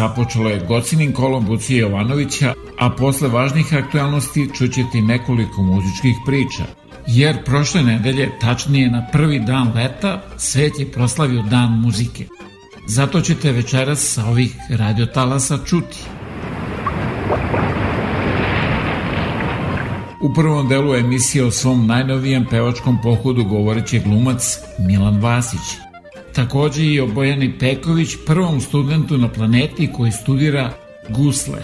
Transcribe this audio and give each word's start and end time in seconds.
Započelo 0.00 0.50
je 0.50 0.64
Gocinim 0.68 1.12
kolom 1.12 1.46
Bucije 1.46 1.78
Jovanovića, 1.78 2.54
a 2.78 2.90
posle 2.90 3.28
važnih 3.28 3.74
aktualnosti 3.74 4.48
čućete 4.54 5.00
nekoliko 5.00 5.62
muzičkih 5.62 6.16
priča. 6.26 6.64
Jer 7.06 7.44
prošle 7.44 7.82
nedelje, 7.82 8.30
tačnije 8.40 8.90
na 8.90 9.06
prvi 9.12 9.40
dan 9.40 9.72
leta, 9.74 10.22
svet 10.36 10.78
je 10.78 10.92
proslavio 10.92 11.42
dan 11.42 11.80
muzike. 11.80 12.26
Zato 12.86 13.20
ćete 13.20 13.52
večeras 13.52 14.14
sa 14.14 14.24
ovih 14.26 14.56
radiotalasa 14.70 15.58
čuti. 15.66 15.98
U 20.22 20.34
prvom 20.34 20.68
delu 20.68 20.94
emisije 20.94 21.44
o 21.44 21.50
svom 21.50 21.86
najnovijem 21.86 22.46
pevačkom 22.50 22.98
pohodu 23.02 23.44
govoreće 23.44 23.98
glumac 23.98 24.58
Milan 24.78 25.20
Vasić– 25.20 25.76
takođe 26.34 26.84
i 26.84 27.00
o 27.00 27.06
Bojani 27.06 27.58
Peković, 27.58 28.16
prvom 28.26 28.60
studentu 28.60 29.18
na 29.18 29.28
planeti 29.28 29.88
koji 29.92 30.12
studira 30.12 30.70
gusle. 31.08 31.58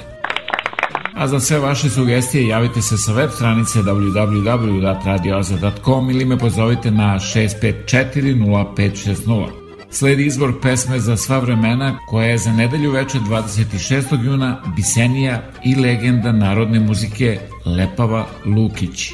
A 1.15 1.29
za 1.29 1.41
sve 1.41 1.59
vaše 1.59 1.91
sugestije 1.91 2.49
javite 2.49 2.83
se 2.83 2.97
sa 2.97 3.13
web 3.13 3.31
stranice 3.31 3.79
www.radioaza.com 3.79 6.11
ili 6.11 6.25
me 6.25 6.39
pozovite 6.39 6.91
na 6.91 7.19
654 7.19 7.77
0560. 8.77 9.47
Sledi 9.91 10.27
izbor 10.27 10.53
pesme 10.63 11.01
za 11.01 11.17
sva 11.17 11.39
vremena 11.39 11.99
koja 12.09 12.27
je 12.27 12.39
za 12.39 12.53
nedelju 12.53 12.91
veče 12.91 13.19
26. 13.19 14.25
juna 14.25 14.63
Bisenija 14.77 15.43
i 15.65 15.75
legenda 15.75 16.33
narodne 16.33 16.81
muzike 16.81 17.39
Lepava 17.67 18.27
Lukić. 18.45 19.11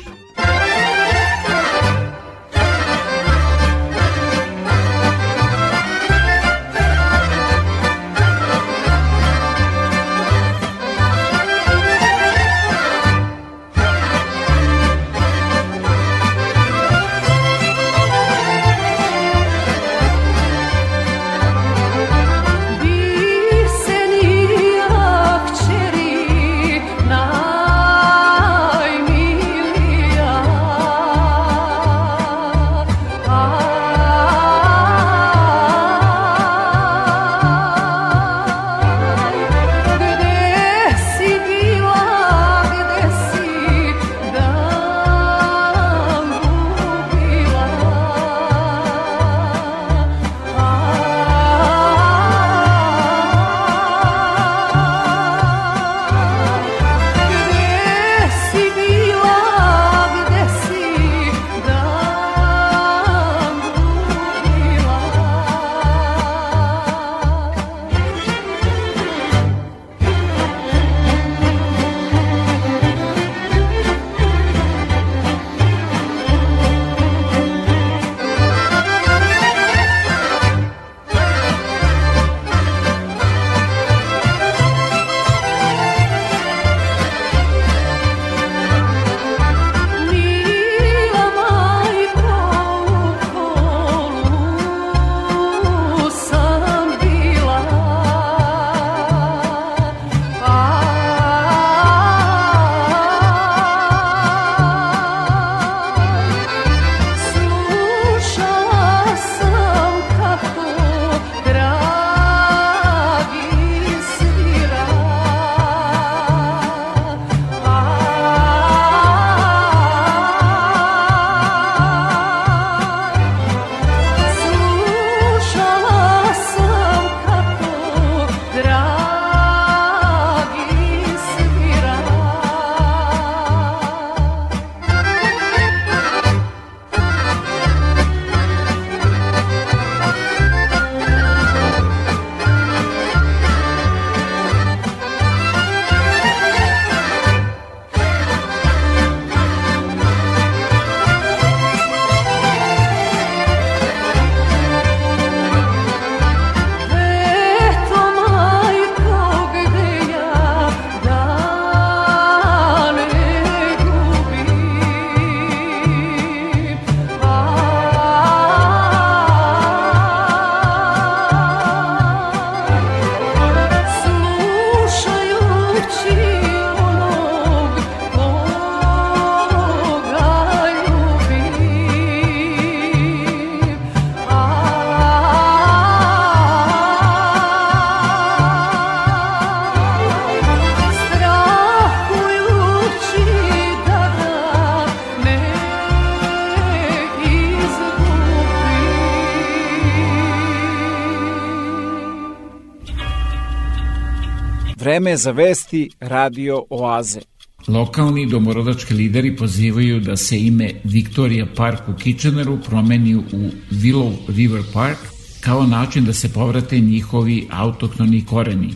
Vreme 205.13 205.19
za 205.19 205.31
vesti 205.31 205.91
Radio 206.01 206.63
Oaze. 206.71 207.21
Lokalni 207.69 208.27
domorodački 208.27 208.95
lideri 208.95 209.37
pozivaju 209.37 210.01
da 210.01 210.17
se 210.17 210.39
ime 210.41 210.71
Victoria 210.85 211.47
Park 211.57 211.89
u 211.89 211.93
Kitcheneru 211.99 212.59
promeni 212.69 213.17
u 213.17 213.51
Willow 213.71 214.13
River 214.29 214.63
Park 214.73 214.99
kao 215.41 215.67
način 215.67 216.05
da 216.05 216.13
se 216.13 216.33
povrate 216.33 216.79
njihovi 216.81 217.47
autoktoni 217.51 218.25
koreni. 218.25 218.75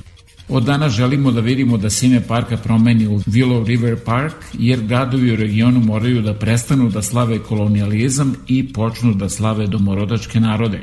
Od 0.49 0.65
dana 0.65 0.89
želimo 0.89 1.33
da 1.33 1.41
vidimo 1.41 1.77
da 1.77 1.91
se 1.91 2.07
ime 2.07 2.21
parka 2.21 2.57
promeni 2.57 3.07
u 3.07 3.19
Willow 3.19 3.67
River 3.67 3.97
Park, 4.05 4.35
jer 4.59 4.81
gradovi 4.81 5.33
u 5.33 5.37
regionu 5.37 5.81
moraju 5.81 6.23
da 6.23 6.35
prestanu 6.35 6.91
da 6.91 7.03
slave 7.03 7.39
kolonijalizam 7.39 8.35
i 8.49 8.73
počnu 8.73 9.15
da 9.15 9.29
slave 9.29 9.67
domorodačke 9.67 10.41
narode. 10.41 10.83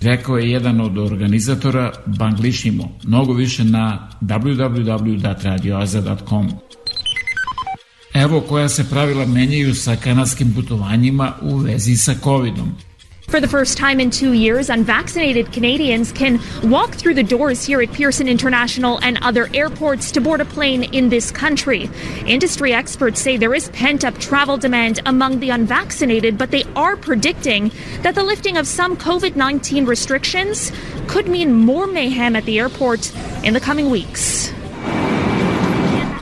Rekao 0.00 0.38
je 0.38 0.50
jedan 0.50 0.80
od 0.80 0.98
organizatora 0.98 1.92
Banglišimo, 2.06 2.98
mnogo 3.04 3.32
više 3.32 3.64
na 3.64 4.08
www.radioaza.com. 4.20 6.50
Evo 8.14 8.40
koja 8.40 8.68
se 8.68 8.90
pravila 8.90 9.26
menjaju 9.26 9.74
sa 9.74 9.96
kanadskim 9.96 10.54
putovanjima 10.54 11.32
u 11.42 11.56
vezi 11.56 11.96
sa 11.96 12.14
COVID-om. 12.22 12.76
For 13.28 13.40
the 13.40 13.48
first 13.48 13.76
time 13.78 14.00
in 14.00 14.10
two 14.10 14.32
years, 14.32 14.70
unvaccinated 14.70 15.50
Canadians 15.50 16.12
can 16.12 16.40
walk 16.62 16.94
through 16.94 17.14
the 17.14 17.22
doors 17.22 17.64
here 17.64 17.80
at 17.80 17.90
Pearson 17.92 18.28
International 18.28 19.00
and 19.02 19.18
other 19.22 19.48
airports 19.52 20.12
to 20.12 20.20
board 20.20 20.40
a 20.40 20.44
plane 20.44 20.84
in 20.84 21.08
this 21.08 21.32
country. 21.32 21.90
Industry 22.26 22.72
experts 22.72 23.20
say 23.20 23.36
there 23.36 23.54
is 23.54 23.70
pent 23.70 24.04
up 24.04 24.18
travel 24.18 24.56
demand 24.56 25.00
among 25.04 25.40
the 25.40 25.50
unvaccinated, 25.50 26.38
but 26.38 26.50
they 26.52 26.64
are 26.76 26.96
predicting 26.96 27.72
that 28.02 28.14
the 28.14 28.22
lifting 28.22 28.56
of 28.56 28.68
some 28.68 28.96
COVID 28.96 29.34
19 29.34 29.86
restrictions 29.86 30.70
could 31.08 31.26
mean 31.26 31.52
more 31.52 31.86
mayhem 31.86 32.36
at 32.36 32.44
the 32.44 32.60
airport 32.60 33.12
in 33.42 33.54
the 33.54 33.60
coming 33.60 33.90
weeks. 33.90 34.52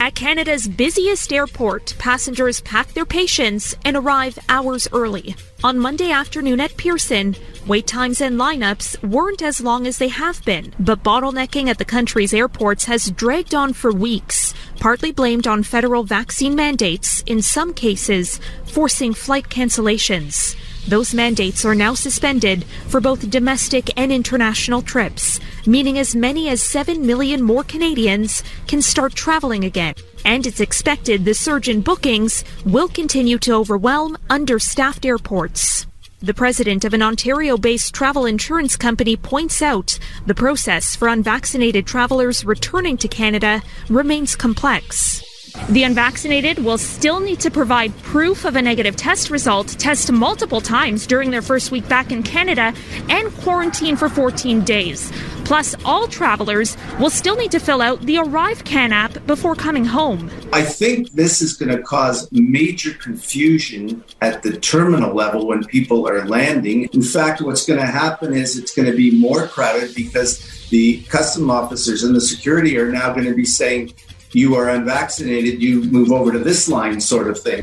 At 0.02 0.16
Canada's 0.16 0.66
busiest 0.66 1.32
airport, 1.32 1.94
passengers 1.97 2.61
pack 2.62 2.88
their 2.88 3.04
patience 3.04 3.73
and 3.85 3.97
arrive 3.97 4.37
hours 4.49 4.88
early. 4.92 5.37
On 5.62 5.78
Monday 5.78 6.11
afternoon 6.11 6.61
at 6.61 6.76
Pearson, 6.76 7.37
wait 7.68 7.87
times 7.87 8.21
and 8.21 8.37
lineups 8.37 9.00
weren't 9.09 9.42
as 9.42 9.61
long 9.61 9.87
as 9.87 9.99
they 9.99 10.09
have 10.09 10.44
been, 10.44 10.75
but 10.80 11.04
bottlenecking 11.04 11.68
at 11.68 11.78
the 11.78 11.85
country's 11.85 12.35
airports 12.35 12.87
has 12.87 13.12
dragged 13.12 13.54
on 13.54 13.73
for 13.73 13.92
weeks, 13.92 14.54
partly 14.80 15.12
blamed 15.12 15.47
on 15.47 15.62
federal 15.62 16.02
vaccine 16.02 16.56
mandates, 16.56 17.23
in 17.26 17.40
some 17.40 17.73
cases, 17.73 18.40
forcing 18.64 19.14
flight 19.14 19.49
cancellations. 19.50 20.56
Those 20.89 21.15
mandates 21.15 21.65
are 21.65 21.75
now 21.75 21.95
suspended 21.95 22.65
for 22.89 23.01
both 23.01 23.31
domestic 23.31 23.91
and 23.97 24.12
international 24.12 24.83
trips, 24.83 25.39
meaning 25.67 25.99
as 25.99 26.17
many 26.17 26.49
as 26.49 26.62
7 26.62 27.07
million 27.07 27.41
more 27.43 27.65
Canadians 27.65 28.43
can 28.67 28.83
start 28.83 29.15
traveling 29.15 29.65
again. 29.65 29.95
And 30.25 30.47
it's 30.47 30.61
expected 30.61 31.25
the 31.25 31.35
surge 31.35 31.69
in 31.69 31.83
bookings 31.83 32.45
will 32.65 32.89
continue 32.89 33.39
to 33.39 33.55
overwhelm 33.55 34.19
understaffed 34.29 35.07
airports. 35.07 35.87
The 36.21 36.35
president 36.35 36.85
of 36.85 36.95
an 36.95 37.03
Ontario 37.03 37.57
based 37.57 37.95
travel 37.95 38.27
insurance 38.27 38.77
company 38.77 39.17
points 39.17 39.62
out 39.62 39.99
the 40.27 40.35
process 40.35 40.95
for 40.95 41.09
unvaccinated 41.09 41.87
travelers 41.87 42.45
returning 42.45 42.97
to 42.99 43.09
Canada 43.09 43.62
remains 43.89 44.37
complex. 44.37 45.32
The 45.68 45.82
unvaccinated 45.82 46.59
will 46.59 46.78
still 46.78 47.21
need 47.21 47.40
to 47.40 47.50
provide 47.50 47.97
proof 47.99 48.44
of 48.44 48.56
a 48.56 48.62
negative 48.62 48.97
test 48.97 49.30
result, 49.30 49.68
test 49.78 50.11
multiple 50.11 50.61
times 50.61 51.06
during 51.06 51.30
their 51.30 51.42
first 51.42 51.71
week 51.71 51.87
back 51.88 52.11
in 52.11 52.23
Canada, 52.23 52.73
and 53.09 53.32
quarantine 53.38 53.97
for 53.97 54.09
14 54.09 54.62
days. 54.62 55.12
Plus, 55.44 55.75
all 55.85 56.06
travelers 56.06 56.76
will 56.99 57.11
still 57.11 57.37
need 57.37 57.50
to 57.50 57.59
fill 57.59 57.82
out 57.82 58.00
the 58.02 58.16
ArriveCan 58.16 58.90
app 58.90 59.26
before 59.26 59.54
coming 59.54 59.85
home. 59.85 60.30
I 60.52 60.62
think 60.62 61.11
this 61.12 61.42
is 61.42 61.54
going 61.54 61.76
to 61.76 61.82
cause 61.82 62.30
major 62.32 62.94
confusion 62.94 64.04
at 64.21 64.42
the 64.42 64.56
terminal 64.56 65.14
level 65.14 65.47
when 65.47 65.64
people 65.64 66.09
are 66.09 66.25
landing. 66.26 66.88
In 66.92 67.02
fact, 67.02 67.42
what's 67.42 67.66
going 67.66 67.80
to 67.80 67.87
happen 67.87 68.32
is 68.32 68.56
it's 68.56 68.75
going 68.75 68.90
to 68.90 68.97
be 68.97 69.11
more 69.11 69.47
crowded 69.49 69.94
because 69.94 70.68
the 70.71 71.02
custom 71.02 71.50
officers 71.50 72.02
and 72.02 72.16
the 72.16 72.21
security 72.21 72.78
are 72.78 72.90
now 72.90 73.12
going 73.12 73.26
to 73.26 73.35
be 73.35 73.44
saying, 73.44 73.92
you 74.35 74.55
are 74.55 74.69
unvaccinated, 74.69 75.62
you 75.62 75.83
move 75.85 76.12
over 76.12 76.33
to 76.33 76.39
this 76.39 76.69
line, 76.69 77.01
sort 77.01 77.29
of 77.29 77.39
thing. 77.39 77.62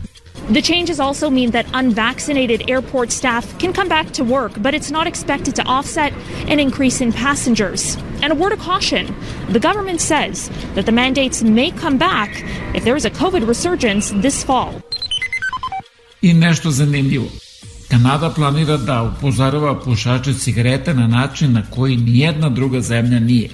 The 0.50 0.62
changes 0.62 1.00
also 1.00 1.30
mean 1.30 1.52
that 1.52 1.68
unvaccinated 1.74 2.70
airport 2.70 3.12
staff 3.12 3.46
can 3.60 3.72
come 3.72 3.88
back 3.88 4.12
to 4.14 4.24
work, 4.24 4.54
but 4.58 4.74
it's 4.74 4.90
not 4.90 5.06
expected 5.06 5.56
to 5.56 5.64
offset 5.64 6.12
an 6.48 6.60
increase 6.60 7.02
in 7.02 7.14
passengers. 7.14 7.98
And 8.24 8.32
a 8.32 8.36
word 8.36 8.54
of 8.54 8.60
caution 8.60 9.16
the 9.50 9.60
government 9.60 10.02
says 10.02 10.50
that 10.74 10.86
the 10.86 10.92
mandates 10.92 11.44
may 11.44 11.72
come 11.72 11.98
back 11.98 12.30
if 12.76 12.84
there 12.84 12.96
is 12.96 13.06
a 13.06 13.12
COVID 13.12 13.48
resurgence 13.48 14.12
this 14.22 14.44
fall. 14.44 14.74
I 16.22 16.34
nešto 16.34 16.72
zanimljivo. 16.72 17.28
Kanada 17.90 18.30
planira 18.30 18.78
da 18.78 19.04
upozorava 19.04 19.80
pušače 19.80 20.34
cigarete 20.34 20.94
na 20.94 21.08
način 21.08 21.54
na 21.54 21.64
koji 21.70 21.98
nijedna 21.98 22.50
druga 22.50 22.82
zemlja 22.82 23.20
nije. 23.20 23.50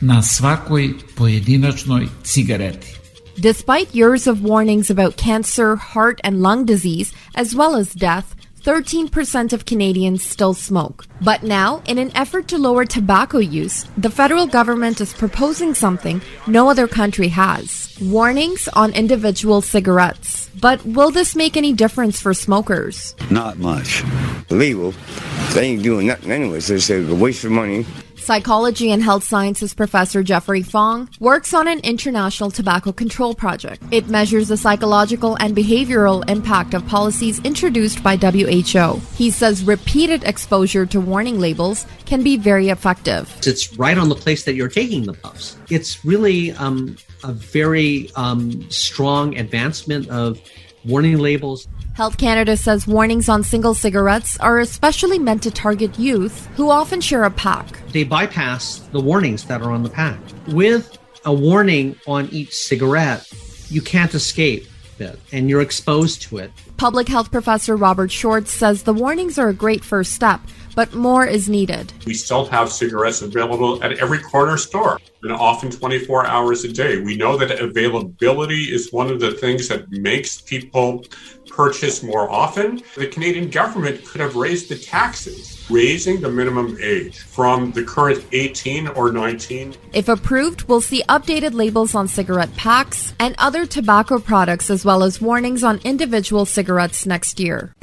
Na 0.00 0.22
svakoj 0.22 0.94
pojedinačnoj 1.16 2.08
cigareti. 2.24 2.96
Despite 3.38 3.94
years 3.94 4.26
of 4.26 4.40
warnings 4.40 4.90
about 4.90 5.16
cancer, 5.16 5.76
heart, 5.76 6.20
and 6.24 6.42
lung 6.42 6.64
disease, 6.64 7.12
as 7.34 7.54
well 7.54 7.76
as 7.76 7.92
death, 7.92 8.34
13% 8.64 9.52
of 9.52 9.64
Canadians 9.64 10.24
still 10.24 10.52
smoke. 10.52 11.04
But 11.20 11.44
now, 11.44 11.82
in 11.86 11.98
an 11.98 12.10
effort 12.16 12.48
to 12.48 12.58
lower 12.58 12.84
tobacco 12.84 13.38
use, 13.38 13.86
the 13.96 14.10
federal 14.10 14.46
government 14.46 15.00
is 15.00 15.12
proposing 15.12 15.72
something 15.72 16.20
no 16.48 16.68
other 16.68 16.88
country 16.88 17.28
has 17.28 17.96
warnings 18.00 18.68
on 18.74 18.92
individual 18.92 19.60
cigarettes. 19.60 20.50
But 20.60 20.84
will 20.84 21.10
this 21.10 21.36
make 21.36 21.56
any 21.56 21.72
difference 21.72 22.20
for 22.20 22.34
smokers? 22.34 23.14
Not 23.30 23.58
much. 23.58 24.02
Legal. 24.50 24.94
They 25.54 25.68
ain't 25.68 25.82
doing 25.82 26.08
nothing 26.08 26.32
anyways. 26.32 26.70
It's 26.70 26.90
a 26.90 27.02
waste 27.14 27.44
of 27.44 27.52
money. 27.52 27.86
Psychology 28.26 28.90
and 28.90 29.04
health 29.04 29.22
sciences 29.22 29.72
professor 29.72 30.20
Jeffrey 30.20 30.60
Fong 30.60 31.08
works 31.20 31.54
on 31.54 31.68
an 31.68 31.78
international 31.84 32.50
tobacco 32.50 32.90
control 32.90 33.36
project. 33.36 33.80
It 33.92 34.08
measures 34.08 34.48
the 34.48 34.56
psychological 34.56 35.36
and 35.36 35.56
behavioral 35.56 36.28
impact 36.28 36.74
of 36.74 36.84
policies 36.88 37.38
introduced 37.44 38.02
by 38.02 38.16
WHO. 38.16 39.00
He 39.14 39.30
says 39.30 39.62
repeated 39.62 40.24
exposure 40.24 40.84
to 40.86 41.00
warning 41.00 41.38
labels 41.38 41.86
can 42.04 42.24
be 42.24 42.36
very 42.36 42.68
effective. 42.68 43.32
It's 43.46 43.72
right 43.78 43.96
on 43.96 44.08
the 44.08 44.16
place 44.16 44.42
that 44.42 44.56
you're 44.56 44.68
taking 44.68 45.04
the 45.04 45.12
puffs. 45.12 45.56
It's 45.70 46.04
really 46.04 46.50
um, 46.50 46.96
a 47.22 47.32
very 47.32 48.10
um, 48.16 48.68
strong 48.72 49.38
advancement 49.38 50.08
of 50.08 50.40
warning 50.84 51.18
labels. 51.18 51.68
Health 51.96 52.18
Canada 52.18 52.58
says 52.58 52.86
warnings 52.86 53.26
on 53.26 53.42
single 53.42 53.72
cigarettes 53.72 54.38
are 54.38 54.58
especially 54.58 55.18
meant 55.18 55.42
to 55.44 55.50
target 55.50 55.98
youth 55.98 56.46
who 56.54 56.68
often 56.68 57.00
share 57.00 57.24
a 57.24 57.30
pack. 57.30 57.80
They 57.90 58.04
bypass 58.04 58.80
the 58.92 59.00
warnings 59.00 59.44
that 59.44 59.62
are 59.62 59.70
on 59.70 59.82
the 59.82 59.88
pack. 59.88 60.18
With 60.48 60.98
a 61.24 61.32
warning 61.32 61.98
on 62.06 62.26
each 62.26 62.52
cigarette, 62.52 63.26
you 63.70 63.80
can't 63.80 64.14
escape 64.14 64.66
it 64.98 65.18
and 65.32 65.48
you're 65.48 65.62
exposed 65.62 66.20
to 66.24 66.36
it. 66.36 66.52
Public 66.76 67.08
health 67.08 67.32
professor 67.32 67.76
Robert 67.76 68.12
Short 68.12 68.46
says 68.46 68.82
the 68.82 68.92
warnings 68.92 69.38
are 69.38 69.48
a 69.48 69.54
great 69.54 69.82
first 69.82 70.12
step, 70.12 70.42
but 70.74 70.92
more 70.92 71.24
is 71.24 71.48
needed. 71.48 71.94
We 72.04 72.12
still 72.12 72.44
have 72.44 72.70
cigarettes 72.70 73.22
available 73.22 73.82
at 73.82 73.92
every 73.92 74.18
corner 74.18 74.58
store 74.58 75.00
and 75.26 75.34
often 75.34 75.70
24 75.70 76.26
hours 76.26 76.64
a 76.64 76.72
day. 76.72 76.98
We 76.98 77.16
know 77.16 77.36
that 77.36 77.50
availability 77.60 78.64
is 78.72 78.92
one 78.92 79.10
of 79.10 79.20
the 79.20 79.32
things 79.32 79.68
that 79.68 79.90
makes 79.90 80.40
people 80.40 81.04
purchase 81.50 82.02
more 82.02 82.30
often. 82.30 82.82
The 82.96 83.06
Canadian 83.08 83.50
government 83.50 84.04
could 84.04 84.20
have 84.20 84.36
raised 84.36 84.68
the 84.68 84.76
taxes, 84.76 85.66
raising 85.70 86.20
the 86.20 86.30
minimum 86.30 86.78
age 86.80 87.18
from 87.18 87.72
the 87.72 87.82
current 87.82 88.24
18 88.32 88.88
or 88.88 89.10
19. 89.10 89.74
If 89.92 90.08
approved, 90.08 90.64
we'll 90.64 90.80
see 90.80 91.02
updated 91.08 91.54
labels 91.54 91.94
on 91.94 92.08
cigarette 92.08 92.54
packs 92.56 93.14
and 93.18 93.34
other 93.38 93.66
tobacco 93.66 94.18
products, 94.18 94.70
as 94.70 94.84
well 94.84 95.02
as 95.02 95.20
warnings 95.20 95.64
on 95.64 95.80
individual 95.84 96.46
cigarettes 96.46 97.06
next 97.06 97.40
year. 97.40 97.74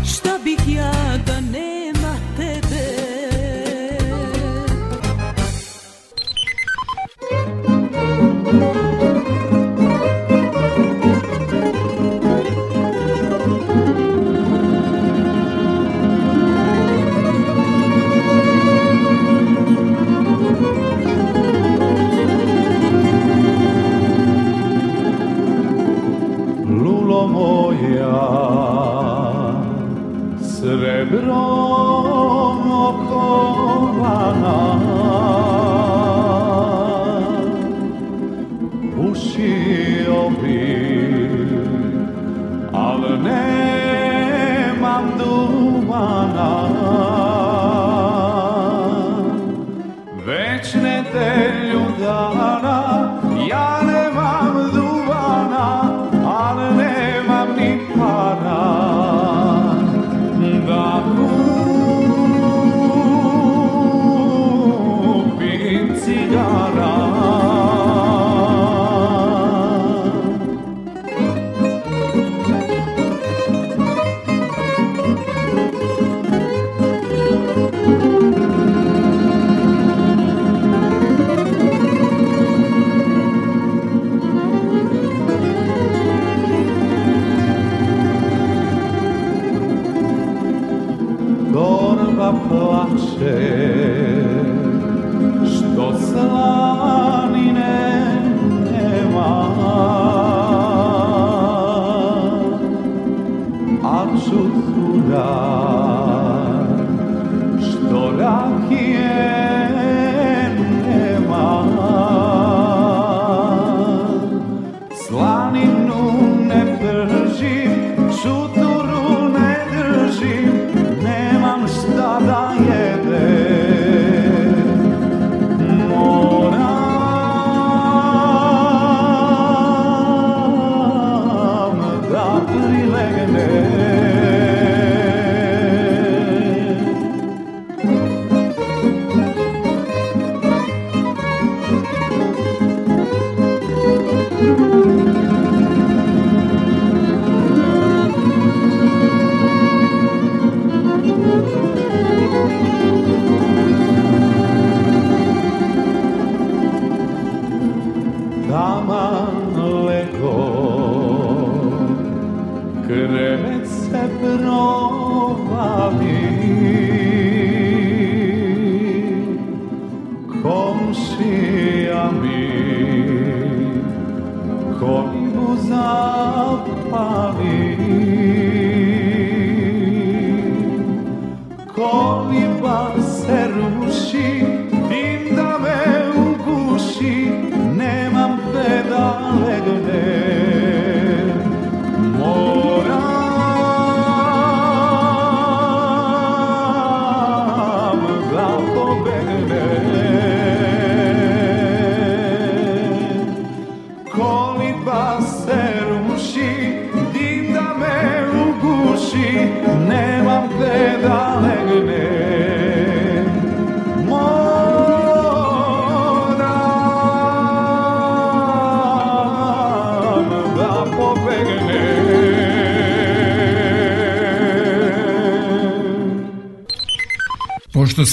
Slani 115.13 115.65
mnu 115.65 116.11
ne 116.47 116.77
prži 116.79 117.69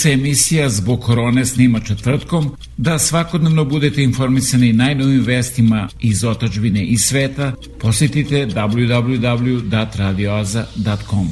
se 0.00 0.12
emisija 0.12 0.68
zbog 0.68 1.00
korone 1.00 1.46
snima 1.46 1.80
četvrtkom, 1.80 2.56
da 2.76 2.98
svakodnevno 2.98 3.64
budete 3.64 4.02
informisani 4.02 4.72
najnovim 4.72 5.24
vestima 5.24 5.88
iz 6.00 6.24
otačbine 6.24 6.84
i 6.84 6.98
sveta, 6.98 7.52
posjetite 7.80 8.46
www.radioaza.com. 8.46 11.28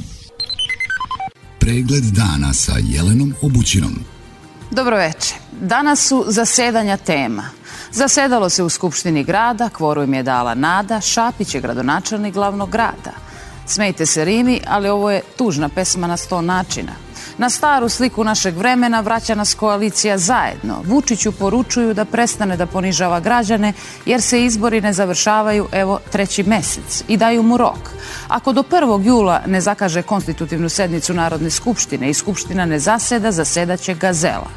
Pregled 1.58 2.04
dana 2.04 2.54
sa 2.54 2.72
Jelenom 2.82 3.34
Obućinom. 3.42 3.94
Dobroveče. 4.70 5.34
Danas 5.60 6.08
su 6.08 6.24
zasedanja 6.28 6.96
tema. 6.96 7.44
Zasedalo 7.92 8.48
se 8.48 8.62
u 8.62 8.68
Skupštini 8.68 9.24
grada, 9.24 9.68
kvorum 9.68 10.14
je 10.14 10.22
dala 10.22 10.54
Nada, 10.54 11.00
Šapić 11.00 11.54
je 11.54 11.60
gradonačelnik 11.60 12.34
glavnog 12.34 12.70
grada. 12.70 13.12
Smejte 13.66 14.06
se 14.06 14.24
Rimi, 14.24 14.60
ali 14.66 14.88
ovo 14.88 15.10
je 15.10 15.22
tužna 15.36 15.68
pesma 15.68 16.06
na 16.06 16.16
sto 16.16 16.42
načina. 16.42 17.07
Na 17.38 17.50
staru 17.50 17.88
sliku 17.88 18.24
našeg 18.24 18.56
vremena 18.56 19.00
vraća 19.00 19.34
nas 19.34 19.54
koalicija 19.54 20.18
zajedno. 20.18 20.82
Vučiću 20.84 21.32
poručuju 21.32 21.94
da 21.94 22.04
prestane 22.04 22.56
da 22.56 22.66
ponižava 22.66 23.20
građane 23.20 23.72
jer 24.06 24.22
se 24.22 24.44
izbori 24.44 24.80
ne 24.80 24.92
završavaju 24.92 25.68
evo 25.72 26.00
treći 26.12 26.42
mesec 26.42 27.04
i 27.08 27.16
daju 27.16 27.42
mu 27.42 27.56
rok. 27.56 27.90
Ako 28.28 28.52
do 28.52 28.62
1. 28.62 29.06
jula 29.06 29.42
ne 29.46 29.60
zakaže 29.60 30.02
konstitutivnu 30.02 30.68
sednicu 30.68 31.14
Narodne 31.14 31.50
skupštine 31.50 32.10
i 32.10 32.14
skupština 32.14 32.66
ne 32.66 32.78
zaseda, 32.78 33.32
zasedaće 33.32 33.94
Gazela. 33.94 34.50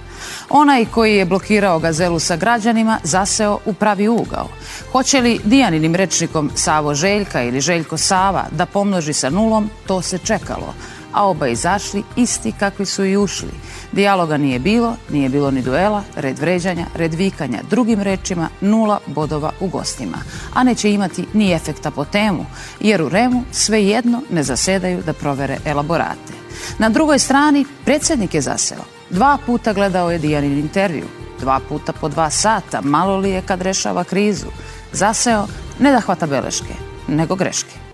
Onaj 0.50 0.86
koji 0.86 1.16
je 1.16 1.26
blokirao 1.26 1.80
Gazelu 1.80 2.20
sa 2.20 2.36
građanima 2.36 3.00
zaseo 3.04 3.60
u 3.66 3.74
pravi 3.74 4.08
ugao. 4.08 4.48
Hoće 4.92 5.22
li 5.22 5.40
Dijaninim 5.44 5.96
rečnikom 5.96 6.52
Savo 6.56 6.96
Željka 6.96 7.44
ili 7.44 7.62
Željko 7.62 7.98
Sava 7.98 8.46
da 8.52 8.66
pomnoži 8.66 9.14
sa 9.14 9.30
nulom, 9.30 9.70
to 9.88 10.02
se 10.02 10.18
čekalo 10.18 10.74
a 11.14 11.26
oba 11.28 11.48
izašli 11.48 12.04
isti 12.16 12.52
kakvi 12.52 12.86
su 12.86 13.06
i 13.06 13.18
ušli. 13.18 13.52
Dijaloga 13.92 14.38
nije 14.38 14.60
bilo, 14.60 14.96
nije 15.10 15.30
bilo 15.30 15.52
ni 15.52 15.62
duela, 15.62 16.04
red 16.16 16.40
vređanja, 16.40 16.86
red 16.96 17.14
vikanja. 17.14 17.60
Drugim 17.70 18.02
rečima, 18.02 18.50
nula 18.62 19.00
bodova 19.06 19.52
u 19.60 19.68
gostima. 19.68 20.18
A 20.54 20.64
neće 20.64 20.92
imati 20.92 21.26
ni 21.34 21.54
efekta 21.54 21.92
po 21.92 22.06
temu, 22.06 22.46
jer 22.80 23.02
u 23.02 23.10
Remu 23.10 23.44
svejedno 23.52 24.22
ne 24.30 24.44
zasedaju 24.44 25.04
da 25.06 25.14
provere 25.14 25.58
elaborate. 25.66 26.34
Na 26.78 26.90
drugoj 26.90 27.20
strani, 27.20 27.66
predsjednik 27.86 28.34
je 28.34 28.42
zaseo. 28.42 28.84
Dva 29.10 29.38
puta 29.46 29.74
gledao 29.74 30.12
je 30.12 30.18
Dijanin 30.18 30.60
intervju. 30.60 31.06
Dva 31.40 31.60
puta 31.70 31.94
po 31.94 32.10
dva 32.10 32.30
sata, 32.30 32.82
malo 32.82 33.18
li 33.18 33.30
je 33.30 33.42
kad 33.42 33.62
rešava 33.62 34.04
krizu. 34.04 34.48
Zaseo 34.94 35.48
ne 35.80 35.92
da 35.92 36.00
hvata 36.00 36.28
beleške, 36.28 36.74
nego 37.08 37.36
greške. 37.36 37.91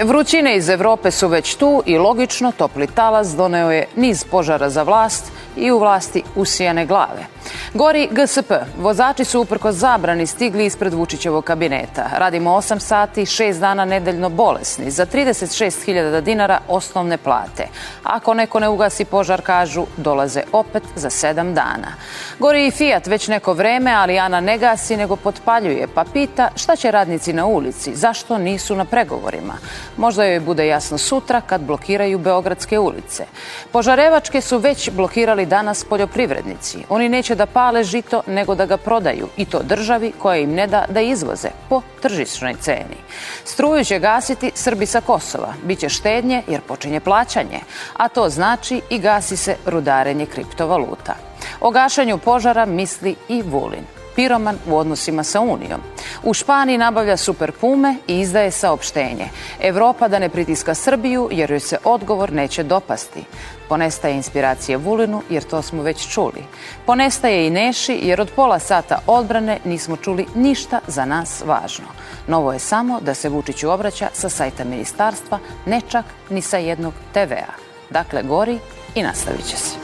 Vrućine 0.00 0.56
iz 0.56 0.68
Evrope 0.68 1.10
su 1.10 1.28
već 1.28 1.54
tu 1.54 1.82
i 1.86 1.98
logično 1.98 2.52
topli 2.52 2.86
talas 2.86 3.28
doneo 3.28 3.70
je 3.70 3.86
niz 3.96 4.24
požara 4.24 4.70
za 4.70 4.82
vlast 4.82 5.32
i 5.56 5.70
u 5.70 5.78
vlasti 5.78 6.22
usijane 6.36 6.86
glave. 6.86 7.26
Gori 7.74 8.08
GSP. 8.10 8.52
Vozači 8.78 9.24
su 9.24 9.40
uprko 9.40 9.72
zabrani 9.72 10.26
stigli 10.26 10.66
ispred 10.66 10.94
Vučićevog 10.94 11.44
kabineta. 11.44 12.10
Radimo 12.16 12.50
8 12.50 12.78
sati, 12.78 13.20
6 13.20 13.58
dana 13.58 13.84
nedeljno 13.84 14.28
bolesni. 14.28 14.90
Za 14.90 15.06
36.000 15.06 16.20
dinara 16.20 16.60
osnovne 16.68 17.16
plate. 17.16 17.66
Ako 18.02 18.34
neko 18.34 18.60
ne 18.60 18.68
ugasi 18.68 19.04
požar, 19.04 19.40
kažu, 19.42 19.86
dolaze 19.96 20.42
opet 20.52 20.82
za 20.96 21.10
7 21.10 21.54
dana. 21.54 21.94
Gori 22.38 22.66
i 22.66 22.70
Fiat 22.70 23.06
već 23.06 23.28
neko 23.28 23.52
vreme, 23.52 23.92
ali 23.92 24.18
Ana 24.18 24.40
ne 24.40 24.58
gasi, 24.58 24.96
nego 24.96 25.16
potpaljuje, 25.16 25.88
pa 25.94 26.04
pita 26.04 26.50
šta 26.56 26.76
će 26.76 26.90
radnici 26.90 27.32
na 27.32 27.46
ulici, 27.46 27.96
zašto 27.96 28.38
nisu 28.38 28.76
na 28.76 28.84
pregovorima. 28.84 29.54
Možda 29.96 30.24
joj 30.24 30.40
bude 30.40 30.66
jasno 30.66 30.98
sutra 30.98 31.40
kad 31.40 31.60
blokiraju 31.60 32.18
Beogradske 32.18 32.78
ulice. 32.78 33.24
Požarevačke 33.72 34.40
su 34.40 34.58
već 34.58 34.90
blokirali 34.90 35.46
danas 35.46 35.84
poljoprivrednici. 35.84 36.78
Oni 36.88 37.08
neće 37.08 37.31
da 37.34 37.46
pale 37.46 37.84
žito, 37.84 38.22
nego 38.26 38.54
da 38.54 38.66
ga 38.66 38.76
prodaju. 38.76 39.28
I 39.36 39.44
to 39.44 39.62
državi 39.62 40.12
koja 40.18 40.36
im 40.36 40.54
ne 40.54 40.66
da 40.66 40.84
da 40.88 41.00
izvoze 41.00 41.48
po 41.68 41.82
tržišnoj 42.02 42.54
ceni. 42.60 42.98
Struju 43.44 43.84
će 43.84 43.98
gasiti 43.98 44.52
Srbi 44.54 44.86
sa 44.86 45.00
Kosova. 45.00 45.54
Biće 45.64 45.88
štednje 45.88 46.42
jer 46.48 46.60
počinje 46.60 47.00
plaćanje. 47.00 47.60
A 47.96 48.08
to 48.08 48.28
znači 48.28 48.80
i 48.90 48.98
gasi 48.98 49.36
se 49.36 49.56
rudarenje 49.66 50.26
kriptovaluta. 50.26 51.14
O 51.60 51.70
gašenju 51.70 52.18
požara 52.18 52.66
misli 52.66 53.14
i 53.28 53.42
Vulin 53.42 54.01
piroman 54.16 54.58
u 54.66 54.76
odnosima 54.76 55.24
sa 55.24 55.40
Unijom. 55.40 55.80
U 56.22 56.34
Španiji 56.34 56.78
nabavlja 56.78 57.16
super 57.16 57.52
pume 57.52 57.96
i 58.08 58.20
izdaje 58.20 58.50
saopštenje. 58.50 59.28
Evropa 59.60 60.08
da 60.08 60.18
ne 60.18 60.28
pritiska 60.28 60.74
Srbiju 60.74 61.28
jer 61.32 61.50
joj 61.50 61.60
se 61.60 61.78
odgovor 61.84 62.32
neće 62.32 62.62
dopasti. 62.62 63.24
Ponestaje 63.68 64.14
inspiracije 64.14 64.76
Vulinu 64.76 65.22
jer 65.30 65.42
to 65.42 65.62
smo 65.62 65.82
već 65.82 66.08
čuli. 66.08 66.44
Ponestaje 66.86 67.46
i 67.46 67.50
Neši 67.50 67.98
jer 68.02 68.20
od 68.20 68.30
pola 68.36 68.58
sata 68.58 68.98
odbrane 69.06 69.58
nismo 69.64 69.96
čuli 69.96 70.26
ništa 70.34 70.80
za 70.86 71.04
nas 71.04 71.42
važno. 71.46 71.86
Novo 72.26 72.52
je 72.52 72.58
samo 72.58 73.00
da 73.00 73.14
se 73.14 73.28
Vučiću 73.28 73.70
obraća 73.70 74.08
sa 74.12 74.28
sajta 74.28 74.64
ministarstva, 74.64 75.38
ne 75.66 75.80
čak 75.88 76.04
ni 76.30 76.42
sa 76.42 76.56
jednog 76.56 76.94
TV-a. 77.12 77.52
Dakle, 77.90 78.22
gori 78.22 78.58
i 78.94 79.02
nastavit 79.02 79.46
će 79.46 79.56
se. 79.56 79.76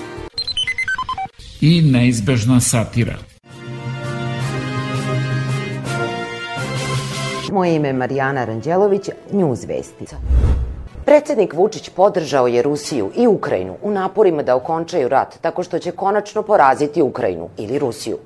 I 1.61 1.83
neizbežna 1.83 2.61
satira. 2.61 3.28
Moje 7.53 7.75
ime 7.75 7.89
je 7.89 7.93
Marijana 7.93 8.45
Ranđelović, 8.45 9.11
News 9.33 9.65
Vesti. 9.65 10.05
Predsednik 11.05 11.55
Vučić 11.55 11.89
podržao 11.89 12.47
je 12.47 12.63
Rusiju 12.63 13.11
i 13.17 13.27
Ukrajinu 13.27 13.77
u 13.83 13.91
naporima 13.91 14.43
da 14.43 14.57
okončaju 14.57 15.09
rat 15.09 15.39
tako 15.41 15.63
što 15.63 15.79
će 15.79 15.91
konačno 15.91 16.43
poraziti 16.43 17.03
Ukrajinu 17.03 17.49
ili 17.57 17.79
Rusiju. 17.79 18.19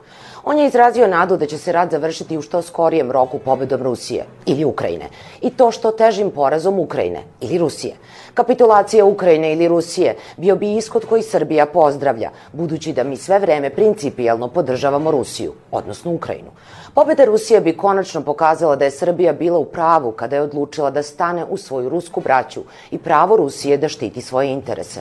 On 0.44 0.58
je 0.58 0.66
izrazio 0.66 1.06
nadu 1.06 1.36
da 1.36 1.46
će 1.46 1.58
se 1.58 1.72
rat 1.72 1.90
završiti 1.90 2.38
u 2.38 2.42
što 2.42 2.62
skorijem 2.62 3.10
roku 3.10 3.38
pobedom 3.38 3.82
Rusije 3.82 4.24
ili 4.46 4.64
Ukrajine 4.64 5.08
i 5.40 5.50
to 5.50 5.70
što 5.70 5.92
težim 5.92 6.30
porazom 6.30 6.78
Ukrajine 6.78 7.22
ili 7.40 7.58
Rusije. 7.58 7.94
Kapitulacija 8.34 9.04
Ukrajine 9.04 9.52
ili 9.52 9.68
Rusije 9.68 10.16
bio 10.36 10.56
bi 10.56 10.76
ishod 10.76 11.04
koji 11.06 11.22
Srbija 11.22 11.66
pozdravlja, 11.66 12.30
budući 12.52 12.92
da 12.92 13.04
mi 13.04 13.16
sve 13.16 13.38
vreme 13.38 13.70
principijalno 13.70 14.48
podržavamo 14.48 15.10
Rusiju, 15.10 15.52
odnosno 15.70 16.12
Ukrajinu. 16.12 16.50
Pobeda 16.94 17.24
Rusije 17.24 17.60
bi 17.60 17.76
konačno 17.76 18.20
pokazala 18.20 18.76
da 18.76 18.84
je 18.84 18.90
Srbija 18.90 19.32
bila 19.32 19.58
u 19.58 19.64
pravu 19.64 20.10
kada 20.12 20.36
je 20.36 20.42
odlučila 20.42 20.90
da 20.90 21.02
stane 21.02 21.44
u 21.44 21.56
svoju 21.56 21.88
rusku 21.88 22.20
braću 22.20 22.62
i 22.90 22.98
pravo 22.98 23.36
Rusije 23.36 23.76
da 23.76 23.88
štiti 23.88 24.20
svoje 24.20 24.50
interese. 24.52 25.00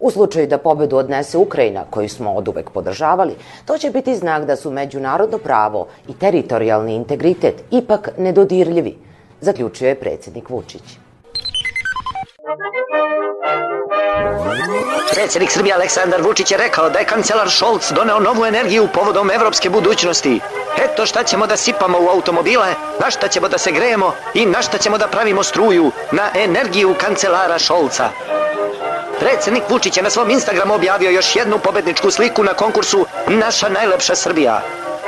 U 0.00 0.10
slučaju 0.10 0.46
da 0.46 0.58
pobedu 0.58 0.96
odnese 0.96 1.38
Ukrajina, 1.38 1.84
koju 1.90 2.08
smo 2.08 2.32
od 2.32 2.48
uvek 2.48 2.70
podržavali, 2.70 3.34
to 3.64 3.78
će 3.78 3.90
biti 3.90 4.16
znak 4.16 4.44
da 4.44 4.56
su 4.56 4.70
međunarodno 4.70 5.38
pravo 5.38 5.86
i 6.08 6.14
teritorijalni 6.14 6.94
integritet 6.94 7.64
ipak 7.70 8.10
nedodirljivi, 8.18 8.96
zaključio 9.40 9.88
je 9.88 10.00
predsednik 10.00 10.50
Vučić. 10.50 10.98
Predsjednik 15.10 15.50
Srbije 15.50 15.74
Aleksandar 15.74 16.22
Vučić 16.22 16.50
je 16.50 16.56
rekao 16.58 16.90
da 16.90 16.98
je 16.98 17.04
kancelar 17.04 17.50
Scholz 17.50 17.92
doneo 17.92 18.20
novu 18.20 18.44
energiju 18.46 18.88
povodom 18.94 19.30
evropske 19.30 19.70
budućnosti. 19.70 20.40
Eto 20.78 21.06
šta 21.06 21.22
ćemo 21.22 21.46
da 21.46 21.56
sipamo 21.56 21.98
u 22.00 22.08
automobile, 22.08 22.74
na 23.00 23.10
šta 23.10 23.28
ćemo 23.28 23.48
da 23.48 23.58
se 23.58 23.72
grejemo 23.72 24.14
i 24.34 24.46
na 24.46 24.62
šta 24.62 24.78
ćemo 24.78 24.98
da 24.98 25.08
pravimo 25.08 25.42
struju, 25.42 25.92
na 26.10 26.30
energiju 26.34 26.94
kancelara 27.00 27.58
Scholza. 27.58 28.08
Predsjednik 29.20 29.62
Vučić 29.70 29.96
je 29.96 30.02
na 30.02 30.10
svom 30.10 30.30
Instagramu 30.30 30.74
objavio 30.74 31.10
još 31.10 31.36
jednu 31.36 31.58
pobedničku 31.58 32.10
sliku 32.10 32.44
na 32.44 32.54
konkursu 32.54 33.06
Naša 33.28 33.68
najlepša 33.68 34.14
Srbija. 34.14 34.62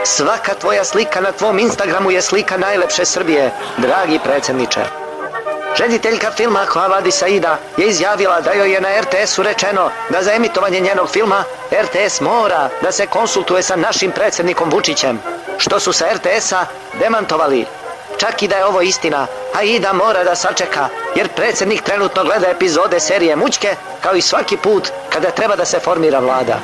Svaka 0.04 0.54
tvoja 0.54 0.84
slika 0.84 1.20
na 1.20 1.32
tvom 1.32 1.58
Instagramu 1.58 2.10
je 2.10 2.22
slika 2.22 2.56
najlepše 2.56 3.04
Srbije, 3.04 3.50
dragi 3.78 4.18
predsjedniče. 4.24 4.97
Rediteljka 5.78 6.30
filma 6.30 6.64
Havadi 6.66 7.10
Saida 7.10 7.58
je 7.76 7.86
izjavila 7.88 8.40
da 8.40 8.52
joj 8.52 8.72
je 8.72 8.80
na 8.80 8.88
RTS-u 9.00 9.42
rečeno 9.42 9.90
da 10.10 10.22
za 10.22 10.32
emitovanje 10.34 10.80
njenog 10.80 11.10
filma 11.10 11.44
RTS 11.72 12.20
mora 12.20 12.68
da 12.82 12.92
se 12.92 13.06
konsultuje 13.06 13.62
sa 13.62 13.76
našim 13.76 14.10
predsjednikom 14.12 14.70
Vučićem, 14.70 15.20
što 15.58 15.80
su 15.80 15.92
sa 15.92 16.06
RTS-a 16.14 16.66
demantovali. 17.00 17.66
Čak 18.18 18.42
i 18.42 18.48
da 18.48 18.56
je 18.56 18.64
ovo 18.66 18.80
istina, 18.80 19.26
a 19.54 19.62
Ida 19.62 19.92
mora 19.92 20.24
da 20.24 20.34
sačeka, 20.34 20.88
jer 21.16 21.28
predsjednik 21.28 21.82
trenutno 21.82 22.24
gleda 22.24 22.48
epizode 22.48 23.00
serije 23.00 23.36
Mućke, 23.36 23.74
kao 24.02 24.14
i 24.14 24.22
svaki 24.22 24.56
put 24.56 24.88
kada 25.10 25.30
treba 25.30 25.56
da 25.56 25.64
se 25.64 25.80
formira 25.80 26.18
vlada. 26.18 26.60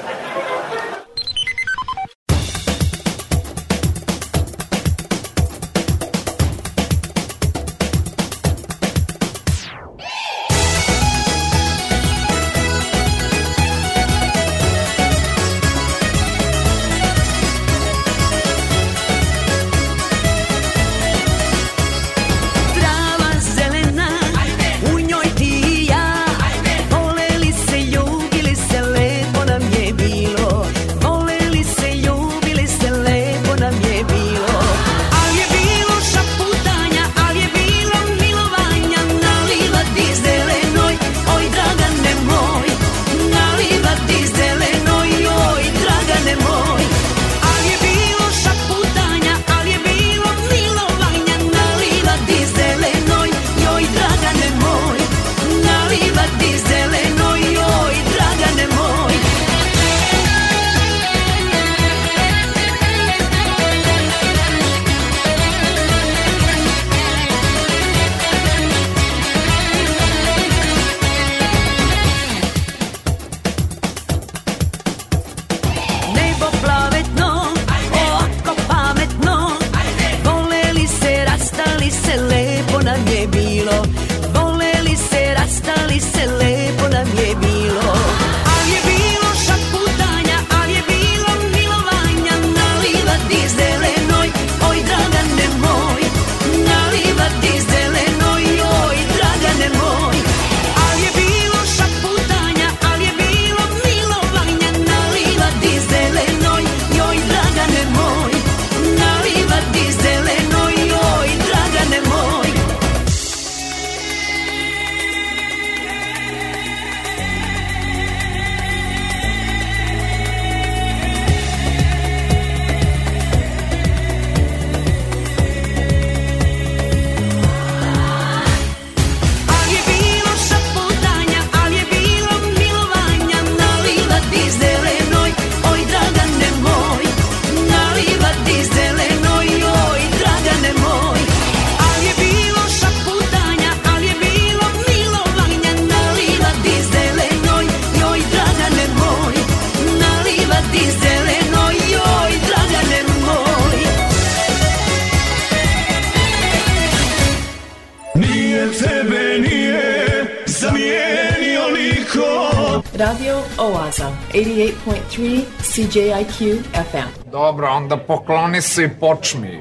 CJIQ 165.95 166.59
FM. 166.75 167.31
Dobro, 167.31 167.69
onda 167.69 167.97
pokloni 167.97 168.63
se 168.63 168.85
i 168.85 168.89
počmi. 169.01 169.61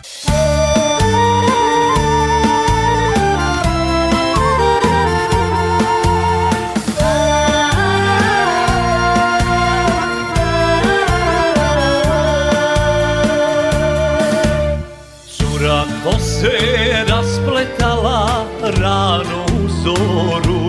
se 16.41 17.05
raspletala 17.07 18.45
rano 18.61 19.45
u 19.63 19.69
zoru. 19.83 20.61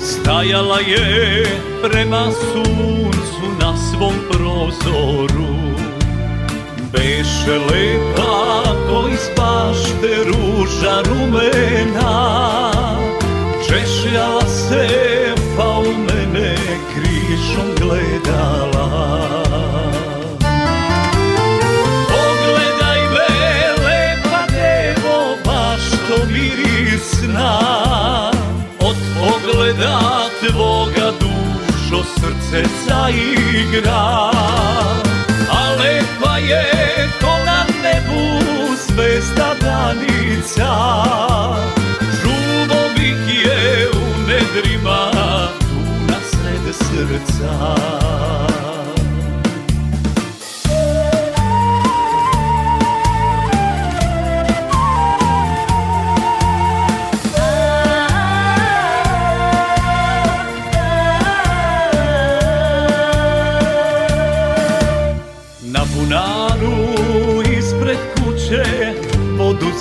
Stajala 0.00 0.78
je 0.78 1.46
prema 1.82 2.24
suncu 2.32 3.46
na 3.60 3.76
svom 3.76 4.14
prozoru. 4.30 5.54
Beše 6.92 7.58
lepa 7.70 8.62
ko 8.88 9.08
iz 9.12 9.28
bašte 9.36 10.24
ruža 10.24 11.02
rumena. 11.08 12.72
Češljala 13.68 14.46
se 14.46 14.88
pa 15.56 15.78
u 15.78 15.92
mene 16.06 16.56
krišom 16.94 17.68
gledala 17.80 19.43
mirisna 27.34 28.30
Od 28.80 28.96
pogleda 29.20 30.00
tvoga 30.40 31.12
duša 31.20 33.08
igra 33.10 34.30
A 35.50 35.74
lepa 35.78 36.38
je 36.38 37.08
ko 37.20 37.32
na 37.46 37.64
nebu 37.82 38.44
zvezda 38.86 39.54
danica. 39.60 40.74
Čuvo 42.22 42.80
bih 42.96 43.44
je 43.44 43.88
u 43.90 44.28
nedrima 44.28 45.10
tu 45.60 46.06
na 46.08 46.16
sred 46.30 46.74
srca 46.74 47.74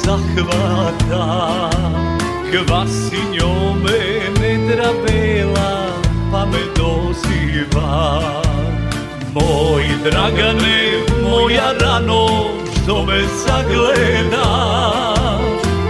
zahvata 0.05 1.69
Kvasi 2.51 3.17
njome 3.31 3.99
nedra 4.41 4.89
bela 5.05 5.83
pa 6.31 6.45
me 6.45 6.63
doziva. 6.75 8.21
Moj 9.33 9.83
Dragane, 10.03 10.81
moja 11.23 11.73
rano, 11.81 12.27
što 12.71 13.05
me 13.05 13.21
zagledaš 13.45 14.83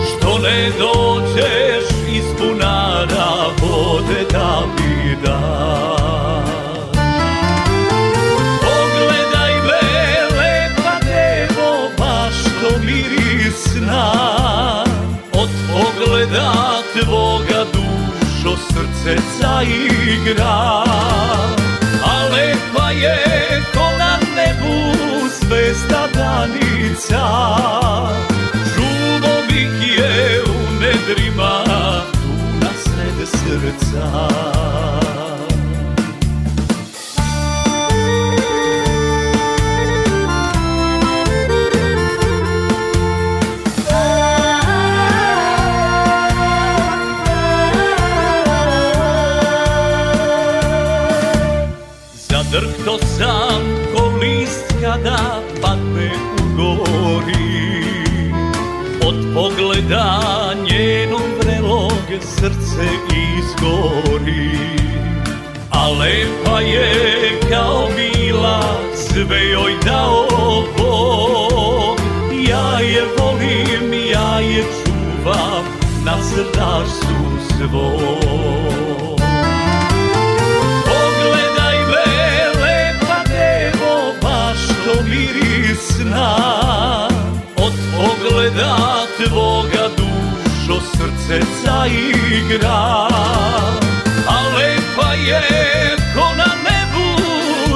Što 0.07 0.39
ne 0.39 0.69
dođeš 0.79 1.85
iz 2.09 2.23
bunara 2.39 3.31
vode 3.61 4.25
da 4.31 4.61
mi 4.75 5.15
daš 5.25 5.82
tvoga 17.03 17.65
dušo 17.73 18.57
srce 18.57 19.21
zaigra 19.39 20.83
A 22.05 22.15
lepa 22.31 22.91
je 22.91 23.61
ko 23.73 23.85
na 23.99 24.17
nebu 24.35 24.97
zvezda 25.39 26.07
danica. 26.13 27.23
Bih 29.47 29.97
je 29.97 30.43
u 30.43 30.81
nedrima 30.81 31.63
tu 32.11 32.33
na 32.61 32.69
sred 32.83 33.27
srca 33.27 34.07
srce 62.73 62.89
izgori 63.37 64.57
A 65.69 65.89
lepa 65.89 66.59
je 66.59 67.39
kao 67.49 67.89
bila, 67.95 68.63
sve 68.95 69.49
joj 69.49 69.73
dao 69.85 70.27
Bog 70.77 71.99
Ja 72.49 72.79
je 72.79 73.03
volim, 73.17 73.93
ja 74.11 74.39
je 74.39 74.63
čuvam 74.63 75.63
na 76.05 76.23
srdašu 76.23 77.13
svom 77.49 77.83
mirisna 85.09 86.37
Od 87.57 87.73
pogleda 87.97 89.03
dušo 89.19 89.72
srce 91.03 91.39
zaigra 91.65 93.07
A 94.27 94.37
lepa 94.55 95.09
je 95.13 95.43
ko 96.15 96.27
na 96.37 96.51
nebu 96.63 97.09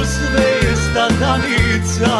zvezda 0.03 1.07
danica 1.19 2.15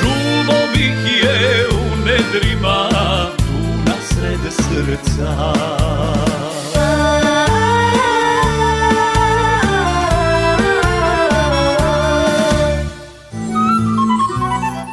Čuvo 0.00 0.58
bih 0.72 1.22
je 1.22 1.68
u 1.68 1.82
nedrima 2.04 2.88
tu 3.36 3.60
na 3.86 3.96
sred 4.08 4.52
srca 4.52 5.54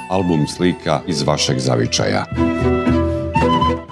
Album 0.09 0.47
slika 0.47 1.01
iz 1.07 1.21
vašeg 1.21 1.59
zavičaja. 1.59 2.25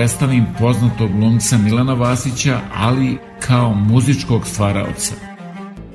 Predstavim 0.00 0.46
poznatog 0.58 1.10
glumca 1.12 1.58
Milana 1.58 1.94
Vasića, 1.94 2.60
ali 2.74 3.18
kao 3.40 3.74
muzičkog 3.74 4.46
stvaraoca. 4.46 5.14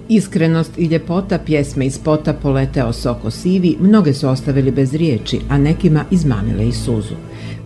Iskrenost 0.10 0.78
i 0.78 0.86
ljepota 0.86 1.40
pjesme 1.40 1.86
iz 1.86 1.94
spota 1.94 2.34
Poleteo 2.34 2.94
soko 2.94 3.32
sivi 3.32 3.78
mnoge 3.80 4.14
su 4.14 4.30
ostavili 4.30 4.72
bez 4.72 4.94
riječi, 4.94 5.40
a 5.50 5.58
nekima 5.58 6.06
izmamile 6.12 6.68
i 6.68 6.72
suzu. 6.72 7.16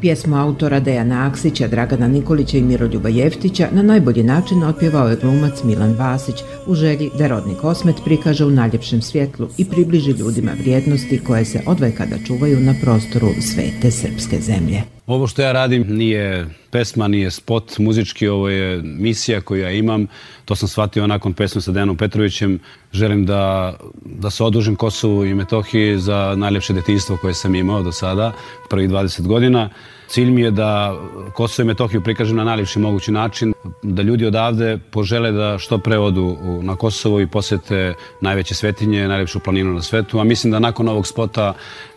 Pjesmu 0.01 0.35
autora 0.35 0.79
Dejana 0.79 1.27
Aksića, 1.27 1.67
Dragana 1.67 2.07
Nikolića 2.07 2.57
i 2.57 2.63
Miroljuba 2.63 3.09
Jeftića 3.09 3.67
na 3.71 3.83
najbolji 3.83 4.23
način 4.23 4.63
otpjevao 4.63 5.09
je 5.09 5.17
glumac 5.21 5.63
Milan 5.63 5.95
Vasić 5.95 6.35
u 6.67 6.75
želji 6.75 7.09
da 7.17 7.27
rodni 7.27 7.55
kosmet 7.55 7.95
prikaže 8.05 8.45
u 8.45 8.51
najljepšem 8.51 9.01
svjetlu 9.01 9.47
i 9.57 9.65
približi 9.65 10.11
ljudima 10.11 10.51
vrijednosti 10.59 11.19
koje 11.27 11.45
se 11.45 11.61
odvekada 11.65 12.15
čuvaju 12.27 12.59
na 12.59 12.73
prostoru 12.81 13.27
svete 13.41 13.91
srpske 13.91 14.41
zemlje. 14.41 14.83
Ovo 15.09 15.27
što 15.27 15.41
ja 15.41 15.51
radim 15.51 15.85
nije 15.87 16.47
pesma, 16.71 17.07
nije 17.07 17.31
spot 17.31 17.77
muzički, 17.77 18.27
ovo 18.27 18.49
je 18.49 18.81
misija 18.83 19.41
koju 19.41 19.61
ja 19.61 19.71
imam. 19.71 20.07
To 20.45 20.55
sam 20.55 20.67
shvatio 20.67 21.07
nakon 21.07 21.33
pesme 21.33 21.61
sa 21.61 21.71
Dejanom 21.71 21.97
Petrovićem. 21.97 22.59
Želim 22.91 23.25
da, 23.25 23.73
da 24.05 24.29
se 24.29 24.43
odužim 24.43 24.75
Kosovu 24.75 25.25
i 25.25 25.33
Metohiji 25.33 25.97
za 25.97 26.35
najljepše 26.37 26.73
detinjstvo 26.73 27.17
koje 27.17 27.33
sam 27.33 27.55
imao 27.55 27.83
do 27.83 27.91
sada, 27.91 28.31
prvih 28.69 28.89
20 28.89 29.27
godina. 29.27 29.69
Cilj 30.07 30.31
mi 30.31 30.41
je 30.41 30.51
da 30.51 30.95
Kosovo 31.33 31.63
i 31.63 31.67
Metohiju 31.67 32.03
prikažem 32.03 32.37
na 32.37 32.43
najljepši 32.43 32.79
mogući 32.79 33.11
način, 33.11 33.53
da 33.83 34.01
ljudi 34.01 34.25
odavde 34.25 34.77
požele 34.91 35.31
da 35.31 35.57
što 35.57 35.77
pre 35.77 35.97
odu 35.97 36.37
na 36.61 36.75
Kosovo 36.75 37.19
i 37.21 37.27
posete 37.27 37.93
najveće 38.21 38.55
svetinje, 38.55 39.07
najljepšu 39.07 39.39
planinu 39.39 39.73
na 39.73 39.81
svetu, 39.81 40.19
a 40.19 40.23
mislim 40.23 40.51
da 40.51 40.59
nakon 40.59 40.87
ovog 40.87 41.07
spota 41.07 41.53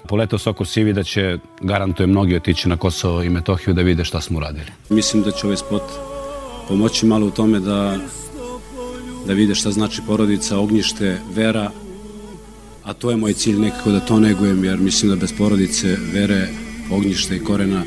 Poletao 0.09 0.39
Soko 0.39 0.65
Sivi 0.65 0.93
da 0.93 1.03
će, 1.03 1.39
garantuje 1.61 2.07
mnogi 2.07 2.37
otići 2.37 2.69
na 2.69 2.77
Kosovo 2.77 3.23
i 3.23 3.31
Metohiju 3.31 3.75
da 3.75 3.83
vide 3.83 4.05
šta 4.05 4.21
smo 4.21 4.39
uradili. 4.39 4.67
Mislim 4.89 5.23
da 5.23 5.31
će 5.31 5.47
ovaj 5.47 5.57
spot 5.57 5.83
pomoći 6.69 7.07
malo 7.07 7.27
u 7.27 7.31
tome 7.31 7.61
da, 7.61 7.99
da 9.27 9.33
vide 9.33 9.55
šta 9.55 9.71
znači 9.71 10.03
porodica, 10.07 10.59
ognjište, 10.59 11.19
vera, 11.35 11.71
a 12.85 12.93
to 12.93 13.11
je 13.11 13.17
moj 13.17 13.33
cilj 13.33 13.59
nekako 13.59 13.91
da 13.91 14.01
to 14.01 14.21
negujem, 14.21 14.65
jer 14.65 14.79
mislim 14.79 15.11
da 15.11 15.17
bez 15.17 15.33
porodice, 15.39 15.97
vere, 16.13 16.49
ognjište 16.91 17.37
i 17.37 17.45
korena 17.45 17.85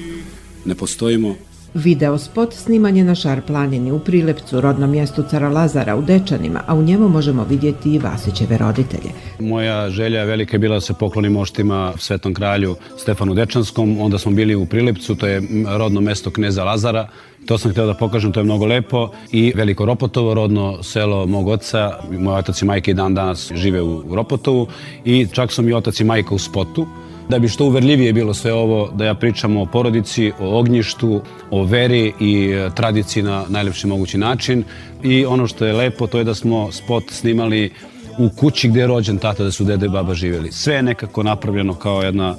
ne 0.66 0.76
postojimo. 0.76 1.36
Video 1.76 2.18
spot 2.18 2.54
sniman 2.54 2.98
je 2.98 3.04
na 3.04 3.16
Šar 3.16 3.42
planini 3.42 3.92
u 3.92 4.00
Prilepcu, 4.00 4.62
rodnom 4.62 4.92
mjestu 4.92 5.24
cara 5.30 5.50
Lazara 5.50 5.96
u 5.96 6.02
Dečanima, 6.02 6.62
a 6.68 6.76
u 6.76 6.84
njemu 6.84 7.10
možemo 7.10 7.44
vidjeti 7.44 7.94
i 7.94 8.00
Vasićeve 8.00 8.58
roditelje. 8.58 9.12
Moja 9.40 9.90
želja 9.90 10.24
velika 10.24 10.56
je 10.56 10.60
bila 10.60 10.76
da 10.76 10.82
se 10.82 10.94
poklonim 10.94 11.38
oštima 11.38 11.94
Svetom 11.98 12.34
kralju 12.34 12.76
Stefanu 12.98 13.34
Dečanskom, 13.34 14.02
onda 14.02 14.18
smo 14.18 14.32
bili 14.32 14.56
u 14.56 14.66
Prilepcu, 14.66 15.16
to 15.16 15.28
je 15.28 15.42
rodno 15.78 16.02
mesto 16.02 16.32
kneza 16.32 16.64
Lazara, 16.64 17.08
to 17.46 17.58
sam 17.58 17.72
htio 17.72 17.86
da 17.86 17.94
pokažem, 17.94 18.32
to 18.32 18.40
je 18.40 18.44
mnogo 18.44 18.66
lepo. 18.66 19.12
I 19.32 19.54
Veliko 19.56 19.86
Ropotovo, 19.86 20.34
rodno 20.34 20.84
selo 20.84 21.26
mog 21.26 21.48
oca, 21.48 22.00
moj 22.12 22.40
otac 22.40 22.62
i 22.62 22.66
majka 22.66 22.92
i 22.92 22.94
dan 22.94 23.16
danas 23.16 23.52
žive 23.56 23.82
u 23.82 24.16
Ropotovu. 24.16 24.68
I 25.06 25.28
čak 25.32 25.52
sam 25.52 25.70
i 25.70 25.74
otac 25.74 26.00
i 26.00 26.04
majka 26.04 26.36
u 26.36 26.40
spotu. 26.40 26.88
Da 27.30 27.40
bi 27.40 27.48
što 27.48 27.66
uverljivije 27.66 28.14
bilo 28.14 28.34
sve 28.34 28.54
ovo, 28.54 28.90
da 28.94 29.06
ja 29.06 29.14
pričam 29.14 29.58
o 29.58 29.66
porodici, 29.66 30.32
o 30.40 30.60
ognjištu, 30.60 31.22
o 31.52 31.64
veri 31.64 32.14
i 32.20 32.50
e, 32.50 32.70
tradiciji 32.76 33.24
na 33.24 33.46
najlepši 33.50 33.88
mogući 33.88 34.18
način. 34.18 34.64
I 35.04 35.26
ono 35.26 35.48
što 35.48 35.66
je 35.66 35.74
lepo, 35.74 36.08
to 36.08 36.18
je 36.18 36.24
da 36.24 36.36
smo 36.36 36.72
spot 36.72 37.04
snimali 37.12 37.72
u 38.18 38.30
kući 38.30 38.70
gdje 38.70 38.80
je 38.80 38.88
rođen 38.88 39.18
tata, 39.18 39.44
da 39.44 39.52
su 39.52 39.64
dede 39.64 39.86
i 39.86 39.90
baba 39.90 40.14
živjeli. 40.14 40.52
Sve 40.52 40.74
je 40.74 40.84
nekako 40.84 41.24
napravljeno 41.24 41.74
kao 41.74 42.04
jedna 42.04 42.36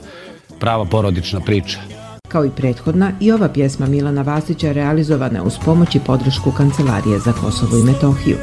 prava 0.61 0.85
porodična 0.85 1.41
priča. 1.41 1.79
Kao 2.29 2.45
i 2.45 2.51
prethodna, 2.51 3.13
i 3.21 3.33
ova 3.33 3.49
pjesma 3.49 3.87
Milana 3.87 4.23
Vasića 4.23 4.73
realizovana 4.73 5.43
uz 5.43 5.55
pomoć 5.65 5.95
i 5.95 6.01
podršku 6.07 6.53
Kancelarije 6.53 7.19
za 7.19 7.33
Kosovo 7.33 7.79
i 7.79 7.83
Metohiju. 7.83 8.37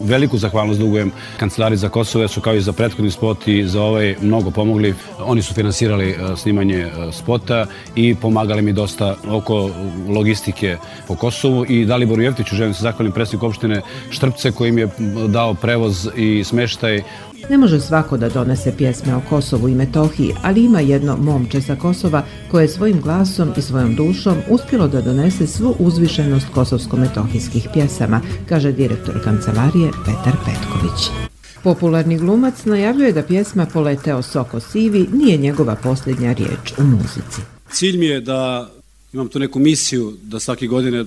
Veliku 0.00 0.38
zahvalnost 0.38 0.80
dugujem 0.80 1.12
Kancelariji 1.36 1.76
za 1.76 1.88
Kosovo, 1.88 2.22
jer 2.22 2.30
su 2.30 2.40
kao 2.40 2.54
i 2.54 2.60
za 2.60 2.72
prethodni 2.72 3.10
spot 3.10 3.48
i 3.48 3.68
za 3.68 3.82
ovaj 3.82 4.16
mnogo 4.20 4.50
pomogli. 4.50 4.94
Oni 5.18 5.42
su 5.42 5.54
finansirali 5.54 6.10
e, 6.10 6.16
snimanje 6.36 6.78
e, 6.78 6.90
spota 7.12 7.66
i 7.94 8.14
pomagali 8.14 8.62
mi 8.62 8.72
dosta 8.72 9.16
oko 9.28 9.70
logistike 10.08 10.76
po 11.08 11.14
Kosovu 11.14 11.64
i 11.68 11.84
Daliboru 11.84 12.22
Jeftiću 12.22 12.56
želim 12.56 12.74
se 12.74 12.82
zahvalim 12.82 13.12
predsjednik 13.12 13.42
opštine 13.42 13.82
Štrpce 14.10 14.52
koji 14.52 14.72
mi 14.72 14.80
je 14.80 14.88
dao 15.28 15.54
prevoz 15.54 16.08
i 16.16 16.44
smeštaj 16.44 17.02
Ne 17.50 17.58
može 17.58 17.80
svako 17.80 18.16
da 18.16 18.28
donese 18.28 18.72
pjesme 18.76 19.14
o 19.14 19.20
Kosovu 19.28 19.68
i 19.68 19.74
Metohiji, 19.74 20.34
ali 20.42 20.64
ima 20.64 20.80
jedno 20.80 21.16
momče 21.16 21.60
sa 21.60 21.76
Kosova 21.76 22.24
koje 22.50 22.64
je 22.64 22.68
svojim 22.68 23.00
glasom 23.00 23.52
i 23.56 23.62
svojom 23.62 23.94
dušom 23.94 24.36
uspjelo 24.50 24.88
da 24.88 25.00
donese 25.00 25.46
svu 25.46 25.74
uzvišenost 25.78 26.46
kosovsko-metohijskih 26.54 27.68
pjesama, 27.72 28.20
kaže 28.48 28.72
direktor 28.72 29.24
kancelarije 29.24 29.90
Petar 30.04 30.36
Petković. 30.44 31.28
Popularni 31.62 32.18
glumac 32.18 32.64
najavljuje 32.64 33.12
da 33.12 33.22
pjesma 33.22 33.66
Poleteo 33.66 34.22
Soko 34.22 34.60
Sivi 34.60 35.08
nije 35.12 35.36
njegova 35.36 35.74
posljednja 35.74 36.32
riječ 36.32 36.72
u 36.78 36.84
muzici. 36.84 37.40
Cilj 37.72 37.98
mi 37.98 38.06
je 38.06 38.20
da 38.20 38.70
imam 39.12 39.28
tu 39.28 39.38
neku 39.38 39.58
misiju 39.58 40.12
da 40.22 40.40
svake 40.40 40.66
godine 40.66 41.04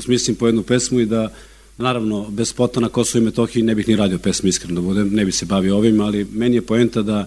smislim 0.00 0.36
po 0.36 0.46
jednu 0.46 0.62
pesmu 0.62 1.00
i 1.00 1.06
da 1.06 1.30
naravno 1.78 2.30
bez 2.30 2.48
spota 2.48 2.80
na 2.80 2.88
Kosovo 2.88 3.22
i 3.22 3.24
Metohiji 3.24 3.62
ne 3.62 3.74
bih 3.74 3.88
ni 3.88 3.96
radio 3.96 4.18
pesmu 4.18 4.48
iskreno 4.48 4.80
da 4.80 4.86
budem, 4.86 5.08
ne 5.14 5.24
bih 5.24 5.34
se 5.34 5.46
bavio 5.46 5.76
ovim, 5.76 6.00
ali 6.00 6.26
meni 6.32 6.56
je 6.56 6.62
poenta 6.62 7.02
da 7.02 7.26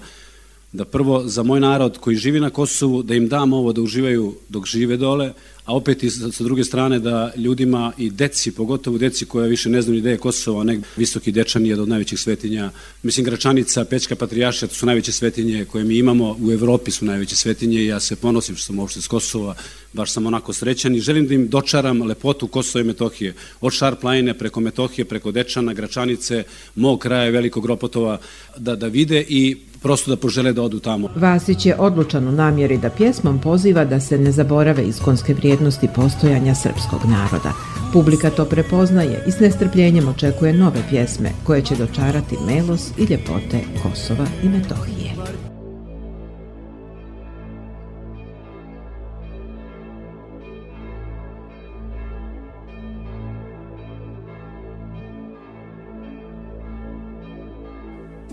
da 0.71 0.85
prvo 0.85 1.27
za 1.27 1.43
moj 1.43 1.59
narod 1.59 1.97
koji 1.97 2.17
živi 2.17 2.39
na 2.39 2.49
Kosovu, 2.49 3.03
da 3.03 3.15
im 3.15 3.27
dam 3.27 3.53
ovo 3.53 3.73
da 3.73 3.81
uživaju 3.81 4.35
dok 4.49 4.65
žive 4.65 4.97
dole, 4.97 5.33
a 5.65 5.75
opet 5.75 6.03
i 6.03 6.09
sa, 6.09 6.31
sa 6.31 6.43
druge 6.43 6.63
strane 6.63 6.99
da 6.99 7.31
ljudima 7.35 7.91
i 7.97 8.09
deci, 8.09 8.51
pogotovo 8.51 8.97
deci 8.97 9.25
koja 9.25 9.47
više 9.47 9.69
ne 9.69 9.81
znaju 9.81 10.17
Kosovo, 10.19 10.63
nek 10.63 10.79
visoki 10.97 11.31
dečan 11.31 11.65
je 11.65 11.81
od 11.81 11.89
najvećih 11.89 12.19
svetinja. 12.19 12.71
Mislim, 13.03 13.25
Gračanica, 13.25 13.85
Pećka 13.85 14.15
patrijaša, 14.15 14.67
to 14.67 14.73
su 14.73 14.85
najveće 14.85 15.11
svetinje 15.11 15.65
koje 15.65 15.83
mi 15.83 15.97
imamo, 15.97 16.37
u 16.41 16.51
Evropi 16.51 16.91
su 16.91 17.05
najveće 17.05 17.35
svetinje 17.35 17.81
i 17.81 17.87
ja 17.87 17.99
se 17.99 18.15
ponosim 18.15 18.55
što 18.55 18.65
sam 18.65 18.79
uopšte 18.79 19.01
s 19.01 19.07
Kosova, 19.07 19.55
baš 19.93 20.11
sam 20.11 20.25
onako 20.25 20.53
srećan 20.53 20.95
i 20.95 20.99
želim 20.99 21.27
da 21.27 21.33
im 21.33 21.47
dočaram 21.47 22.01
lepotu 22.01 22.47
Kosova 22.47 22.81
i 22.81 22.87
Metohije. 22.87 23.33
Od 23.61 23.73
Šarplajne 23.73 24.33
preko 24.33 24.59
Metohije, 24.59 25.05
preko 25.05 25.31
Dečana, 25.31 25.73
Gračanice, 25.73 26.43
mog 26.75 26.99
kraja 26.99 27.29
Velikog 27.29 27.65
Ropotova, 27.65 28.17
da, 28.57 28.75
da 28.75 28.87
vide 28.87 29.25
i 29.29 29.57
prosto 29.81 30.11
da 30.11 30.17
požele 30.17 30.53
da 30.53 30.61
odu 30.61 30.79
tamo. 30.79 31.09
Vasić 31.15 31.65
je 31.65 31.75
odlučan 31.75 32.27
u 32.27 32.31
namjeri 32.31 32.77
da 32.77 32.89
pjesmom 32.89 33.41
poziva 33.41 33.85
da 33.85 33.99
se 33.99 34.17
ne 34.17 34.31
zaborave 34.31 34.83
iskonske 34.83 35.33
vrijednosti 35.33 35.87
postojanja 35.95 36.55
srpskog 36.55 37.01
naroda. 37.05 37.53
Publika 37.93 38.29
to 38.29 38.45
prepoznaje 38.45 39.23
i 39.27 39.31
s 39.31 39.39
nestrpljenjem 39.39 40.07
očekuje 40.07 40.53
nove 40.53 40.83
pjesme 40.89 41.31
koje 41.43 41.61
će 41.61 41.75
dočarati 41.75 42.35
melos 42.47 42.89
i 42.97 43.01
ljepote 43.01 43.59
Kosova 43.83 44.27
i 44.43 44.49
Metohije. 44.49 45.46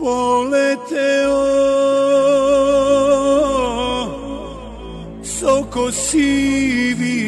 Poleteo. 0.04 1.40
Soko 5.22 5.88
sivi. 5.92 7.20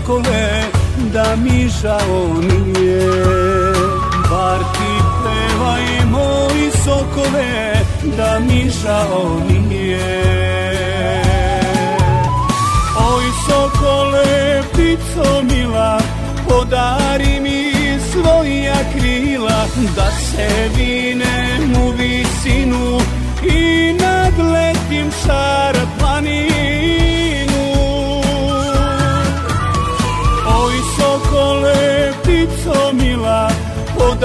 sokole, 0.09 0.63
da 1.13 1.35
mi 1.35 1.69
žao 1.81 2.33
nije. 2.41 3.09
Bar 4.29 4.59
ti 4.73 4.91
pevaj 5.23 6.05
moji 6.05 6.71
sokole, 6.85 7.73
da 8.17 8.39
mi 8.39 8.69
žao 8.69 9.39
nije. 9.49 10.23
Oj 12.97 13.23
sokole, 13.47 14.63
ptico 14.73 15.43
mila, 15.43 15.99
podari 16.47 17.39
mi 17.41 17.73
svoja 18.11 18.77
krila, 18.93 19.65
da 19.95 20.11
se 20.11 20.69
vinem 20.77 21.83
u 21.85 21.91
visinu 21.91 22.99
i 23.43 23.93
nadletim 23.93 25.11
šar 25.25 25.78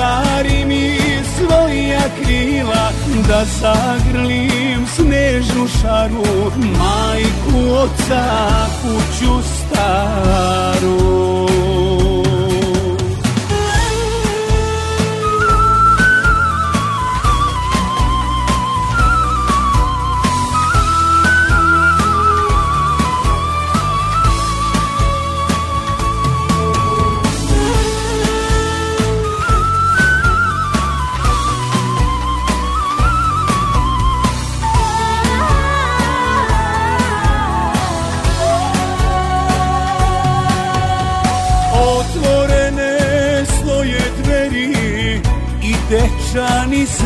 podari 0.05 0.65
mi 0.65 0.99
svoja 1.37 2.03
krila, 2.23 2.91
da 3.29 3.45
zagrlim 3.45 4.87
snežnu 4.87 5.69
šaru, 5.69 6.25
majku 6.57 7.73
oca, 7.73 8.25
kuću 8.83 9.43
staru. 9.43 11.25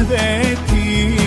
Sveti 0.06 1.18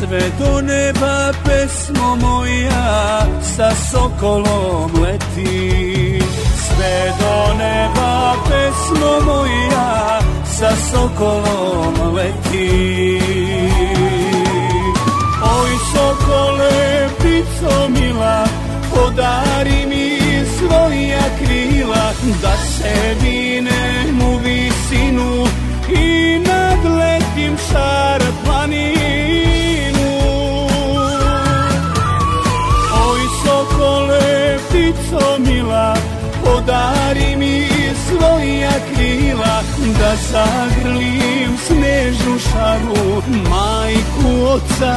Sve 0.00 0.30
do 0.38 0.60
neba 0.60 1.30
pesmo 1.44 2.16
moja 2.16 3.26
sa 3.42 3.70
sokolom 3.92 4.90
leti. 5.02 6.18
Sve 6.56 7.12
do 7.20 7.54
neba 7.60 8.34
pesmo 8.48 9.12
moja 9.28 10.18
sa 10.44 10.70
sokolom 10.90 12.14
leti. 12.16 13.20
Oj 15.42 15.72
sokole, 15.92 17.08
ptico 17.18 17.88
mila, 17.88 18.48
podari 18.90 19.84
mi 19.86 20.08
svoja 20.56 21.24
krila, 21.38 22.12
da 22.42 22.56
se 22.56 23.14
vinem 23.22 24.20
u 24.22 24.38
visinu 24.38 25.49
šar 27.72 28.22
planinu. 28.44 30.10
Oj 33.08 33.22
sokole, 33.42 34.58
ptico 34.68 35.38
mila, 35.38 35.94
podari 36.44 37.36
mi 37.36 37.68
svoja 38.06 38.72
krila, 38.92 39.62
da 39.98 40.12
zagrlim 40.30 41.52
snežnu 41.66 42.38
šaru, 42.38 43.22
majku 43.50 44.44
oca, 44.54 44.96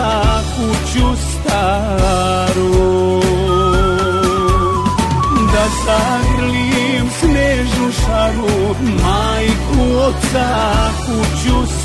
kuću 0.55 1.07
staru. 1.21 2.73
Da 5.53 5.65
zagrlim 5.85 7.09
snežnu 7.19 7.91
šaru, 7.91 8.75
majku 9.03 9.97
oca, 10.07 10.47
kuću 11.05 11.67
staru. 11.67 11.82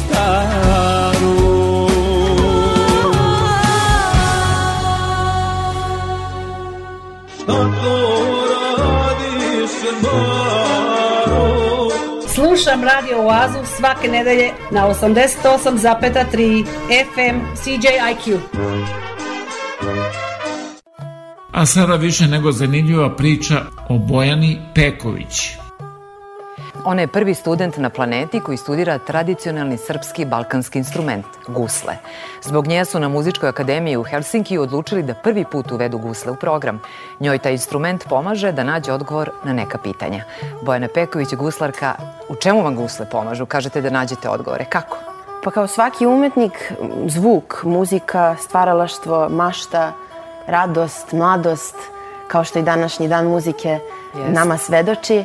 Šta 7.43 7.55
to 7.83 7.97
radiš, 8.79 9.71
Maro? 10.03 11.49
Slušam 12.35 12.85
Radio 12.85 13.19
Oazu 13.19 13.59
svake 13.77 14.09
nedelje 14.09 14.51
na 14.71 14.89
88,3 14.89 16.65
FM 17.15 17.41
CJIQ. 17.55 18.39
A 21.53 21.67
sada 21.67 21.95
više 21.95 22.27
nego 22.27 22.53
zanimljiva 22.53 23.17
priča 23.17 23.63
o 23.89 23.99
Bojani 23.99 24.59
Peković. 24.75 25.58
Ona 26.89 27.03
je 27.03 27.07
prvi 27.07 27.35
student 27.35 27.77
na 27.77 27.91
planeti 27.91 28.41
koji 28.41 28.57
studira 28.57 28.99
tradicionalni 28.99 29.77
srpski 29.77 30.25
balkanski 30.25 30.79
instrument, 30.79 31.27
gusle. 31.49 31.95
Zbog 32.43 32.67
nje 32.67 32.85
su 32.85 33.01
na 33.01 33.09
Muzičkoj 33.09 33.49
akademiji 33.49 33.97
u 33.97 34.03
Helsinkiju 34.03 34.63
odlučili 34.63 35.03
da 35.03 35.15
prvi 35.15 35.45
put 35.45 35.73
uvedu 35.73 35.99
gusle 35.99 36.33
u 36.33 36.37
program. 36.37 36.81
Njoj 37.21 37.39
taj 37.39 37.53
instrument 37.53 38.05
pomaže 38.09 38.53
da 38.53 38.65
nađe 38.65 38.93
odgovor 38.93 39.31
na 39.45 39.53
neka 39.53 39.79
pitanja. 39.79 40.25
Bojana 40.63 40.89
Peković, 40.95 41.35
guslarka, 41.35 41.95
u 42.29 42.37
čemu 42.37 42.63
vam 42.63 42.77
gusle 42.77 43.07
pomažu? 43.11 43.47
Kažete 43.47 43.81
da 43.81 43.91
nađete 43.91 44.29
odgovore. 44.29 44.65
Kako? 44.65 44.99
Pa 45.45 45.51
kao 45.51 45.67
svaki 45.67 46.07
umetnik, 46.07 46.73
zvuk, 47.07 47.65
muzika, 47.65 48.37
stvaralaštvo, 48.41 49.29
mašta, 49.29 49.93
radost, 50.47 51.13
mladost, 51.13 51.77
kao 52.29 52.45
što 52.45 52.59
i 52.59 52.63
današnji 52.63 53.09
dan 53.09 53.27
muzike 53.27 53.69
Jest. 53.69 54.35
nama 54.35 54.59
svedoči, 54.59 55.25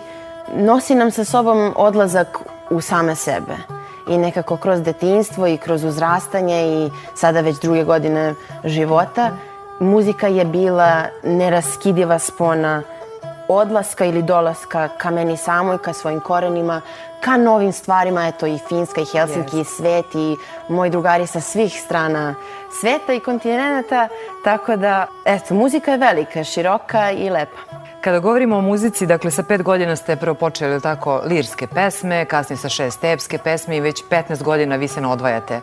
nosi 0.56 0.96
nam 0.96 1.12
sa 1.12 1.26
sobom 1.26 1.74
odlazak 1.76 2.38
u 2.70 2.82
same 2.82 3.16
sebe. 3.16 3.56
I 4.08 4.18
nekako 4.18 4.58
kroz 4.58 4.82
detinjstvo 4.82 5.48
i 5.48 5.58
kroz 5.58 5.84
uzrastanje 5.84 6.66
i 6.68 6.90
sada 7.16 7.42
već 7.42 7.60
druge 7.60 7.84
godine 7.84 8.36
života, 8.64 9.32
muzika 9.80 10.28
je 10.28 10.46
bila 10.46 11.04
neraskidiva 11.24 12.20
spona 12.20 12.84
odlaska 13.48 14.06
ili 14.06 14.22
dolaska 14.22 14.88
ka 14.98 15.12
meni 15.12 15.38
samoj, 15.38 15.78
ka 15.78 15.94
svojim 15.94 16.20
korenima, 16.20 16.82
ka 17.22 17.38
novim 17.38 17.72
stvarima, 17.72 18.28
eto 18.28 18.48
i 18.48 18.60
Finska 18.70 19.02
i 19.02 19.06
Helsinki 19.06 19.60
i 19.60 19.64
svet 19.64 20.16
i 20.16 20.36
moji 20.70 20.92
drugari 20.92 21.28
sa 21.28 21.42
svih 21.42 21.82
strana 21.86 22.36
sveta 22.82 23.14
i 23.14 23.20
kontinenta, 23.20 24.08
tako 24.44 24.76
da, 24.76 25.08
eto, 25.26 25.54
muzika 25.54 25.92
je 25.92 25.98
velika, 25.98 26.44
široka 26.44 27.12
i 27.12 27.30
lepa. 27.30 27.83
Kada 28.04 28.20
govorimo 28.20 28.58
o 28.58 28.62
muzici, 28.62 29.06
dakle 29.06 29.32
sa 29.32 29.44
pet 29.44 29.62
godina 29.64 29.96
ste 29.96 30.16
prvo 30.16 30.36
počeli 30.36 30.82
tako 30.82 31.22
lirske 31.26 31.68
pesme, 31.68 32.26
kasnije 32.26 32.58
sa 32.58 32.70
šest 32.70 33.04
epske 33.04 33.38
pesme 33.38 33.78
i 33.78 33.82
već 33.82 34.04
15 34.10 34.44
godina 34.44 34.76
vi 34.76 34.88
se 34.88 35.02
ne 35.02 35.08
odvajate 35.08 35.62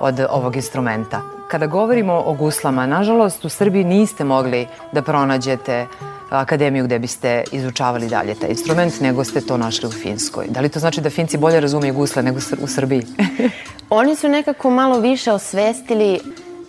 od 0.00 0.20
ovog 0.30 0.56
instrumenta. 0.56 1.22
Kada 1.48 1.66
govorimo 1.66 2.22
o 2.26 2.32
guslama, 2.32 2.86
nažalost 2.86 3.44
u 3.44 3.48
Srbiji 3.48 3.84
niste 3.84 4.24
mogli 4.24 4.66
da 4.92 5.02
pronađete 5.02 5.86
akademiju 6.30 6.84
gde 6.84 6.98
biste 6.98 7.44
izučavali 7.52 8.08
dalje 8.08 8.34
taj 8.34 8.50
instrument, 8.50 9.00
nego 9.00 9.24
ste 9.24 9.40
to 9.40 9.56
našli 9.56 9.88
u 9.88 9.92
Finskoj. 9.92 10.46
Da 10.48 10.60
li 10.60 10.68
to 10.68 10.78
znači 10.78 11.00
da 11.00 11.10
Finci 11.10 11.38
bolje 11.38 11.60
razumeju 11.60 11.94
gusle 11.94 12.22
nego 12.22 12.38
u 12.62 12.66
Srbiji? 12.66 13.02
Oni 13.90 14.16
su 14.16 14.28
nekako 14.28 14.70
malo 14.70 15.00
više 15.00 15.32
osvestili 15.32 16.20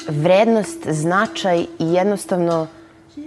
vrednost, 0.07 0.87
značaj 0.87 1.59
i 1.59 1.93
jednostavno 1.93 2.67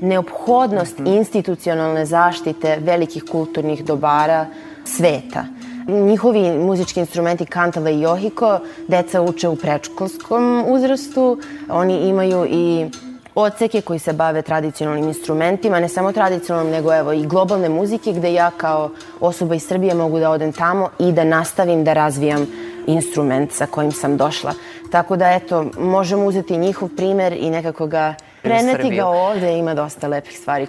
neophodnost 0.00 1.00
institucionalne 1.04 2.06
zaštite 2.06 2.78
velikih 2.80 3.24
kulturnih 3.30 3.84
dobara 3.84 4.46
sveta. 4.84 5.44
Njihovi 5.88 6.58
muzički 6.58 7.00
instrumenti 7.00 7.46
kantala 7.46 7.90
i 7.90 8.00
johiko 8.00 8.58
deca 8.88 9.22
uče 9.22 9.48
u 9.48 9.56
predškolskom 9.56 10.64
uzrastu. 10.68 11.38
Oni 11.68 12.08
imaju 12.08 12.46
i 12.50 12.86
odseke 13.34 13.80
koji 13.80 13.98
se 13.98 14.12
bave 14.12 14.42
tradicionalnim 14.42 15.08
instrumentima, 15.08 15.80
ne 15.80 15.88
samo 15.88 16.12
tradicionalnim, 16.12 16.72
nego 16.72 16.94
evo 16.94 17.12
i 17.12 17.26
globalne 17.26 17.68
muzike 17.68 18.12
gde 18.12 18.32
ja 18.32 18.50
kao 18.50 18.90
osoba 19.20 19.54
iz 19.54 19.66
Srbije 19.66 19.94
mogu 19.94 20.18
da 20.18 20.30
odem 20.30 20.52
tamo 20.52 20.90
i 20.98 21.12
da 21.12 21.24
nastavim 21.24 21.84
da 21.84 21.92
razvijam 21.92 22.46
instrument 22.86 23.52
sa 23.52 23.66
kojim 23.66 23.92
sam 23.92 24.16
došla. 24.16 24.54
Tako 24.90 25.16
da 25.16 25.30
eto, 25.30 25.66
možemo 25.78 26.26
uzeti 26.26 26.56
njihov 26.56 26.88
primer 26.96 27.32
i 27.32 27.50
nekako 27.50 27.86
ga 27.86 28.14
preneti 28.44 28.82
Srbiju. 28.82 28.96
ga 28.96 29.06
ovde, 29.06 29.58
ima 29.58 29.74
dosta 29.74 30.08
lepih 30.08 30.38
stvari. 30.38 30.66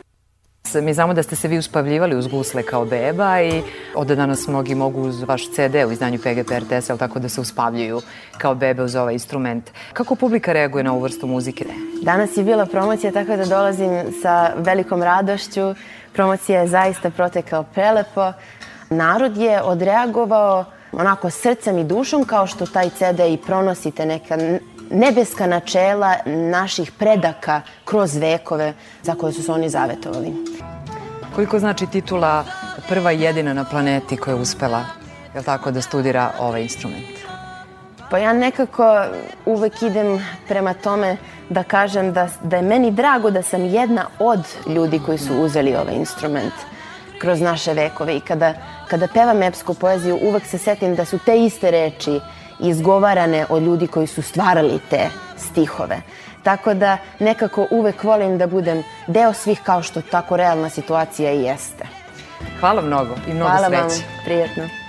Mi 0.74 0.94
znamo 0.94 1.14
da 1.14 1.24
ste 1.24 1.36
se 1.36 1.48
vi 1.48 1.58
uspavljivali 1.58 2.16
uz 2.16 2.28
gusle 2.28 2.64
kao 2.64 2.86
beba 2.86 3.42
i 3.42 3.62
od 3.96 4.08
danas 4.08 4.48
mnogi 4.48 4.76
mogu 4.76 5.02
uz 5.02 5.24
vaš 5.24 5.52
CD 5.52 5.76
u 5.88 5.92
izdanju 5.92 6.20
PGP 6.20 6.52
RTS, 6.52 6.90
ali 6.90 7.00
tako 7.00 7.20
da 7.20 7.30
se 7.30 7.42
uspavljuju 7.42 8.02
kao 8.38 8.56
bebe 8.56 8.84
uz 8.84 8.96
ovaj 8.96 9.14
instrument. 9.14 9.72
Kako 9.94 10.16
publika 10.16 10.54
reaguje 10.54 10.84
na 10.84 10.92
ovu 10.92 11.02
vrstu 11.02 11.28
muzike? 11.28 11.66
Danas 12.02 12.38
je 12.38 12.44
bila 12.44 12.66
promocija, 12.66 13.12
tako 13.12 13.36
da 13.36 13.46
dolazim 13.46 14.04
sa 14.22 14.52
velikom 14.58 15.04
radošću. 15.04 15.76
Promocija 16.14 16.62
je 16.62 16.68
zaista 16.68 17.10
protekao 17.10 17.64
prelepo. 17.64 18.34
Narod 18.90 19.38
je 19.38 19.62
odreagovao 19.62 20.66
onako 20.92 21.30
srcem 21.30 21.78
i 21.78 21.84
dušom, 21.84 22.24
kao 22.24 22.48
što 22.48 22.66
taj 22.66 22.90
CD 22.90 23.20
i 23.30 23.38
pronosite 23.46 24.06
neka 24.06 24.38
nebeska 24.90 25.48
načela 25.48 26.16
naših 26.26 26.92
predaka 26.92 27.62
kroz 27.86 28.16
vekove 28.16 28.74
za 29.04 29.16
koje 29.16 29.34
su 29.34 29.44
se 29.44 29.52
oni 29.52 29.70
zavetovali. 29.70 30.34
Koliko 31.36 31.60
znači 31.60 31.88
titula 31.88 32.46
prva 32.90 33.12
i 33.12 33.22
jedina 33.22 33.54
na 33.54 33.64
planeti 33.64 34.18
koja 34.18 34.36
je 34.36 34.42
uspela 34.42 34.86
je 35.36 35.44
tako, 35.44 35.72
da 35.72 35.82
studira 35.82 36.32
ovaj 36.40 36.62
instrument? 36.62 37.26
Pa 38.10 38.18
ja 38.18 38.34
nekako 38.34 39.06
uvek 39.46 39.82
idem 39.82 40.26
prema 40.48 40.74
tome 40.74 41.18
da 41.50 41.64
kažem 41.64 42.14
da, 42.14 42.30
da 42.44 42.56
je 42.56 42.62
meni 42.62 42.92
drago 42.92 43.32
da 43.32 43.42
sam 43.42 43.66
jedna 43.66 44.06
od 44.20 44.40
ljudi 44.68 45.00
koji 45.06 45.18
su 45.18 45.34
uzeli 45.42 45.76
ovaj 45.76 45.96
instrument 45.96 46.54
kroz 47.20 47.42
naše 47.42 47.74
vekove 47.74 48.18
i 48.18 48.20
kada, 48.20 48.54
kada 48.88 49.08
pevam 49.08 49.44
epsku 49.44 49.74
poeziju 49.74 50.20
uvek 50.22 50.46
se 50.46 50.58
setim 50.58 50.96
da 50.96 51.06
su 51.06 51.20
te 51.26 51.38
iste 51.38 51.72
reči 51.72 52.20
izgovarane 52.60 53.46
od 53.50 53.64
ljudi 53.64 53.88
koji 53.88 54.08
su 54.08 54.22
stvarali 54.22 54.80
te 54.90 55.10
stihove. 55.38 56.02
Tako 56.44 56.74
da 56.74 56.98
nekako 57.20 57.68
uvek 57.72 58.04
volim 58.04 58.38
da 58.38 58.48
budem 58.48 58.84
deo 59.08 59.34
svih 59.34 59.62
kao 59.64 59.82
što 59.82 60.02
tako 60.02 60.38
realna 60.38 60.70
situacija 60.70 61.32
i 61.32 61.44
jeste. 61.44 61.88
Hvala 62.60 62.82
mnogo 62.82 63.16
i 63.28 63.34
mnogo 63.34 63.52
Hvala 63.52 63.68
sreće. 63.68 64.06
vam, 64.06 64.24
prijetno. 64.26 64.85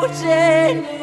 mountain 0.00 0.97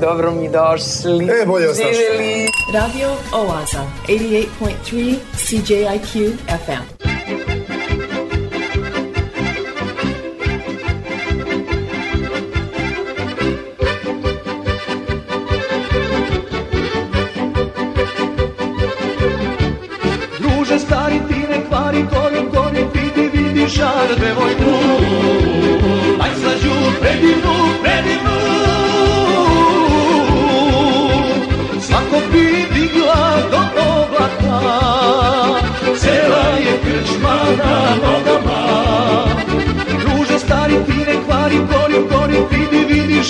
dobro 0.00 0.30
mi 0.30 0.48
došli. 0.48 1.28
E, 1.42 1.46
bolje 1.46 1.70
ostaš. 1.70 1.96
Radio 2.74 3.08
Oaza, 3.32 3.82
88.3 4.08 5.16
CJIQ 5.36 6.32
FM. 6.66 6.97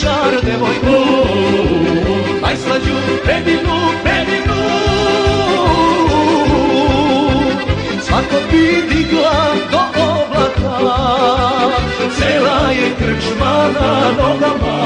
Žar 0.00 0.32
devojku 0.42 0.98
Najslađu 2.42 2.96
predivnu, 3.24 3.78
predivnu 4.02 4.62
Svako 8.02 8.36
bi 8.50 8.94
digla 8.94 9.44
do 9.70 9.80
oblaka 10.02 10.98
Cela 12.18 12.70
je 12.70 12.88
krčma 12.98 13.68
na 13.80 14.12
nogama. 14.18 14.78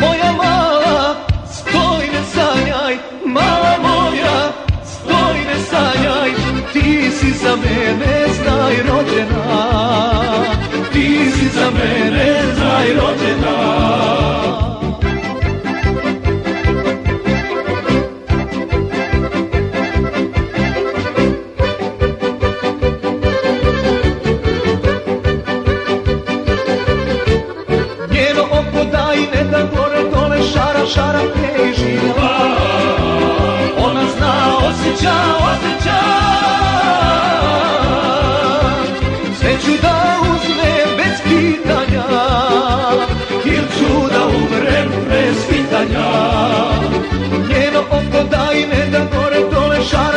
Moja 0.00 0.32
mala, 0.32 1.14
stoj 1.52 2.06
ne 2.12 2.22
sanjaj 2.34 2.96
Mala 3.24 3.74
moja, 3.82 4.52
stoj 4.84 5.38
ne 5.48 5.58
sanjaj 5.70 6.30
Ti 6.72 7.10
si 7.10 7.30
za 7.30 7.56
mene 7.56 8.26
znaj 8.34 8.74
rođena 8.88 10.65
Ti 11.46 11.52
si 11.52 11.58
za 11.58 11.70
mene 11.70 12.54
znaj 12.54 12.88
rođena 12.88 13.26
Njeno 13.26 14.45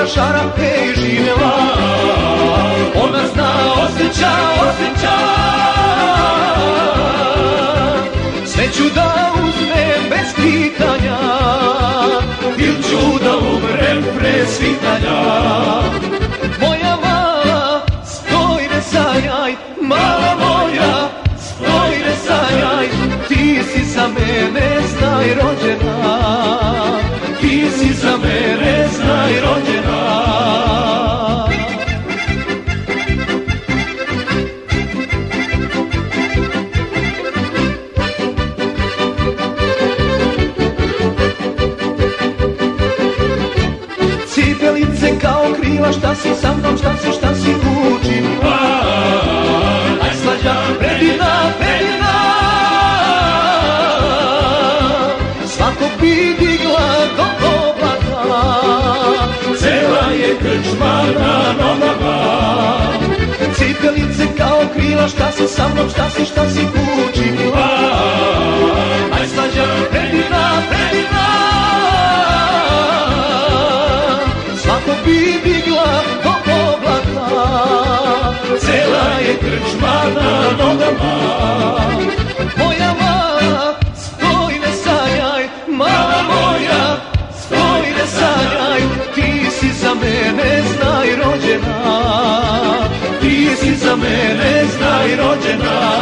dole 0.10 0.16
šara 0.16 0.40
šara 0.40 0.52
teži 0.56 1.20
Ona 3.04 3.28
zna 3.34 3.52
osjeća, 3.84 4.32
osjeća. 4.62 5.18
Sve 8.46 8.64
ću 8.74 8.84
da 8.96 9.32
uzmem 9.36 10.10
bez 10.10 10.34
pitanja. 10.36 11.18
Il 12.58 12.74
ću 12.84 13.24
da 13.24 13.38
umrem 13.38 14.04
pre 14.18 14.46
svitanja 14.48 15.79
mnom, 46.70 46.78
šta 46.78 46.98
si, 46.98 47.12
šta 47.18 47.36
si 47.36 47.50
učinila 47.50 48.60
Najslađa, 50.02 50.56
predivna, 50.80 51.54
predivna 51.60 52.20
Svako 55.46 55.86
bi 56.02 56.36
digla 56.40 56.90
do 57.18 57.50
oblaka. 57.70 58.46
Cela 59.60 60.12
je 60.12 60.38
krčma 60.38 61.04
na 61.20 61.54
nogama 61.60 62.40
Cipelice 63.56 64.28
kao 64.38 64.62
krila, 64.76 65.08
šta 65.08 65.32
si 65.32 65.48
sa 65.48 65.68
mnom, 65.68 65.90
šta 65.90 66.10
si, 66.10 66.26
šta 66.26 66.50
si 66.50 66.60
učinila 66.60 66.99
Cela 79.50 79.58
je 79.58 79.62
krčma 79.62 80.04
na 80.16 80.52
nogama 80.64 81.14
Moja 82.58 82.94
mala, 83.02 83.76
stoj 83.96 84.60
ne 84.60 84.72
sanjaj 84.84 85.44
Mala 85.68 86.24
moja, 86.28 86.98
stoj 87.42 87.82
ne 87.98 88.08
sanjaj 88.08 88.82
Ti 89.16 89.52
si 89.52 89.74
za 89.74 89.94
mene 89.94 90.64
znaj 90.74 91.16
rođena 91.16 91.94
Ti 93.22 93.56
si 93.56 93.76
za 93.76 93.96
mene 93.96 94.66
znaj 94.78 95.16
rođena 95.16 96.00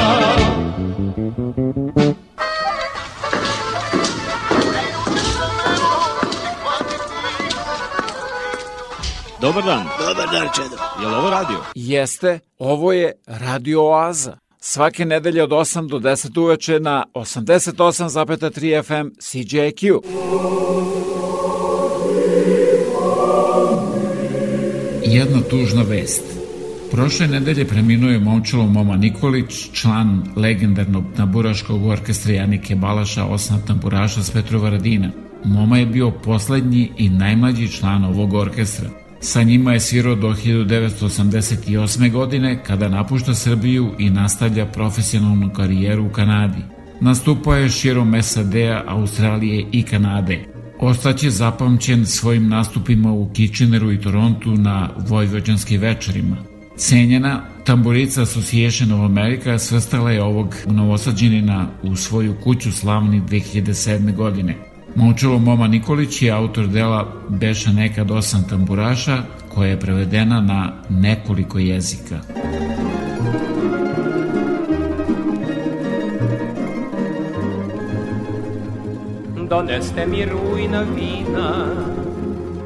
Dobar 9.42 9.64
dan. 9.64 9.86
Dobar 10.00 10.30
dan, 10.32 10.50
Čedo. 10.56 10.76
Je 11.02 11.08
li 11.08 11.16
ovo 11.16 11.30
radio? 11.30 11.58
Jeste, 11.76 12.40
ovo 12.68 12.94
je 12.94 13.12
Radio 13.26 13.84
Oaza. 13.84 14.38
Svake 14.60 15.06
nedelje 15.06 15.44
od 15.44 15.50
8 15.50 15.90
do 15.90 16.00
10 16.00 16.40
uveče 16.40 16.80
na 16.80 17.04
88,3 17.14 18.84
FM 18.84 19.08
CJQ. 19.20 20.00
Jedna 25.06 25.42
tužna 25.50 25.82
vest. 25.82 26.24
Prošle 26.92 27.28
nedelje 27.28 27.68
preminuo 27.68 28.10
je 28.10 28.20
momčalo 28.20 28.68
Moma 28.68 28.96
Nikolić, 28.96 29.72
član 29.74 30.24
legendarnog 30.36 31.04
tamburaškog 31.18 31.86
orkestra 31.86 32.34
Janike 32.34 32.76
Balaša, 32.76 33.26
osam 33.26 33.64
tamburaša 33.68 34.24
s 34.24 34.32
Petrovaradina. 34.32 35.12
Moma 35.46 35.78
je 35.78 35.86
bio 35.86 36.12
poslednji 36.12 36.92
i 36.98 37.10
najmlađi 37.10 37.72
član 37.72 38.06
ovog 38.06 38.34
orkestra. 38.34 39.07
Sa 39.20 39.44
njima 39.44 39.74
je 39.74 39.80
svirao 39.80 40.16
do 40.16 40.28
1988. 40.28 42.12
godine 42.12 42.64
kada 42.64 42.90
napušta 42.90 43.34
Srbiju 43.34 43.92
i 44.00 44.10
nastavlja 44.10 44.66
profesionalnu 44.66 45.54
karijeru 45.54 46.06
u 46.06 46.10
Kanadi. 46.10 46.62
Nastupao 47.02 47.56
je 47.56 47.70
širom 47.70 48.24
SAD-a, 48.24 48.84
Australije 48.88 49.66
i 49.72 49.84
Kanade. 49.84 50.46
Ostaće 50.80 51.30
zapamćen 51.30 52.06
svojim 52.06 52.48
nastupima 52.48 53.12
u 53.12 53.30
Kitcheneru 53.34 53.92
i 53.92 54.02
Torontu 54.02 54.52
na 54.52 54.90
Vojvođanskim 54.98 55.82
večerima. 55.82 56.38
Cenjena 56.78 57.42
tamburica 57.66 58.22
Association 58.22 58.92
of 58.92 59.06
America 59.06 59.60
svrstala 59.60 60.12
je 60.12 60.24
ovog 60.24 60.56
novosađenina 60.66 61.68
u 61.84 61.96
svoju 61.96 62.36
kuću 62.44 62.72
slavni 62.72 63.22
2007. 63.22 64.16
godine. 64.16 64.67
Momčilo 64.98 65.40
Moma 65.40 65.68
Nikolić 65.68 66.22
je 66.22 66.32
autor 66.32 66.68
dela 66.68 67.08
Beša 67.30 67.72
nekad 67.72 68.12
osam 68.12 68.44
tamburaša 68.50 69.18
koja 69.54 69.70
je 69.70 69.80
prevedena 69.80 70.42
na 70.42 70.74
nekoliko 70.90 71.60
jezika. 71.60 72.20
Doneste 79.50 80.06
mi 80.08 80.26
rujna 80.26 80.82
vina, 80.96 81.66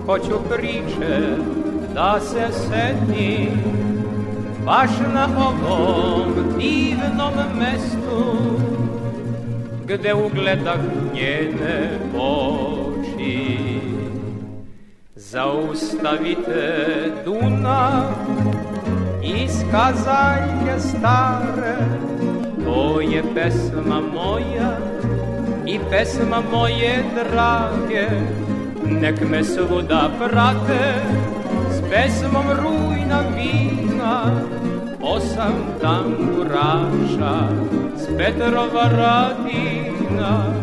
hoću 0.05 0.39
priče 0.49 1.37
da 1.93 2.19
se 2.19 2.47
setim, 2.51 3.59
baš 4.65 4.89
na 5.13 5.27
ovom 5.37 6.33
divnom 6.59 7.33
mestu. 7.59 8.41
Gde 9.87 10.13
ugledah 10.13 10.79
njene 11.13 11.89
oči. 12.17 13.81
Zaustavite 15.15 16.63
Dunav 17.25 18.03
iz 19.23 19.63
kazaljke 19.71 20.79
stare, 20.79 21.77
to 22.65 23.01
je 23.01 23.23
pesma 23.35 24.01
moja 24.13 24.77
i 25.67 25.79
pesma 25.89 26.41
moje 26.51 27.03
drage, 27.15 28.07
nek 29.01 29.29
me 29.29 29.43
svuda 29.43 30.09
prate 30.19 30.93
s 31.69 31.81
pesmom 31.89 32.45
rujna 32.63 33.21
vina, 33.35 34.41
osam 35.03 35.53
tamburaša 35.81 37.49
s 37.97 38.07
Petrova 38.17 38.85
radina, 38.97 40.53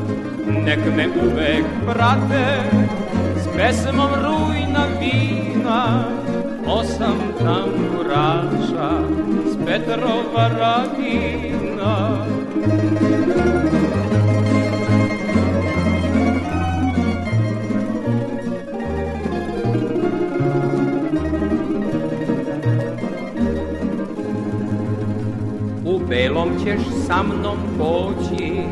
nek 0.64 0.78
me 0.97 1.07
uvek 1.22 1.64
prate 1.86 2.47
s 3.36 3.47
pesmom 3.57 4.11
rujna 4.24 4.84
vina, 5.01 6.05
osam 6.66 7.18
tamburaša 7.39 8.91
s 9.51 9.57
Petrova 9.66 10.49
radina. 10.59 11.95
Belom 26.09 26.48
ćeš 26.64 26.80
sa 27.06 27.22
mnom 27.22 27.59
poći, 27.78 28.62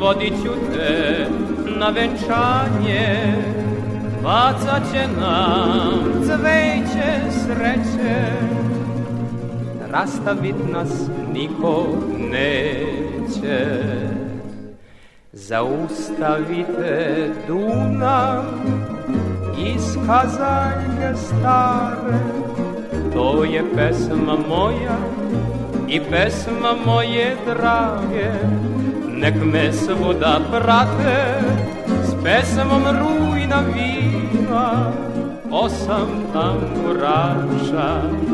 vodit 0.00 0.32
ću 0.42 0.50
te 0.74 1.26
na 1.78 1.88
venčanje, 1.88 3.34
bacat 4.22 4.82
će 4.92 5.06
nam 5.20 6.22
cveće 6.24 7.30
sreće, 7.30 8.24
rastavit 9.90 10.56
nas 10.72 11.08
niko 11.32 11.86
neće. 12.18 13.66
Zaustavite 15.32 17.30
Dunav 17.46 18.44
iz 19.58 19.96
kazaljke 20.06 21.16
stare, 21.16 22.18
to 23.12 23.44
je 23.44 23.62
pesma 23.76 24.36
moja 24.48 25.13
i 25.94 26.00
pesma 26.10 26.72
moje 26.86 27.36
drage, 27.46 28.30
nek 29.22 29.34
me 29.52 29.72
svuda 29.72 30.40
prate 30.50 31.18
s 32.08 32.14
pesmom 32.24 32.84
rujna 33.00 33.60
vina, 33.74 34.92
osam 35.50 36.10
tamburaša 36.32 37.90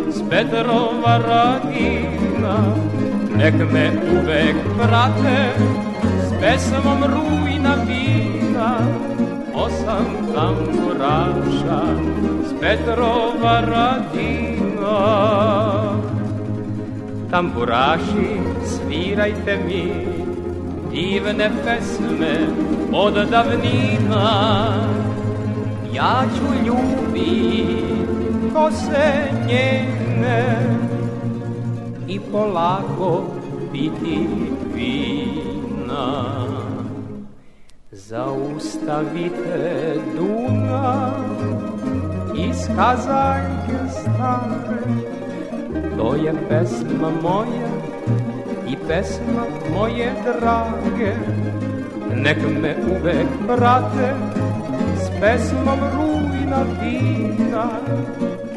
s 0.09 0.23
Petrova 0.31 1.15
radina, 1.29 2.57
nek 3.37 3.55
me 3.73 3.87
uvek 4.15 4.57
prate 4.79 5.41
s 6.29 6.33
pesmom 6.41 7.05
rujna 7.15 7.75
vina, 7.89 8.71
osam 9.55 10.09
tamburaša 10.35 11.83
s 12.49 12.61
Petrova 12.61 13.61
radina. 13.73 14.97
Tamburaši, 17.31 18.41
svirajte 18.67 19.59
mi 19.67 19.93
divne 20.91 21.51
pesme 21.65 22.39
od 22.93 23.15
davnina. 23.31 24.31
Ja 25.93 26.23
ću 26.37 26.67
ljubit 26.67 27.91
kose 28.55 29.13
njene 29.47 30.67
i 32.09 32.21
polako 32.21 33.25
piti 33.73 34.27
vina. 34.75 36.25
Zaustavite 37.93 39.95
Dunav 40.17 41.13
iz 42.37 42.69
kazaljke 42.77 43.91
stare, 43.91 45.10
to 46.01 46.15
je 46.15 46.33
pesma 46.49 47.11
moja 47.23 47.71
i 48.69 48.77
pesma 48.89 49.45
moje 49.75 50.13
drage, 50.25 51.13
nek 52.15 52.39
me 52.63 52.75
uvek 52.95 53.27
prate 53.47 54.09
s 54.97 55.11
pesmom 55.21 55.81
rujna 55.97 56.63
vina, 56.81 57.67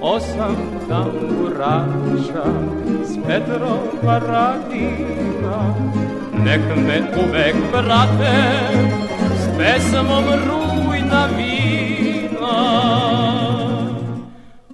osam 0.01 0.55
tamburaša 0.89 2.47
s 3.03 3.17
Petrova 3.27 4.17
radina, 4.27 5.57
nek 6.45 6.61
me 6.87 6.97
uvek 7.23 7.55
prate 7.71 8.35
s 9.41 9.43
pesmom 9.57 10.25
rujna 10.47 11.27
vina, 11.37 12.57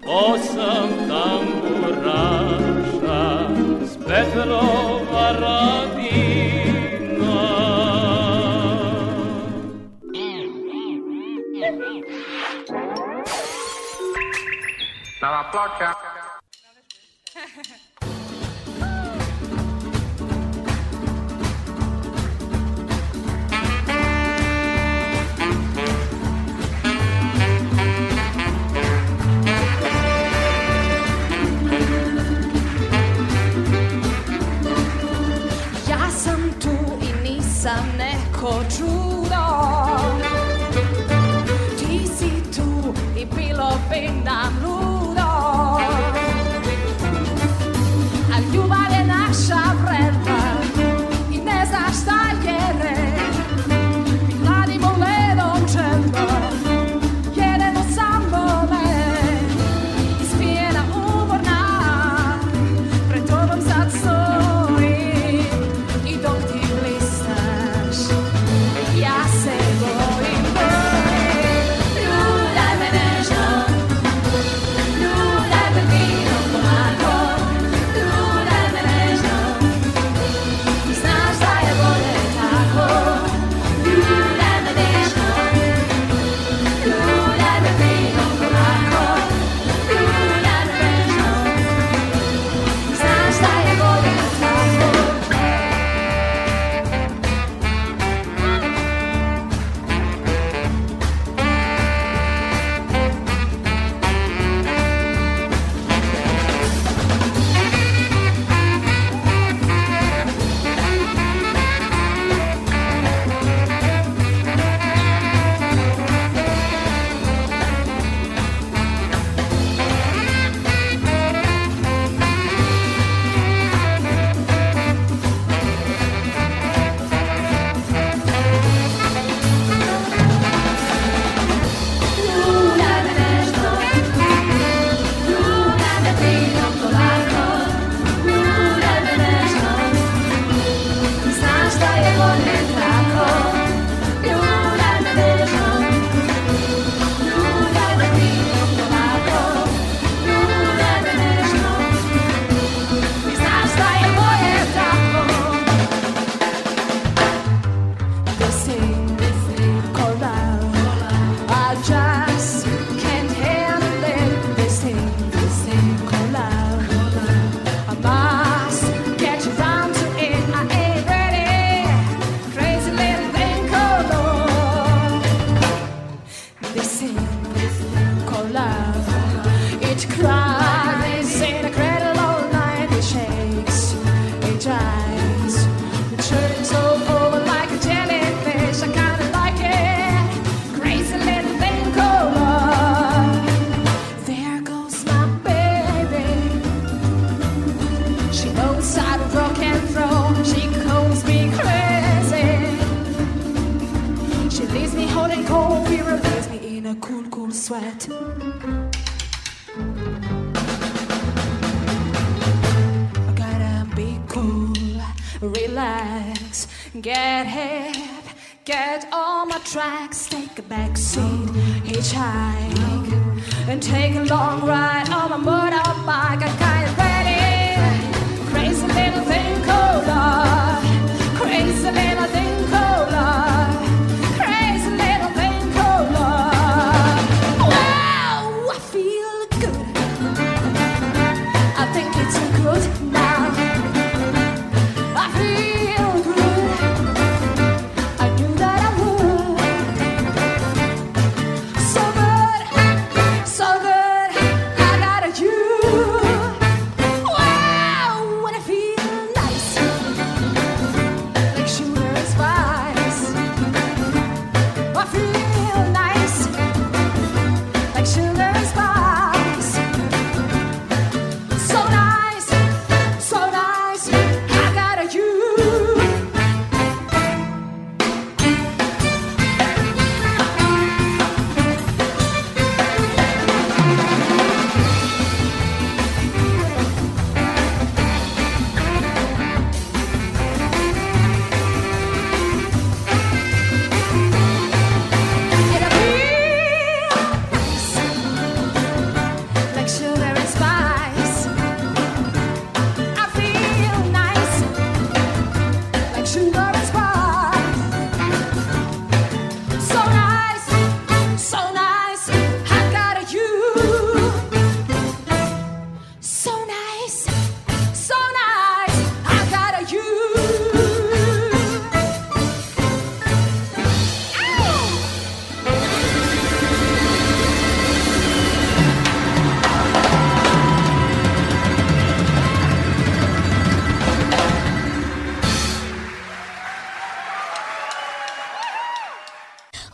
osam 0.06 1.09
placa. 15.52 16.09
Bilo 44.02 44.60
bi 44.62 44.69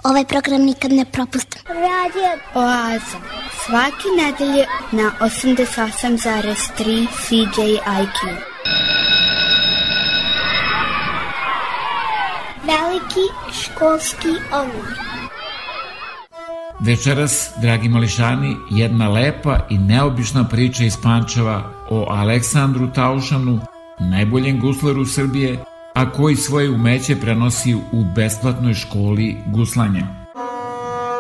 Ovaj 0.10 0.26
program 0.26 0.62
nikad 0.62 0.92
ne 0.92 1.06
propustim. 1.06 1.62
Radio 1.68 2.30
Oaza. 2.54 3.18
Svake 3.66 4.08
nedelje 4.22 4.66
na 4.92 5.12
88,3 5.22 7.08
CJIQ. 7.24 8.18
Veliki 12.64 13.26
školski 13.62 14.28
omor. 14.54 14.88
Večeras, 16.80 17.50
dragi 17.62 17.90
mališani, 17.90 18.56
jedna 18.72 19.10
lepa 19.10 19.60
i 19.70 19.78
neobična 19.78 20.44
priča 20.44 20.84
iz 20.84 20.98
Pančeva 21.04 21.64
o 21.90 22.06
Aleksandru 22.10 22.92
Taušanu, 22.94 23.60
najboljem 24.00 24.60
gusleru 24.60 25.06
Srbije, 25.06 25.60
a 25.96 26.12
koji 26.12 26.36
svoje 26.36 26.70
umeće 26.70 27.16
prenosi 27.16 27.76
u 27.76 28.04
besplatnoj 28.16 28.74
školi 28.74 29.38
guslanja. 29.48 30.08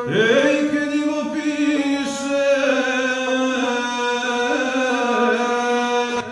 Ej, 0.09 0.55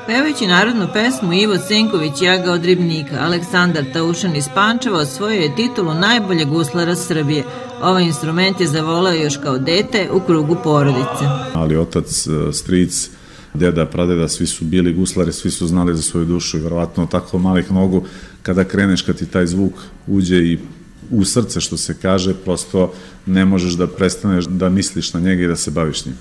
Pevajući 0.08 0.48
narodnu 0.48 0.88
pesmu 0.94 1.34
Ivo 1.34 1.58
Senković 1.58 2.22
Jaga 2.22 2.52
od 2.52 2.66
Ribnika, 2.66 3.16
Aleksandar 3.20 3.84
Taušan 3.94 4.36
iz 4.36 4.46
Pančeva 4.56 5.00
osvojio 5.00 5.42
je 5.42 5.56
titulu 5.56 5.94
najboljeg 5.94 6.50
guslara 6.50 6.96
Srbije. 6.96 7.44
Ovaj 7.82 8.04
instrument 8.04 8.62
je 8.62 8.68
zavolao 8.68 9.14
još 9.14 9.38
kao 9.38 9.58
dete 9.58 10.10
u 10.12 10.20
krugu 10.20 10.58
porodice. 10.64 11.26
ali 11.54 11.78
otac, 11.78 12.28
e, 12.28 12.54
stric, 12.54 13.10
deda, 13.54 13.86
pradeda, 13.86 14.28
svi 14.28 14.48
su 14.48 14.66
bili 14.66 14.94
guslari, 14.94 15.34
svi 15.34 15.52
su 15.52 15.68
znali 15.68 15.96
za 15.96 16.02
svoju 16.02 16.26
dušu 16.26 16.58
i 16.58 16.62
verovatno 16.62 17.06
tako 17.06 17.38
malih 17.38 17.72
nogu, 17.72 18.04
kada 18.42 18.64
kreneš, 18.64 19.02
kad 19.02 19.18
ti 19.18 19.26
taj 19.26 19.46
zvuk 19.46 19.74
uđe 20.08 20.38
i 20.38 20.60
u 21.12 21.26
srce, 21.26 21.62
što 21.62 21.78
se 21.78 21.96
kaže, 22.02 22.34
prosto 22.34 22.94
ne 23.26 23.46
možeš 23.46 23.74
da 23.74 23.88
prestaneš 23.88 24.46
da 24.46 24.70
misliš 24.70 25.14
na 25.14 25.20
njega 25.20 25.44
i 25.44 25.48
da 25.48 25.56
se 25.56 25.72
baviš 25.72 26.06
njim. 26.06 26.16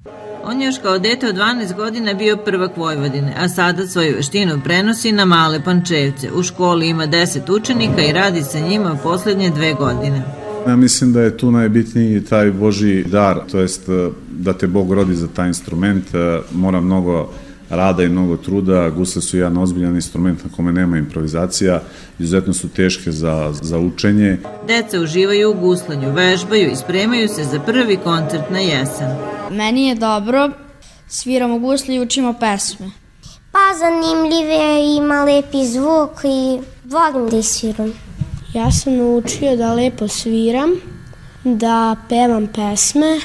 On 0.44 0.60
je 0.60 0.66
još 0.66 0.78
kao 0.82 0.98
dete 0.98 1.28
od 1.28 1.34
12 1.34 1.76
godina 1.76 2.14
bio 2.14 2.36
prvak 2.36 2.76
Vojvodine, 2.76 3.34
a 3.38 3.48
sada 3.48 3.86
svoju 3.86 4.14
veštinu 4.16 4.60
prenosi 4.64 5.12
na 5.12 5.24
male 5.24 5.64
pančevce. 5.64 6.32
U 6.32 6.42
školi 6.42 6.88
ima 6.88 7.06
10 7.06 7.56
učenika 7.56 8.02
i 8.02 8.12
radi 8.12 8.42
sa 8.42 8.60
njima 8.60 8.98
poslednje 9.02 9.50
dve 9.50 9.74
godine. 9.74 10.41
Ja 10.68 10.76
mislim 10.76 11.12
da 11.12 11.20
je 11.20 11.36
tu 11.36 11.50
najbitniji 11.50 12.24
taj 12.24 12.50
Boži 12.50 13.04
dar, 13.04 13.40
to 13.50 13.58
jest 13.58 13.88
e, 13.88 14.10
da 14.30 14.52
te 14.52 14.66
Bog 14.66 14.92
rodi 14.92 15.14
za 15.14 15.26
taj 15.26 15.48
instrument, 15.48 16.14
e, 16.14 16.40
mora 16.52 16.80
mnogo 16.80 17.30
rada 17.70 18.02
i 18.02 18.08
mnogo 18.08 18.36
truda, 18.36 18.90
gusle 18.90 19.22
su 19.22 19.36
jedan 19.36 19.58
ozbiljan 19.58 19.94
instrument 19.94 20.44
na 20.44 20.50
kome 20.56 20.72
nema 20.72 20.98
improvizacija, 20.98 21.82
izuzetno 22.18 22.52
su 22.52 22.68
teške 22.68 23.12
za, 23.12 23.52
za 23.62 23.78
učenje. 23.78 24.38
Deca 24.66 25.00
uživaju 25.00 25.50
u 25.50 25.54
guslanju, 25.54 26.12
vežbaju 26.12 26.70
i 26.70 26.76
spremaju 26.76 27.28
se 27.28 27.44
za 27.44 27.60
prvi 27.60 27.96
koncert 27.96 28.50
na 28.50 28.58
jesen. 28.58 29.08
Meni 29.50 29.86
je 29.88 29.94
dobro, 29.94 30.50
sviramo 31.08 31.58
gusli 31.58 31.94
i 31.94 32.00
učimo 32.00 32.32
pesme. 32.32 32.90
Pa 33.52 33.78
zanimljive, 33.78 34.96
ima 34.96 35.24
lepi 35.24 35.66
zvuk 35.66 36.24
i 36.24 36.58
volim 36.84 37.30
da 37.30 37.42
sviram. 37.42 37.92
Ja 38.54 38.70
sam 38.72 38.96
naučio 38.96 39.56
da 39.56 39.74
lepo 39.74 40.08
sviram, 40.08 40.70
da 41.44 41.96
pevam 42.08 42.46
pesme 42.46 43.20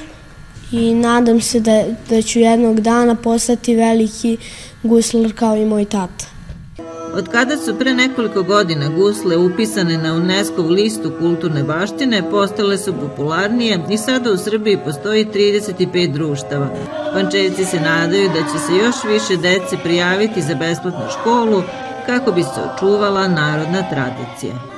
i 0.71 0.93
nadam 0.93 1.41
se 1.41 1.59
da, 1.59 1.83
da 2.09 2.21
ću 2.21 2.39
jednog 2.39 2.81
dana 2.81 3.15
postati 3.15 3.75
veliki 3.75 4.37
guslar 4.83 5.33
kao 5.35 5.57
i 5.57 5.65
moj 5.65 5.85
tata. 5.85 6.25
Od 7.13 7.27
kada 7.27 7.57
su 7.57 7.75
pre 7.79 7.93
nekoliko 7.93 8.43
godina 8.43 8.89
gusle 8.89 9.37
upisane 9.37 9.97
na 9.97 10.13
UNESCO 10.13 10.61
listu 10.61 11.11
kulturne 11.19 11.63
baštine, 11.63 12.29
postale 12.31 12.77
su 12.77 12.93
popularnije 12.93 13.79
i 13.89 13.97
sada 13.97 14.31
u 14.31 14.37
Srbiji 14.37 14.77
postoji 14.85 15.25
35 15.25 16.13
društava. 16.13 16.69
Pančevci 17.13 17.65
se 17.65 17.79
nadaju 17.79 18.29
da 18.29 18.41
će 18.51 18.65
se 18.67 18.73
još 18.75 18.95
više 19.13 19.41
dece 19.41 19.77
prijaviti 19.83 20.41
za 20.41 20.55
besplatnu 20.55 21.05
školu 21.19 21.63
kako 22.05 22.31
bi 22.31 22.43
se 22.43 22.61
očuvala 22.75 23.27
narodna 23.27 23.89
tradicija. 23.89 24.76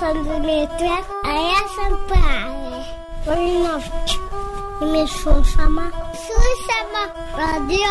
Sam 0.00 0.24
Dimitra, 0.24 0.96
a 1.24 1.30
ja 1.32 1.62
sam 1.76 1.92
Prave. 2.08 2.84
Vojnovć. 3.26 4.10
I 4.82 4.84
mi 4.84 5.08
slušamo. 5.08 5.82
Slušamo 6.26 7.02
radio 7.36 7.90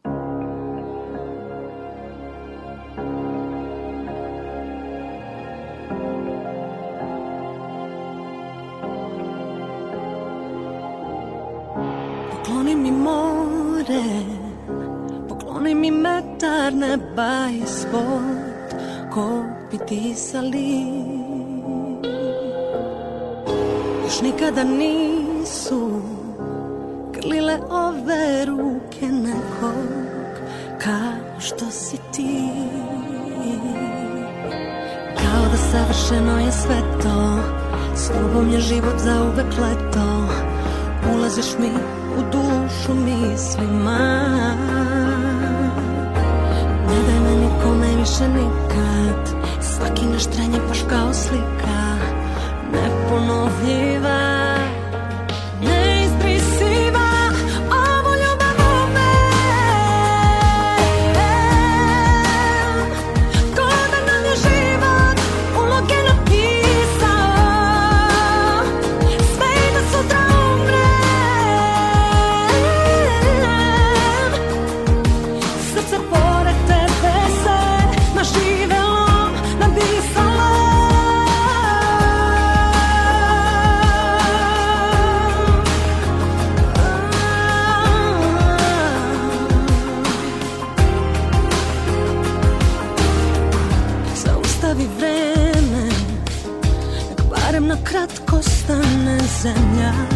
enseñar. 99.43 100.10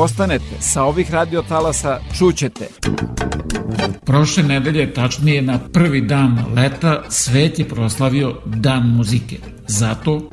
ostanete 0.00 0.60
sa 0.60 0.84
ovih 0.84 1.10
radiotalasa, 1.10 2.00
čućete. 2.18 2.68
Prošle 4.04 4.42
nedelje, 4.42 4.94
tačnije 4.94 5.42
na 5.42 5.58
prvi 5.72 6.00
dan 6.00 6.44
leta, 6.56 7.02
svet 7.08 7.58
je 7.58 7.68
proslavio 7.68 8.34
Dan 8.44 8.88
muzike. 8.96 9.36
Zato... 9.66 10.30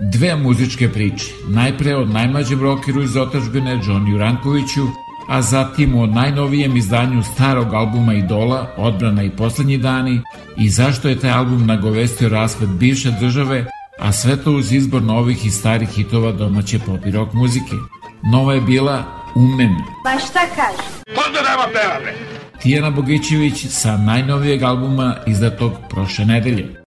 Dve 0.00 0.36
muzičke 0.36 0.88
priče. 0.88 1.26
Najpre 1.48 1.96
od 1.96 2.10
najmlađem 2.10 2.62
rokeru 2.62 3.02
iz 3.02 3.16
otačbine 3.16 3.76
Johnny 3.76 4.18
Rankoviću, 4.18 4.86
a 5.28 5.42
zatim 5.42 5.98
o 5.98 6.06
najnovijem 6.06 6.76
izdanju 6.76 7.22
starog 7.22 7.74
albuma 7.74 8.14
Idola, 8.14 8.66
Odbrana 8.76 9.22
i 9.22 9.30
poslednji 9.30 9.78
dani 9.78 10.20
i 10.56 10.68
zašto 10.68 11.08
je 11.08 11.18
taj 11.20 11.30
album 11.30 11.66
nagovestio 11.66 12.28
raspad 12.28 12.68
bivše 12.68 13.10
države, 13.20 13.64
a 14.06 14.12
sve 14.12 14.36
to 14.44 14.52
uz 14.52 14.72
izbor 14.72 15.02
novih 15.02 15.46
i 15.46 15.50
starih 15.50 15.88
hitova 15.88 16.32
domaće 16.32 16.78
pop 16.78 17.06
i 17.06 17.10
rock 17.10 17.32
muzike. 17.32 17.76
Nova 18.32 18.54
je 18.54 18.60
bila 18.60 19.04
Umem. 19.34 19.76
Pa 20.04 20.18
šta 20.18 20.40
kažeš? 20.56 20.86
Pozdravamo 21.04 21.72
pevame! 21.72 22.12
Tijana 22.62 22.90
Bogićević 22.90 23.66
sa 23.68 23.96
najnovijeg 23.96 24.62
albuma 24.62 25.16
izdatog 25.26 25.72
prošle 25.90 26.24
nedelje. 26.24 26.85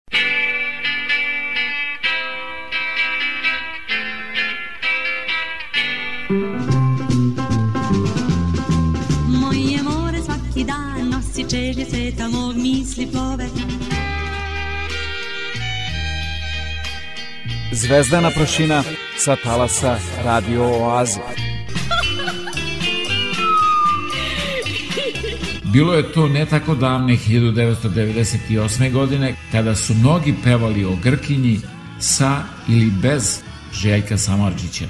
Zvezdana 17.90 18.30
prašina 18.30 18.84
sa 19.18 19.36
talasa 19.36 19.98
Radio 20.26 20.64
Oaze. 20.64 21.20
Bilo 25.74 25.94
je 25.94 26.12
to 26.12 26.28
ne 26.28 26.46
tako 26.46 26.76
davne 26.76 27.14
1998. 27.14 28.92
godine 28.92 29.36
kada 29.52 29.76
su 29.76 29.94
mnogi 29.94 30.36
pevali 30.44 30.86
o 30.86 30.98
Grkinji 31.04 31.60
sa 32.00 32.44
ili 32.68 32.92
bez 33.02 33.42
Željka 33.74 34.18
Samarđića. 34.18 34.86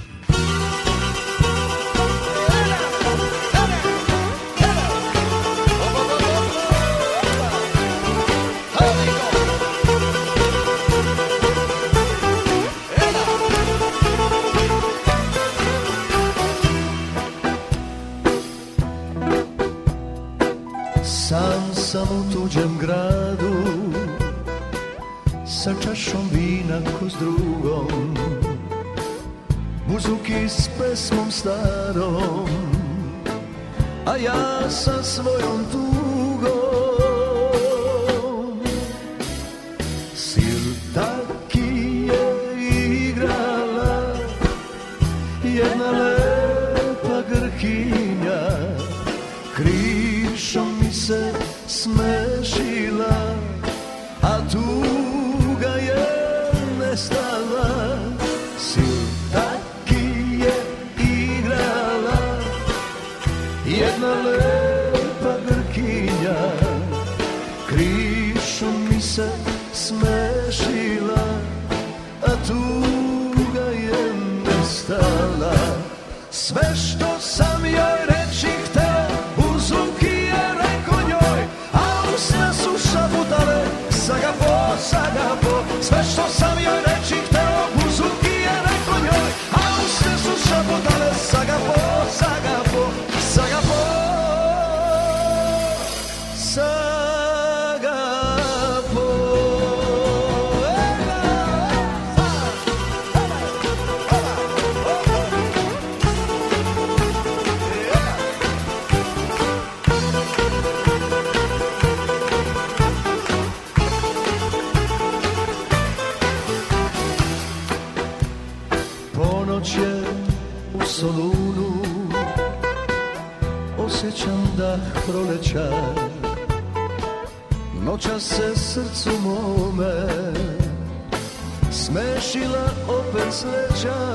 Opet 133.45 133.77
sleća 133.77 134.08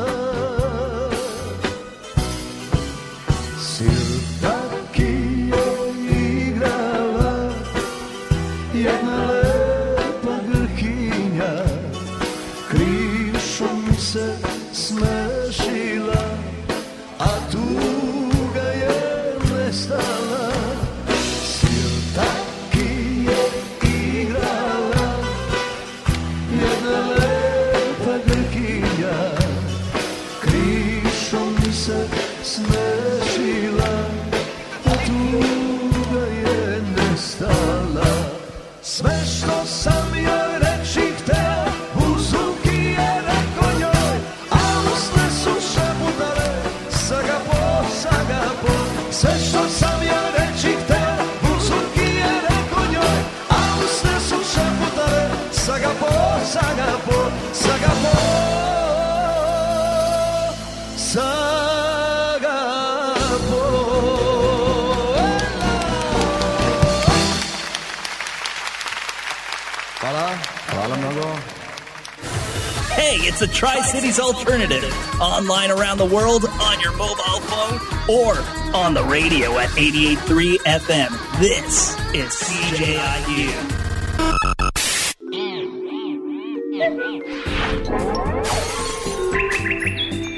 Alternative. 74.19 74.93
Online 75.21 75.71
around 75.71 75.99
the 75.99 76.05
world, 76.05 76.45
on 76.45 76.81
your 76.81 76.93
mobile 76.97 77.41
phone, 77.49 77.81
or 78.09 78.39
on 78.75 78.95
the 78.95 79.03
radio 79.05 79.59
at 79.59 79.69
88.3 79.71 80.59
FM. 80.59 81.39
This 81.41 81.95
is 82.15 82.31
CJIU. 82.33 83.51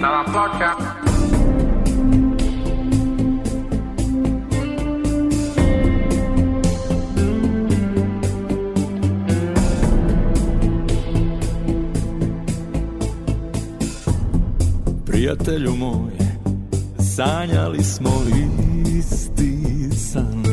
Dalla 0.01 0.25
placca. 0.25 0.96
Prijatelju 15.27 15.77
moj, 15.77 16.13
sanjali 17.17 17.85
smo 17.85 18.11
isti 18.99 19.59
san. 19.97 20.45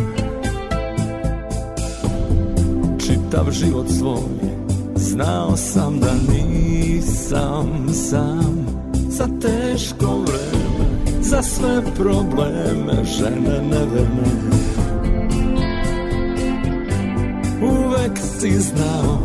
Čitav 2.99 3.51
život 3.51 3.87
svoj, 3.99 4.49
znao 4.95 5.57
sam 5.57 5.99
da 5.99 6.13
nisam 6.33 7.89
sam. 7.93 8.65
Za 9.09 9.27
teško 9.41 10.17
vreme, 10.17 11.21
za 11.21 11.41
sve 11.41 11.81
probleme 11.95 13.03
žene 13.03 13.61
neverne. 13.61 14.33
Uvek 17.61 18.19
si 18.39 18.51
znao 18.59 19.22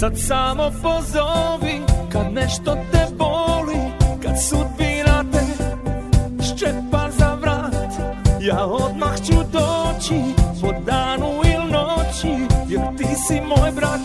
Sad 0.00 0.18
samo 0.18 0.70
pozovi 0.82 1.80
kad 2.12 2.32
nešto 2.32 2.74
te 2.92 3.06
boli 3.18 3.80
Kad 4.22 4.34
sudbina 4.48 5.24
te 5.32 5.44
ščepa 6.44 7.08
za 7.18 7.34
vrat. 7.40 7.92
Ja 8.40 8.64
odmah 8.64 9.16
ću 9.26 9.34
doći 9.52 10.20
po 10.60 10.72
danu 10.86 11.28
ili 11.44 11.72
noći 11.72 12.46
Jer 12.68 12.80
ti 12.98 13.06
si 13.26 13.40
moj 13.40 13.70
brat, 13.70 14.00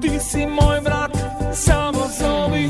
ti 0.00 0.18
si 0.20 0.46
moj 0.46 0.80
brat 0.80 1.16
Samo 1.54 2.06
zovi. 2.20 2.66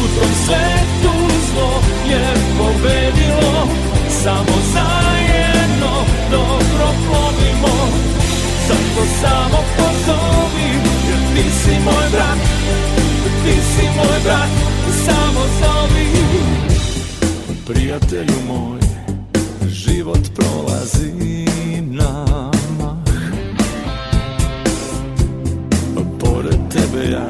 U 0.00 0.04
tom 0.18 0.32
svetu 0.46 1.14
zlo 1.50 1.70
je 2.10 2.34
pobedilo 2.58 3.66
Samo 4.22 4.56
zajedno 4.74 5.92
dobro 6.30 6.88
plovimo 7.06 7.88
Zato 8.68 9.06
samo 9.20 9.73
si 11.64 11.74
moj 11.84 12.06
brat 12.12 12.38
Ti 13.44 13.54
si 13.72 13.84
moj 13.96 14.18
brat 14.24 14.50
Samo 15.04 15.44
zovi 15.60 16.06
Prijatelju 17.66 18.38
moj 18.48 18.80
Život 19.68 20.20
prolazi 20.34 21.12
nama. 21.80 23.02
Pored 26.20 26.58
tebe 26.72 27.10
ja 27.10 27.28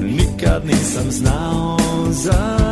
Nikad 0.00 0.66
nisam 0.66 1.10
znao 1.10 1.78
za 2.10 2.65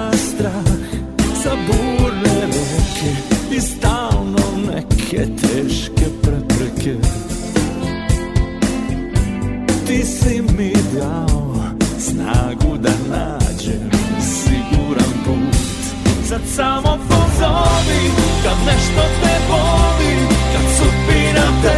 nešto 18.66 19.02
te 19.22 19.34
boli 19.48 20.14
Kad 20.52 20.66
sudbina 20.76 21.46
te 21.62 21.76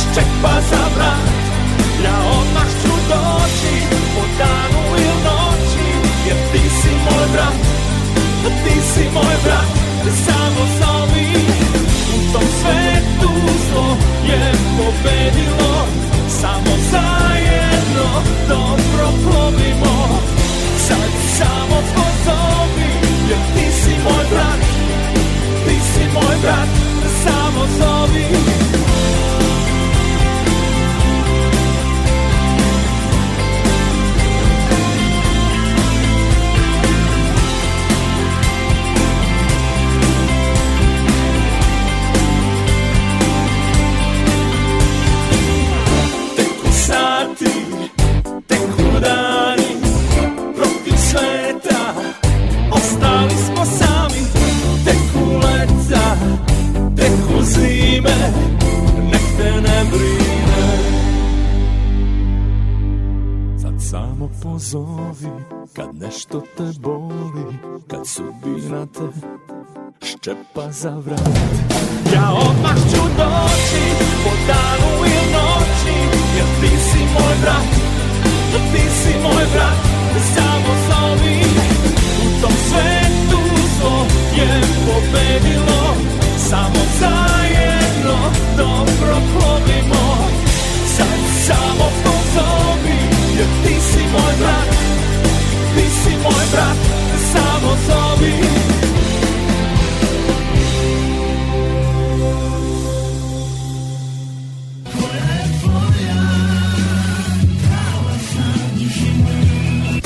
ščepa 0.00 0.54
za 0.70 0.82
vrat. 0.94 1.28
Ja 2.04 2.16
odmah 2.38 2.70
ću 2.82 2.94
doći 3.10 3.74
po 4.14 4.22
danu 4.38 4.82
ili 4.96 5.18
noći 5.26 5.86
Jer 6.26 6.36
ti 6.52 6.62
si 6.78 6.90
moj 7.04 7.26
brat, 7.32 7.58
ti 8.64 8.80
si 8.92 9.04
moj 9.14 9.36
brat 9.44 9.68
Samo 10.26 10.62
zovi 10.78 11.28
u 12.14 12.32
tom 12.32 12.42
svetu 12.60 13.30
zlo 13.70 13.96
je 14.28 14.52
pobedilo 14.76 15.86
Samo 16.40 16.72
zajedno 16.90 18.22
dobro 18.48 19.08
plovimo 19.24 20.20
Sad 20.88 21.10
samo 21.38 21.82
pozovi 21.94 22.90
Jer 23.28 23.38
ti 23.54 23.72
si 23.82 23.90
moj 24.04 24.24
brat 24.30 24.77
brat 26.42 26.68
Samo 27.22 27.66
zovi 27.78 28.24
Teku 28.72 28.87
nešto 66.08 66.42
te 66.56 66.62
boli 66.80 67.58
Kad 67.88 68.06
sudbina 68.06 68.86
te 68.86 69.08
ščepa 70.06 70.72
za 70.72 70.90
vrat. 71.04 71.28
Ja 72.14 72.32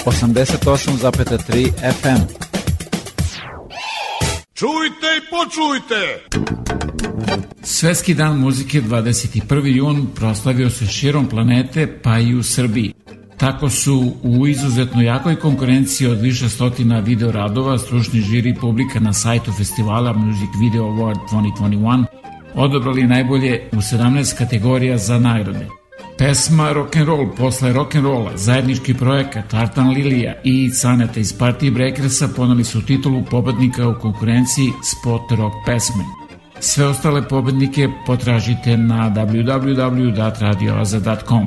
88,3 0.06 1.70
FM. 1.92 2.22
Čujte 4.54 5.06
i 5.18 5.22
počujte! 5.30 6.26
Svetski 7.62 8.14
dan 8.14 8.38
muzike 8.38 8.82
21. 8.82 9.76
jun 9.76 10.06
proslavio 10.14 10.70
se 10.70 10.86
širom 10.86 11.28
planete 11.28 11.98
pa 12.02 12.18
i 12.18 12.34
u 12.34 12.42
Srbiji. 12.42 12.94
Tako 13.36 13.70
su 13.70 14.12
u 14.22 14.46
izuzetno 14.46 15.02
jakoj 15.02 15.36
konkurenciji 15.36 16.08
od 16.08 16.20
više 16.20 16.48
stotina 16.48 17.00
video 17.00 17.32
radova 17.32 17.78
stručni 17.78 18.20
žiri 18.20 18.50
i 18.50 18.54
publika 18.54 19.00
na 19.00 19.12
sajtu 19.12 19.52
festivala 19.52 20.12
Music 20.12 20.50
Video 20.60 20.82
Award 20.82 21.18
2021 21.30 22.04
odobrali 22.54 23.06
najbolje 23.06 23.68
u 23.72 23.76
17 23.76 24.38
kategorija 24.38 24.98
za 24.98 25.18
nagrade– 25.18 25.66
Pesma 26.22 26.70
Rock'n'Roll 26.72 27.34
posle 27.36 27.72
rock'n'rolla, 27.72 28.36
zajednički 28.36 28.94
projekat 28.94 29.54
Artan 29.54 29.88
Lilija 29.88 30.34
i 30.44 30.70
Caneta 30.70 31.20
iz 31.20 31.38
Party 31.38 31.74
Breakersa 31.74 32.28
poneli 32.36 32.64
su 32.64 32.86
titulu 32.86 33.24
pobednika 33.30 33.88
u 33.88 33.94
konkurenciji 34.00 34.72
Spot 34.84 35.30
Rock 35.38 35.54
pesme. 35.66 36.04
Sve 36.60 36.86
ostale 36.86 37.28
pobednike 37.28 37.88
potražite 38.06 38.76
na 38.76 39.10
www.radioaza.com. 39.10 41.46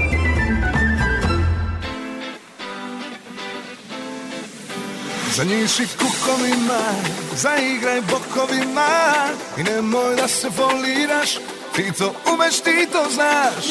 Za 5.35 5.43
njiši 5.43 5.87
kukovima, 5.87 6.81
zaigraj 7.35 8.01
bokovima. 8.01 8.87
I 9.57 9.63
nemoj 9.63 10.15
da 10.15 10.27
se 10.27 10.49
foliraš, 10.51 11.29
ti 11.75 11.91
to 11.97 12.13
umeš, 12.33 12.59
ti 12.59 12.87
to 12.91 13.05
znaš. 13.13 13.65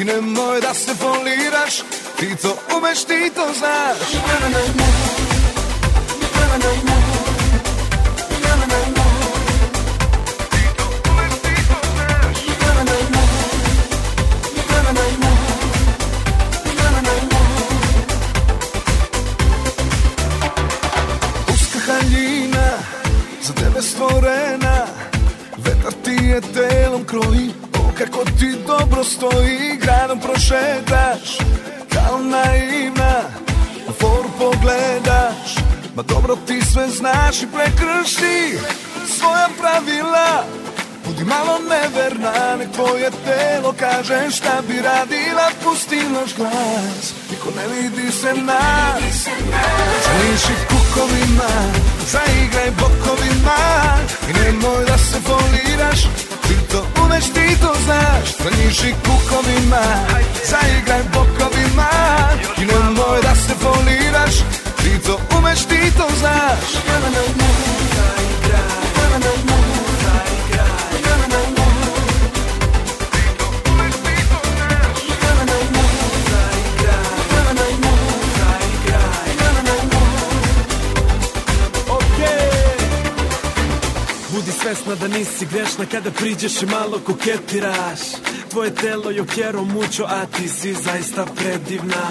I 0.00 0.04
nemoj 0.04 0.60
da 0.60 0.74
se 0.74 0.94
foliraš, 0.94 1.82
ti 2.18 2.36
to 2.42 2.56
umeš, 2.76 3.04
ti 3.04 3.30
to 3.34 3.46
znaš 3.58 3.96
dobro 29.10 29.30
stoji 29.30 29.76
Gradom 29.76 30.20
prošetaš, 30.20 31.38
kao 31.92 32.18
naivna 32.18 33.20
U 33.88 33.92
foru 33.92 34.30
pogledaš, 34.38 35.54
ma 35.96 36.02
dobro 36.02 36.36
ti 36.46 36.60
sve 36.72 36.88
znaš 36.88 37.42
i 37.42 37.46
prekrši 37.46 38.58
Svoja 39.18 39.48
pravila, 39.60 40.44
budi 41.06 41.24
malo 41.24 41.58
neverna 41.70 42.56
Nek 42.58 42.68
tvoje 42.74 43.10
telo 43.24 43.74
kaže 43.78 44.30
šta 44.30 44.62
bi 44.68 44.74
radila. 44.74 45.50
Pusti 45.64 45.96
naš 45.96 46.34
glas, 46.36 47.14
niko 47.30 47.48
ne 47.56 47.68
vidi 47.74 48.12
se 48.12 48.34
nas. 48.34 49.28
Zališi 50.04 50.54
kukovima, 50.68 51.52
zaigraj 52.06 52.70
bokovima 52.70 53.58
I 54.30 54.32
nemoj 54.32 54.84
da 54.84 54.98
se 54.98 55.20
foliraš, 55.20 56.29
ti 56.50 56.56
to 56.70 56.86
umeš, 57.04 57.24
ti 57.24 57.56
to 57.60 57.72
znaš? 57.84 58.26
Zališi 58.42 58.94
kukovima, 59.04 59.84
zaigraj 60.50 61.02
bokovima. 61.14 61.90
I 62.58 62.64
nemoj 62.66 63.20
da 63.22 63.34
se 63.34 63.54
foliraš, 63.62 64.34
ti 64.82 64.98
to 65.06 65.20
umeš, 65.38 65.60
ti 65.64 65.92
to 65.96 66.06
znaš. 66.18 66.70
Budi 67.34 68.79
svesna 84.74 84.94
da 84.94 85.08
nisi 85.08 85.46
grešna 85.46 85.84
kada 85.92 86.10
priđeš 86.10 86.62
i 86.62 86.66
malo 86.66 86.98
koketiraš. 87.06 88.00
Tvoje 88.50 88.74
telo 88.74 89.10
je 89.10 89.22
okjero 89.22 89.64
mučo, 89.64 90.04
a 90.08 90.26
ti 90.26 90.48
si 90.48 90.74
zaista 90.74 91.26
predivna. 91.36 92.04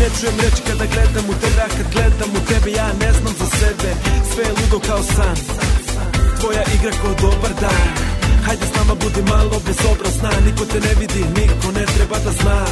Ne 0.00 0.06
čujem 0.20 0.36
reći 0.40 0.62
kada 0.68 0.84
gledam 0.94 1.24
u 1.30 1.34
tebe, 1.42 1.60
a 1.66 1.68
kad 1.76 1.86
gledam 1.92 2.30
u 2.38 2.40
tebe 2.48 2.70
ja 2.70 2.88
ne 3.00 3.12
znam 3.12 3.34
za 3.40 3.46
sebe. 3.58 3.90
Sve 4.30 4.44
je 4.44 4.52
ludo 4.58 4.78
kao 4.88 5.02
san, 5.02 5.36
tvoja 6.40 6.64
igra 6.74 6.92
ko 7.02 7.08
dobar 7.22 7.52
dan. 7.60 7.88
Hajde 8.46 8.66
s 8.66 8.76
nama 8.76 8.94
budi 8.94 9.22
malo 9.30 9.60
bezobrazna 9.66 10.30
Niko 10.46 10.64
te 10.64 10.80
ne 10.80 10.94
vidi, 11.00 11.22
niko 11.38 11.68
ne 11.78 11.84
treba 11.94 12.18
da 12.24 12.32
zna 12.32 12.64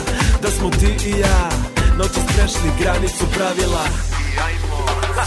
Da 0.43 0.51
smo 0.51 0.71
ti 0.71 1.09
i 1.09 1.13
ja. 1.21 1.51
Noći 1.99 2.21
prešli 2.35 2.71
granicu 2.81 3.25
pravila 3.35 4.12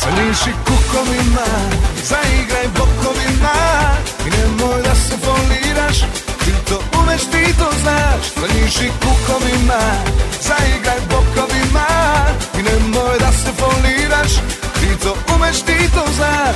Zališi 0.03 0.51
kukovima, 0.65 1.47
zaigraj 2.03 2.67
bokovima 2.77 3.55
I 4.27 4.29
nemoj 4.29 4.81
da 4.83 4.95
se 4.95 5.15
foliraš, 5.23 5.99
ti 6.45 6.51
to 6.69 6.81
umeš, 6.99 7.21
ti 7.21 7.53
to 7.59 7.69
znaš. 7.81 8.23
Zališi 8.35 8.91
kukovima, 9.01 9.81
zaigraj 10.41 10.99
bokovima 11.09 11.87
I 12.59 12.63
nemoj 12.63 13.19
da 13.19 13.31
se 13.31 13.51
foliraš, 13.59 14.31
ti 14.79 15.03
to 15.03 15.15
umeš, 15.35 15.57
ti 15.61 15.77
to 15.93 16.03
znaš. 16.15 16.55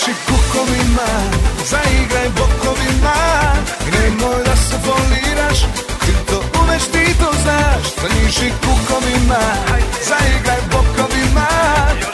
Naši 0.06 0.18
kukovima, 0.26 1.08
zaigraj 1.70 2.28
bokovima. 2.38 3.16
Nemoj 3.92 4.44
da 4.44 4.56
se 4.56 4.76
voliraš, 4.86 5.60
ti 6.00 6.12
to 6.28 6.42
umeš, 6.62 6.82
ti 6.92 7.14
to 7.20 7.30
znaš. 7.42 7.84
Naši 8.02 8.52
kukovima, 8.62 9.42
zaigraj 10.08 10.62
bokovima. 10.70 11.48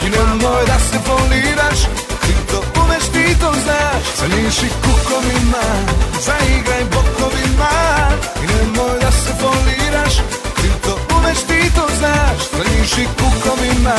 I 0.02 0.08
nemoj 0.10 0.64
da 0.66 0.78
se 0.78 0.98
voliraš, 1.06 1.80
ti 2.22 2.34
to 2.50 2.62
umeš, 2.82 3.04
ti 3.12 3.40
to 3.40 3.52
znaš. 3.64 4.04
Naši 4.30 4.68
kukovima, 4.82 5.64
zaigraj 6.26 6.84
bokovima. 6.94 7.72
I 8.42 8.46
nemoj 8.52 8.98
da 9.00 9.10
se 9.12 9.32
voliraš, 9.42 10.14
ti 10.56 10.68
to 10.84 10.98
umeš, 11.16 11.38
ti 11.48 11.60
to 11.76 11.86
znaš. 11.98 12.40
Naši 12.58 13.04
kukovima, 13.18 13.98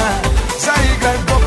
zaigraj 0.66 1.18
bokovima. 1.18 1.43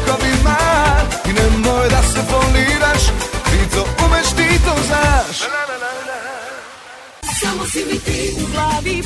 si 7.76 7.84
mi 7.84 7.98
ti 7.98 8.20
u 8.42 8.46
glavi 8.52 9.02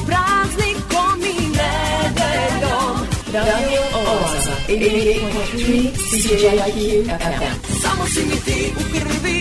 nedeljom. 1.58 2.96
Radio 3.32 3.82
Oaza, 3.94 4.52
88.3 4.68 5.90
CJIQ 6.22 7.04
FM. 7.18 7.80
Samo 7.82 8.06
si 8.06 8.20
mi 8.20 8.40
ti 8.44 8.72
u 8.76 8.82
krvi 8.92 9.39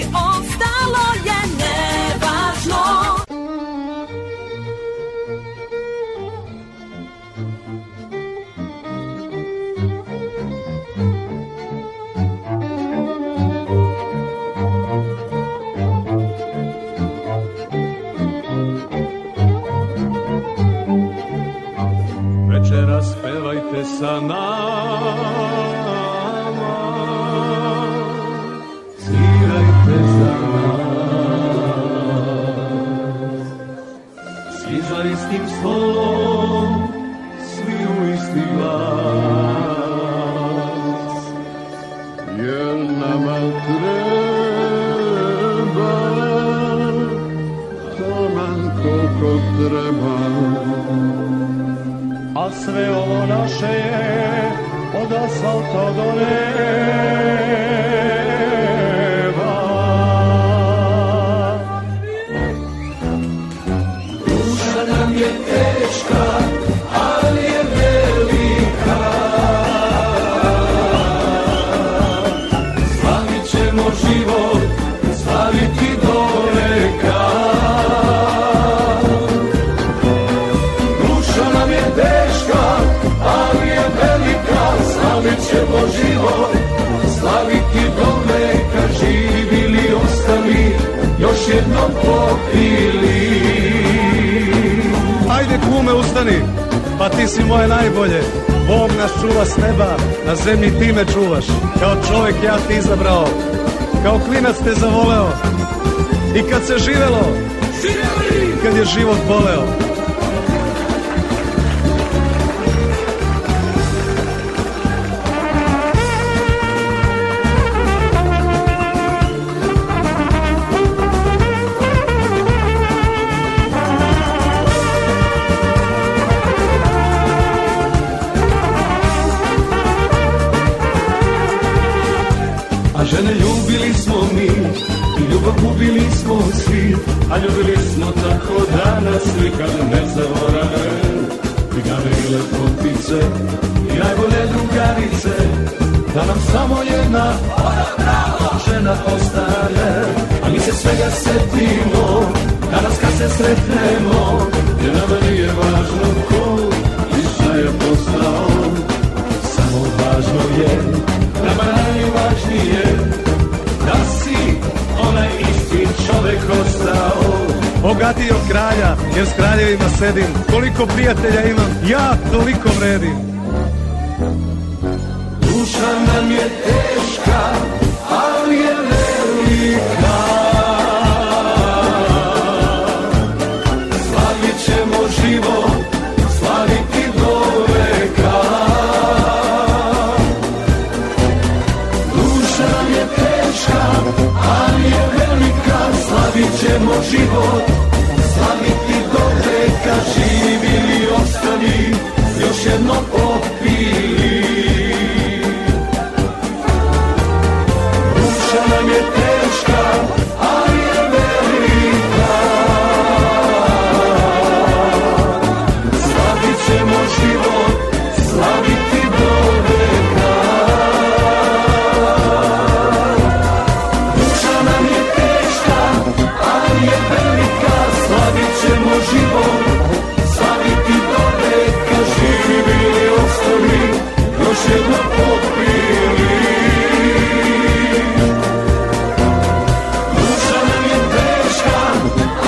je 240.90 241.00
teška, 241.14 241.82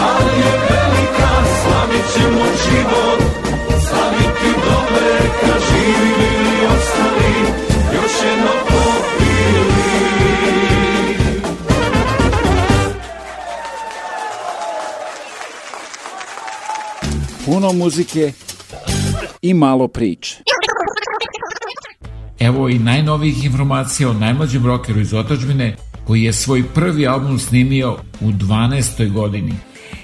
ali 0.01 0.35
je 0.39 0.53
velika 0.69 1.33
ćemo 2.13 2.45
život, 2.63 3.19
ostali, 6.75 7.33
još 7.95 8.11
muzike 17.73 18.33
i 19.41 19.53
malo 19.53 19.87
priče. 19.87 20.50
Evo 22.41 22.69
i 22.69 22.79
najnovijih 22.79 23.45
informacija 23.45 24.09
o 24.09 24.13
najmlađem 24.13 24.65
rockeru 24.65 24.99
iz 24.99 25.13
otačbine 25.13 25.75
koji 26.07 26.23
je 26.23 26.33
svoj 26.33 26.63
prvi 26.75 27.07
album 27.07 27.39
snimio 27.39 27.97
u 28.21 28.31
12. 28.31 29.11
godini. 29.11 29.53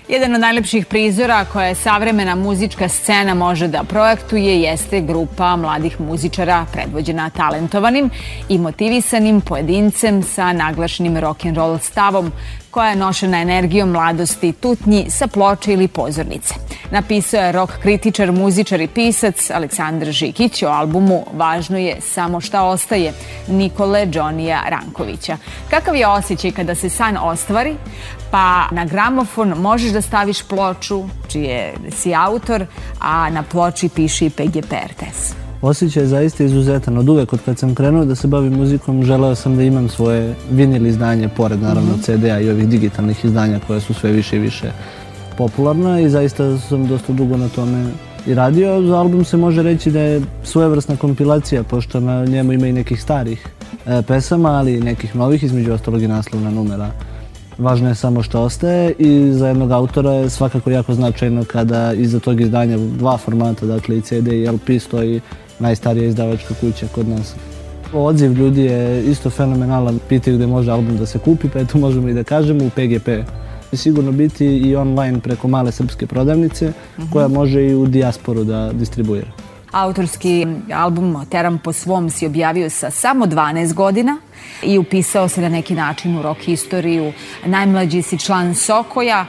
Jedan 0.09 0.35
od 0.35 0.41
najlepših 0.41 0.85
prizora 0.85 1.45
koje 1.45 1.75
savremena 1.75 2.35
muzička 2.35 2.89
scena 2.89 3.33
može 3.33 3.67
da 3.67 3.83
projektuje 3.83 4.61
jeste 4.61 5.01
grupa 5.01 5.55
mladih 5.55 6.01
muzičara 6.01 6.65
predvođena 6.73 7.29
talentovanim 7.29 8.09
i 8.49 8.57
motivisanim 8.57 9.41
pojedincem 9.41 10.23
sa 10.23 10.53
naglašenim 10.53 11.15
rock'n'roll 11.15 11.79
stavom 11.79 12.31
koja 12.77 12.89
je 12.89 12.95
nošena 12.95 13.41
energijom 13.41 13.89
mladosti 13.89 14.51
tutnji 14.53 15.05
sa 15.09 15.27
ploče 15.27 15.73
ili 15.73 15.87
pozornice. 15.87 16.53
Napisao 16.91 17.41
je 17.41 17.51
rock 17.51 17.73
kritičar, 17.81 18.31
muzičar 18.31 18.81
i 18.81 18.87
pisac 18.87 19.49
Aleksandar 19.51 20.11
Žikić 20.11 20.63
o 20.63 20.67
albumu 20.67 21.25
Važno 21.33 21.77
je 21.77 22.01
samo 22.01 22.41
šta 22.41 22.63
ostaje 22.63 23.13
Nikole 23.47 24.05
Džonija 24.05 24.61
Rankovića. 24.69 25.37
Kakav 25.69 25.95
je 25.95 26.07
osjećaj 26.07 26.51
kada 26.51 26.75
se 26.75 26.89
san 26.89 27.17
ostvari, 27.17 27.75
pa 28.31 28.67
na 28.71 28.85
gramofon 28.85 29.49
možeš 29.49 29.91
da 29.91 30.01
staviš 30.01 30.43
ploču 30.43 31.03
čije 31.27 31.73
si 31.91 32.15
autor, 32.15 32.65
a 32.99 33.29
na 33.29 33.43
ploči 33.43 33.89
piši 33.89 34.29
PGP 34.29 34.73
RTS. 34.73 35.46
Osjećaj 35.61 36.03
je 36.03 36.07
zaista 36.07 36.43
izuzetan. 36.43 36.97
Od 36.97 37.09
uvek, 37.09 37.33
od 37.33 37.39
kad 37.45 37.59
sam 37.59 37.75
krenuo 37.75 38.05
da 38.05 38.15
se 38.15 38.27
bavim 38.27 38.53
muzikom, 38.53 39.03
želeo 39.03 39.35
sam 39.35 39.55
da 39.55 39.63
imam 39.63 39.89
svoje 39.89 40.35
vinil 40.51 40.85
izdanje, 40.85 41.29
pored 41.29 41.61
naravno 41.61 41.91
Mhm. 41.91 42.01
CD-a 42.01 42.39
i 42.39 42.49
ovih 42.49 42.67
digitalnih 42.67 43.25
izdanja 43.25 43.59
koja 43.67 43.79
su 43.79 43.93
sve 43.93 44.11
više 44.11 44.35
i 44.35 44.39
više 44.39 44.71
popularna 45.37 45.99
i 45.99 46.09
zaista 46.09 46.57
sam 46.57 46.87
dosta 46.87 47.13
dugo 47.13 47.37
na 47.37 47.49
tome 47.49 47.85
i 48.27 48.33
radio. 48.33 48.81
Za 48.81 48.97
album 48.97 49.25
se 49.25 49.37
može 49.37 49.63
reći 49.63 49.91
da 49.91 49.99
je 49.99 50.21
svojevrsna 50.43 50.95
kompilacija, 50.95 51.63
pošto 51.63 51.99
na 51.99 52.25
njemu 52.25 52.53
ima 52.53 52.67
i 52.67 52.73
nekih 52.73 53.01
starih 53.01 53.47
e, 53.85 54.01
pesama, 54.01 54.49
ali 54.49 54.73
i 54.73 54.81
nekih 54.81 55.15
novih, 55.15 55.43
između 55.43 55.73
ostalog 55.73 56.01
i 56.01 56.07
naslovna 56.07 56.49
numera. 56.51 56.91
Važno 57.57 57.89
je 57.89 57.95
samo 57.95 58.23
što 58.23 58.41
ostaje 58.41 58.93
i 58.99 59.31
za 59.31 59.47
jednog 59.47 59.71
autora 59.71 60.11
je 60.11 60.29
svakako 60.29 60.69
jako 60.71 60.93
značajno 60.93 61.43
kada 61.43 61.93
iza 61.93 62.19
tog 62.19 62.41
izdanja 62.41 62.77
dva 62.77 63.17
formata, 63.17 63.65
dakle 63.65 63.97
i 63.97 64.01
CD 64.01 64.27
i 64.27 64.47
LP 64.47 64.81
stoji 64.81 65.21
najstarija 65.59 66.07
izdavačka 66.07 66.53
kuća 66.61 66.87
kod 66.95 67.07
nas. 67.07 67.35
Odziv 67.93 68.33
ljudi 68.33 68.61
je 68.61 69.03
isto 69.03 69.29
fenomenalan, 69.29 69.99
pitaju 70.09 70.37
gde 70.37 70.47
može 70.47 70.71
album 70.71 70.97
da 70.97 71.05
se 71.05 71.19
kupi, 71.19 71.49
pa 71.49 71.59
eto 71.59 71.77
možemo 71.77 72.09
i 72.09 72.13
da 72.13 72.23
kažemo 72.23 72.65
u 72.65 72.69
PGP. 72.69 73.09
Sigurno 73.73 74.11
biti 74.11 74.45
i 74.45 74.75
online 74.75 75.19
preko 75.19 75.47
male 75.47 75.71
srpske 75.71 76.07
prodavnice 76.07 76.73
koja 77.13 77.27
može 77.27 77.63
i 77.63 77.75
u 77.75 77.85
dijasporu 77.85 78.43
da 78.43 78.71
distribuira. 78.73 79.27
Autorski 79.71 80.47
album 80.73 81.25
Teram 81.29 81.57
po 81.57 81.73
svom 81.73 82.09
si 82.09 82.25
objavio 82.25 82.69
sa 82.69 82.91
samo 82.91 83.25
12 83.25 83.73
godina 83.73 84.17
i 84.63 84.77
upisao 84.77 85.27
se 85.27 85.41
na 85.41 85.49
neki 85.49 85.75
način 85.75 86.17
u 86.17 86.21
rock 86.21 86.47
istoriju. 86.47 87.13
Najmlađi 87.45 88.01
si 88.01 88.19
član 88.19 88.55
Sokoja, 88.55 89.25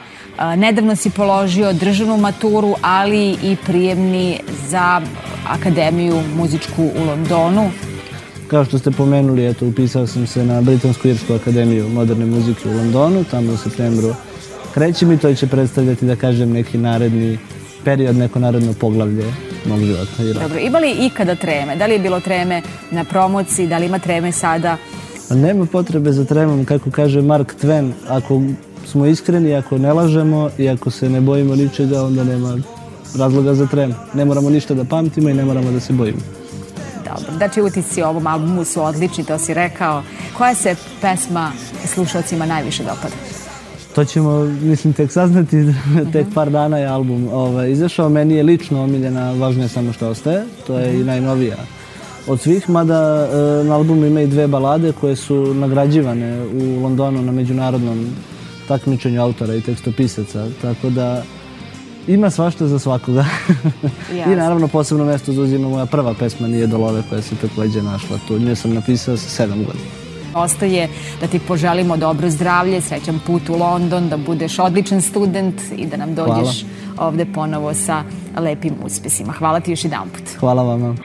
nedavno 0.57 0.95
si 0.95 1.09
položio 1.09 1.73
državnu 1.73 2.17
maturu, 2.17 2.75
ali 2.81 3.37
i 3.43 3.57
prijemni 3.65 4.39
za 4.69 5.01
Akademiju 5.47 6.23
muzičku 6.37 6.83
u 6.83 7.05
Londonu. 7.05 7.71
Kao 8.47 8.65
što 8.65 8.79
ste 8.79 8.91
pomenuli, 8.91 9.47
eto, 9.47 9.67
upisao 9.67 10.07
sam 10.07 10.27
se 10.27 10.45
na 10.45 10.61
Britansku-Irsku 10.61 11.35
akademiju 11.35 11.89
moderne 11.89 12.25
muzike 12.25 12.69
u 12.69 12.71
Londonu, 12.71 13.23
tamo 13.23 13.53
u 13.53 13.57
septembru 13.57 14.15
krećem 14.73 15.11
i 15.11 15.17
to 15.17 15.33
će 15.33 15.47
predstavljati, 15.47 16.05
da 16.05 16.15
kažem, 16.15 16.51
neki 16.51 16.77
naredni 16.77 17.37
period, 17.83 18.15
neko 18.15 18.39
naredno 18.39 18.73
poglavlje 18.73 19.33
mog 19.65 19.79
života 19.79 20.23
i. 20.23 20.33
Dobro, 20.33 20.59
ima 20.59 20.79
li 20.79 20.91
ikada 20.91 21.35
treme? 21.35 21.75
Da 21.75 21.85
li 21.85 21.93
je 21.93 21.99
bilo 21.99 22.19
treme 22.19 22.61
na 22.91 23.03
promociji, 23.03 23.67
da 23.67 23.77
li 23.77 23.85
ima 23.85 23.99
treme 23.99 24.31
sada? 24.31 24.77
Nema 25.29 25.65
potrebe 25.65 26.11
za 26.11 26.25
tremom, 26.25 26.65
kako 26.65 26.91
kaže 26.91 27.21
Mark 27.21 27.55
Twain, 27.61 27.91
ako 28.07 28.41
smo 28.89 29.05
iskreni, 29.05 29.55
ako 29.55 29.77
ne 29.77 29.93
lažemo 29.93 30.49
i 30.57 30.69
ako 30.69 30.91
se 30.91 31.09
ne 31.09 31.21
bojimo 31.21 31.55
ničega, 31.55 32.03
onda 32.03 32.23
nema 32.23 32.57
razloga 33.17 33.53
za 33.53 33.67
trem. 33.67 33.93
Ne 34.13 34.25
moramo 34.25 34.49
ništa 34.49 34.73
da 34.73 34.83
pamtimo 34.83 35.29
i 35.29 35.33
ne 35.33 35.45
moramo 35.45 35.71
da 35.71 35.79
se 35.79 35.93
bojimo. 35.93 36.19
Dobro, 37.05 37.37
znači 37.37 37.61
utisci 37.61 38.01
o 38.01 38.09
ovom 38.09 38.27
albumu 38.27 38.65
su 38.65 38.83
odlični, 38.83 39.23
to 39.23 39.37
si 39.37 39.53
rekao. 39.53 40.03
Koja 40.37 40.55
se 40.55 40.75
pesma 41.01 41.51
slušalcima 41.85 42.45
najviše 42.45 42.83
dopada? 42.83 43.15
To 43.95 44.05
ćemo, 44.05 44.43
mislim, 44.43 44.93
tek 44.93 45.11
saznati, 45.11 45.57
tek 46.13 46.27
par 46.33 46.49
dana 46.49 46.77
je 46.77 46.87
album 46.87 47.29
ovaj, 47.33 47.71
izašao. 47.71 48.09
Meni 48.09 48.35
je 48.35 48.43
lično 48.43 48.83
omiljena 48.83 49.31
Važno 49.31 49.63
je 49.63 49.69
samo 49.69 49.93
što 49.93 50.09
ostaje, 50.09 50.45
to 50.67 50.79
je 50.79 51.01
i 51.01 51.03
najnovija 51.03 51.57
od 52.29 52.39
svih, 52.39 52.69
mada 52.69 53.27
e, 53.31 53.63
na 53.63 53.75
albumu 53.75 54.05
ima 54.05 54.21
i 54.21 54.27
dve 54.27 54.47
balade 54.47 54.91
koje 54.91 55.15
su 55.15 55.53
nagrađivane 55.53 56.45
u 56.45 56.83
Londonu 56.83 57.21
na 57.21 57.31
međunarodnom 57.31 58.05
takmičenju 58.69 59.21
autora 59.21 59.55
i 59.55 59.61
tekstopisaca, 59.61 60.47
tako 60.61 60.89
da 60.89 61.23
ima 62.07 62.29
svašta 62.29 62.67
za 62.67 62.79
svakoga. 62.79 63.25
I 64.31 64.35
naravno 64.35 64.67
posebno 64.67 65.05
mesto 65.05 65.33
zauzima 65.33 65.69
moja 65.69 65.85
prva 65.85 66.13
pesma 66.13 66.47
Nije 66.47 66.67
dolove 66.67 67.03
koja 67.09 67.21
se 67.21 67.35
takođe 67.35 67.81
našla 67.81 68.19
tu. 68.27 68.39
Nju 68.39 68.55
sam 68.55 68.73
napisao 68.73 69.17
sa 69.17 69.29
sedam 69.29 69.57
godina. 69.57 69.85
Ostaje 70.33 70.89
da 71.21 71.27
ti 71.27 71.39
poželimo 71.39 71.97
dobro 71.97 72.29
zdravlje, 72.29 72.81
srećan 72.81 73.19
put 73.25 73.49
u 73.49 73.55
London, 73.55 74.09
da 74.09 74.17
budeš 74.17 74.59
odličan 74.59 75.01
student 75.01 75.61
i 75.77 75.85
da 75.85 75.97
nam 75.97 76.15
dođeš 76.15 76.65
ovde 76.97 77.25
ponovo 77.25 77.73
sa 77.73 78.03
lepim 78.37 78.73
uspesima. 78.85 79.33
Hvala 79.33 79.59
ti 79.59 79.71
još 79.71 79.83
jedan 79.83 80.09
put. 80.09 80.39
Hvala 80.39 80.63
vama. 80.63 80.95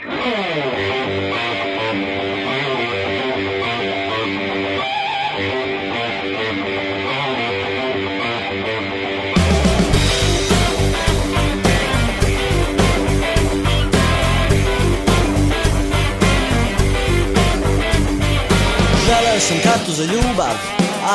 Sam 19.49 19.57
kartu 19.63 19.93
za 19.93 20.05
ljubav, 20.05 20.57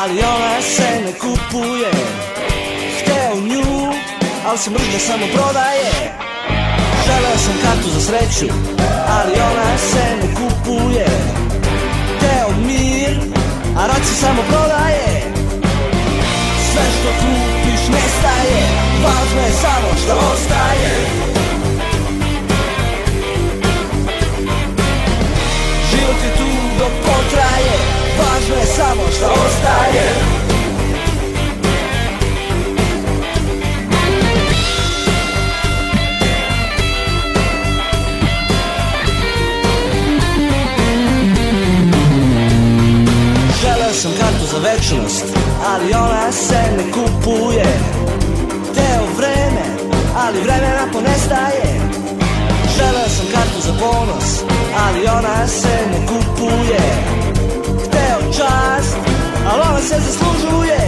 ali 0.01 0.19
ona 0.19 0.61
se 0.61 0.89
ne 1.05 1.13
kupuje. 1.19 1.91
Hteo 2.99 3.35
nju, 3.35 3.93
ali 4.47 4.57
se 4.57 4.69
mržnja 4.69 4.99
samo 4.99 5.25
prodaje. 5.33 5.91
Želeo 7.05 7.37
sam 7.45 7.55
kartu 7.63 7.89
za 7.89 8.01
sreću, 8.01 8.53
ali 9.17 9.33
ona 9.33 9.77
se 9.77 10.05
ne 10.21 10.27
kupuje. 10.35 11.07
Hteo 12.17 12.49
mir, 12.67 13.19
a 13.77 13.87
rad 13.87 14.01
se 14.05 14.15
samo 14.21 14.41
prodaje. 14.49 15.23
Sve 16.71 16.85
što 16.95 17.09
kupiš 17.21 17.81
nestaje, 17.95 18.61
važno 19.03 19.41
je 19.41 19.51
samo 19.61 19.89
što 20.03 20.13
ostaje. 20.33 20.91
Život 25.91 26.19
je 26.25 26.31
tu 26.37 26.49
dok 26.79 26.91
potraje 27.05 27.98
Važno 28.19 28.55
je 28.55 28.65
samo 28.65 29.03
što 29.17 29.25
ostaje. 29.25 30.05
Želeo 43.61 43.93
sam 43.93 44.11
kartu 44.19 44.45
za 44.51 44.57
večnost 44.57 45.25
Ali 45.65 45.93
ona 45.93 46.31
se 46.31 46.61
ne 46.77 46.91
kupuje. 46.91 47.79
Teo 48.75 49.05
vreme 49.17 49.65
Ali 50.15 50.41
vremena 50.41 50.87
ponestaje. 50.93 51.79
Želeo 52.77 53.09
sam 53.09 53.25
kartu 53.33 53.61
za 53.61 53.73
ponos 53.79 54.43
Ali 54.87 55.07
ona 55.07 55.47
se 55.47 55.77
ne 55.91 56.07
kupuje 56.07 57.28
čast 58.39 58.97
Ali 59.49 59.61
ona 59.69 59.81
se 59.81 59.95
zaslužuje. 60.07 60.79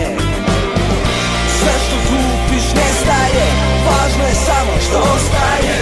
Sve 1.57 1.73
što 1.83 1.95
kupiš 2.07 2.65
nestaje 2.77 3.45
Važno 3.85 4.23
je 4.31 4.35
samo 4.47 4.73
što 4.85 4.97
ostaje. 5.15 5.77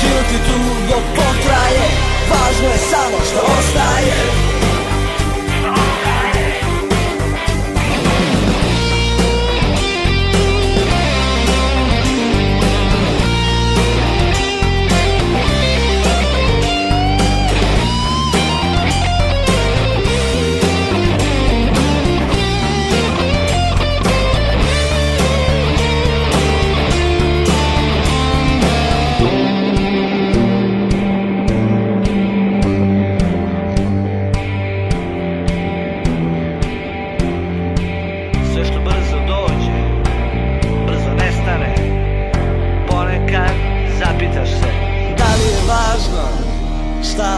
Život 0.00 0.28
tu 0.46 0.58
dok 0.88 1.04
potraje 1.16 1.86
Važno 2.30 2.68
je 2.68 2.78
samo 2.92 3.18
što 3.28 3.40
ostaje 3.58 4.29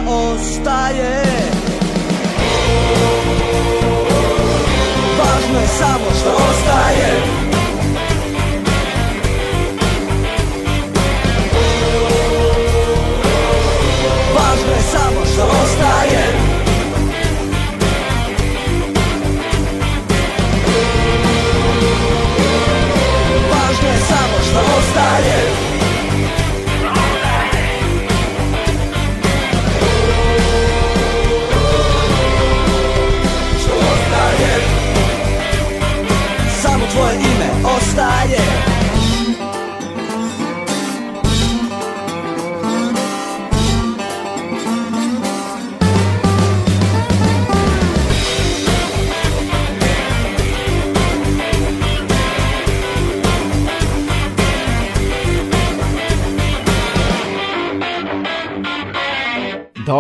ostaje. 0.07 1.23
Važno 5.19 5.61
je 5.61 5.69
samo 5.69 6.07
što 6.21 6.31
ostaje 6.51 7.12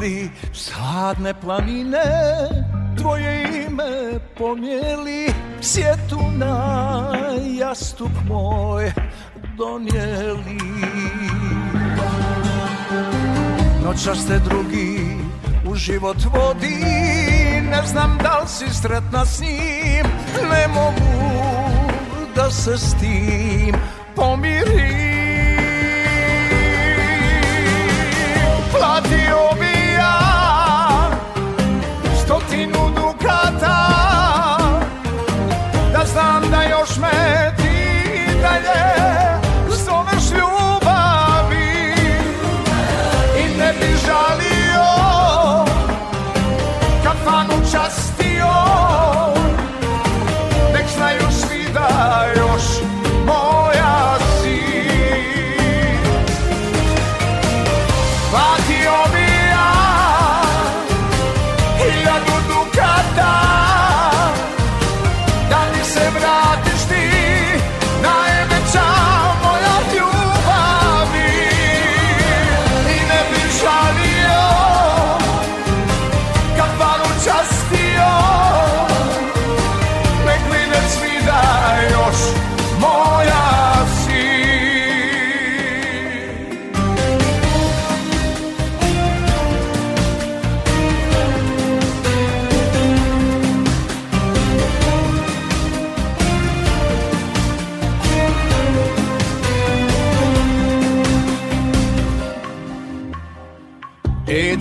Vjetri 0.00 0.30
sladne 0.52 1.34
planine 1.40 1.98
Tvoje 2.98 3.64
ime 3.66 4.18
pomijeli. 4.38 5.32
Sjetu 5.60 6.20
na 6.36 7.12
jastuk 7.58 8.10
moj 8.28 8.92
donijeli. 9.56 10.58
Noćas 13.84 14.26
te 14.26 14.38
drugi 14.38 15.16
u 15.70 15.74
život 15.74 16.16
vodi. 16.24 16.84
Ne 17.70 17.82
znam 17.86 18.18
da 18.22 18.38
li 18.38 18.48
si 18.48 18.74
sretna 18.74 19.24
s 19.24 19.40
njim. 19.40 20.06
Ne 20.50 20.68
mogu 20.68 21.32
da 22.36 22.50
se 22.50 22.78
s 22.78 22.94
tim 23.00 23.74
pomirim. 24.14 25.16
Platio 28.72 29.60
bi 29.60 29.65
sin 32.56 32.85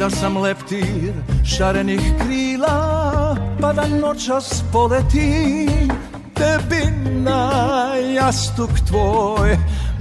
da 0.06 0.10
sam 0.10 0.38
leptir 0.38 1.14
šarenih 1.46 2.02
krila 2.20 3.36
Pa 3.62 3.74
da 3.74 3.88
noćas 3.88 4.64
poleti 4.74 5.68
Tebi 6.34 6.86
na 7.24 7.52
jastuk 8.16 8.70
tvoj 8.88 9.58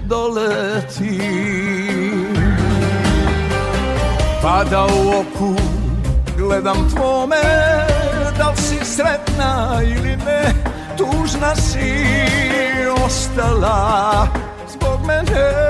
doleti 0.07 1.21
Pa 4.43 4.65
da 4.71 4.85
u 4.85 5.09
oku 5.09 5.55
gledam 6.39 6.91
tvome 6.97 7.43
Da 8.39 8.51
li 8.51 8.57
si 8.57 8.85
sretna 8.85 9.81
ili 9.83 10.17
ne 10.17 10.55
Tužna 10.97 11.57
si 11.57 11.95
ostala 13.05 14.27
zbog 14.69 15.07
mene 15.07 15.64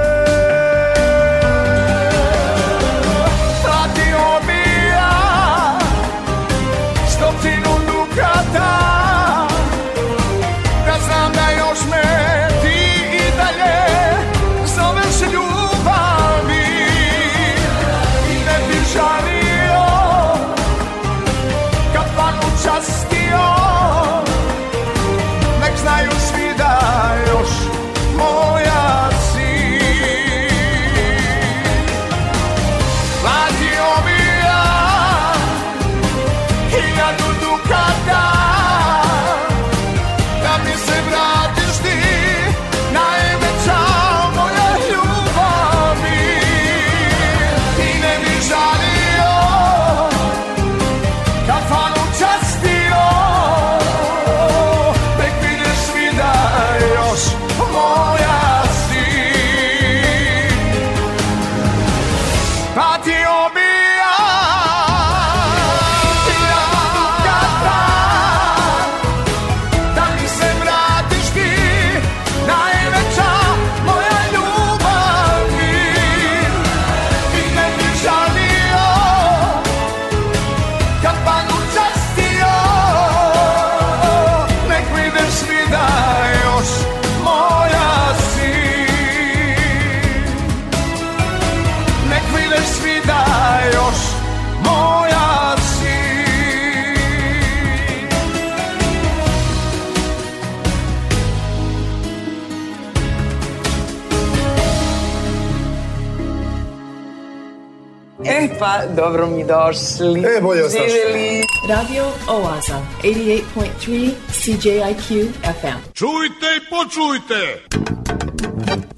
dobro 108.96 109.26
mi 109.26 109.44
došli. 109.44 110.20
E, 110.20 110.40
bolje 110.42 110.62
vas 110.62 110.72
našli. 110.72 110.90
Živeli. 110.90 111.42
Radio 111.68 112.04
Oaza, 112.28 112.78
88.3 113.02 114.10
CJIQ 114.30 115.28
FM. 115.42 115.78
Čujte 115.94 116.46
i 116.56 116.60
počujte! 116.70 117.40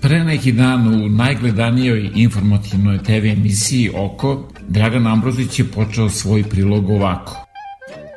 Pre 0.00 0.24
neki 0.24 0.52
dan 0.52 0.88
u 0.88 1.08
najgledanijoj 1.08 2.10
informativnoj 2.14 2.98
TV 2.98 3.26
emisiji 3.26 3.90
Oko, 3.96 4.48
Dragan 4.68 5.06
Ambrozić 5.06 5.58
je 5.58 5.64
počeo 5.64 6.08
svoj 6.08 6.42
prilog 6.42 6.90
ovako. 6.90 7.46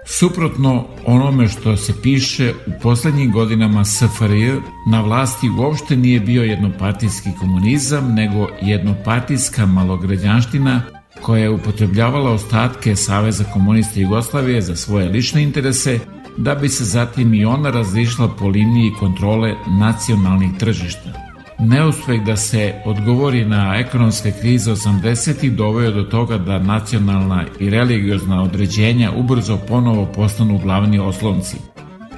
Suprotno 0.06 0.86
onome 1.06 1.48
što 1.48 1.78
se 1.78 1.94
piše, 2.02 2.54
u 2.68 2.72
poslednjim 2.82 3.32
godinama 3.32 3.86
SFRJ 3.86 4.52
na 4.92 5.02
vlasti 5.02 5.50
uopšte 5.60 5.96
nije 5.96 6.20
bio 6.20 6.44
jednopartijski 6.44 7.30
komunizam, 7.40 8.14
nego 8.14 8.48
jednopartijska 8.62 9.66
malograđanština 9.66 10.99
koja 11.22 11.44
je 11.44 11.50
upotrebljavala 11.50 12.32
ostatke 12.32 12.96
Saveza 12.96 13.44
komunista 13.44 14.00
Jugoslavije 14.00 14.62
za 14.62 14.76
svoje 14.76 15.10
lične 15.10 15.44
interese, 15.44 16.00
da 16.38 16.56
bi 16.56 16.70
se 16.70 16.84
zatim 16.84 17.34
i 17.34 17.46
ona 17.46 17.70
razlišla 17.70 18.28
po 18.40 18.48
liniji 18.48 18.92
kontrole 19.00 19.56
nacionalnih 19.80 20.50
tržišta. 20.60 21.30
Neuspeh 21.60 22.24
da 22.26 22.36
se 22.38 22.74
odgovori 22.86 23.46
na 23.46 23.76
ekonomske 23.78 24.32
krize 24.42 24.72
80. 24.72 25.56
doveo 25.56 25.92
do 25.92 26.04
toga 26.04 26.38
da 26.38 26.60
nacionalna 26.60 27.46
i 27.60 27.70
religiozna 27.70 28.44
određenja 28.44 29.12
ubrzo 29.12 29.58
ponovo 29.68 30.06
postanu 30.06 30.58
glavni 30.58 31.00
oslonci. 31.00 31.58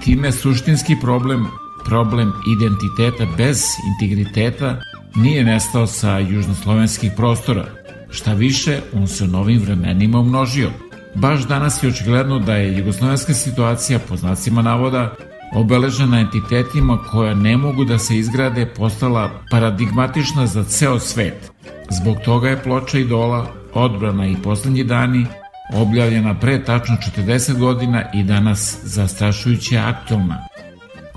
Time 0.03 0.31
suštinski 0.31 0.95
problem, 1.01 1.45
problem 1.85 2.31
identiteta 2.57 3.33
bez 3.37 3.63
integriteta, 3.91 4.81
nije 5.15 5.43
nestao 5.43 5.87
sa 5.87 6.17
južnoslovenskih 6.17 7.11
prostora. 7.17 7.80
Šta 8.11 8.33
više, 8.33 8.79
on 8.93 9.07
se 9.07 9.23
u 9.23 9.27
novim 9.27 9.59
vremenima 9.59 10.19
umnožio. 10.19 10.71
Baš 11.15 11.47
danas 11.47 11.83
je 11.83 11.89
očigledno 11.89 12.39
da 12.39 12.55
je 12.55 12.77
jugoslovenska 12.77 13.33
situacija, 13.33 13.99
po 13.99 14.15
znacima 14.15 14.61
navoda, 14.61 15.15
obeležena 15.55 16.19
entitetima 16.19 16.97
koja 17.11 17.33
ne 17.33 17.57
mogu 17.57 17.85
da 17.85 17.97
se 17.97 18.17
izgrade 18.17 18.65
postala 18.65 19.31
paradigmatična 19.51 20.47
za 20.47 20.63
ceo 20.63 20.99
svet. 20.99 21.51
Zbog 21.89 22.17
toga 22.25 22.49
je 22.49 22.63
ploča 22.63 22.99
idola 22.99 23.47
Odbrana 23.73 24.27
i 24.27 24.35
poslednji 24.43 24.83
dani 24.83 25.25
objavljena 25.73 26.39
pre 26.39 26.63
tačno 26.63 26.95
40 27.17 27.57
godina 27.57 28.03
i 28.13 28.23
danas 28.23 28.77
zastrašujuće 28.83 29.77
aktualna. 29.77 30.47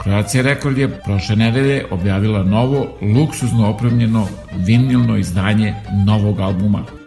Croatia 0.05 0.43
Record 0.43 0.79
je 0.79 0.89
prošle 1.05 1.37
nedelje 1.37 1.87
objavila 1.91 2.43
novo, 2.43 2.87
luksuzno 3.03 3.71
opremljeno 3.71 4.27
vinilno 4.67 5.17
izdanje 5.17 5.75
novog 6.07 6.41
albuma– 6.41 6.85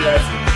you 0.00 0.06
guys. 0.06 0.49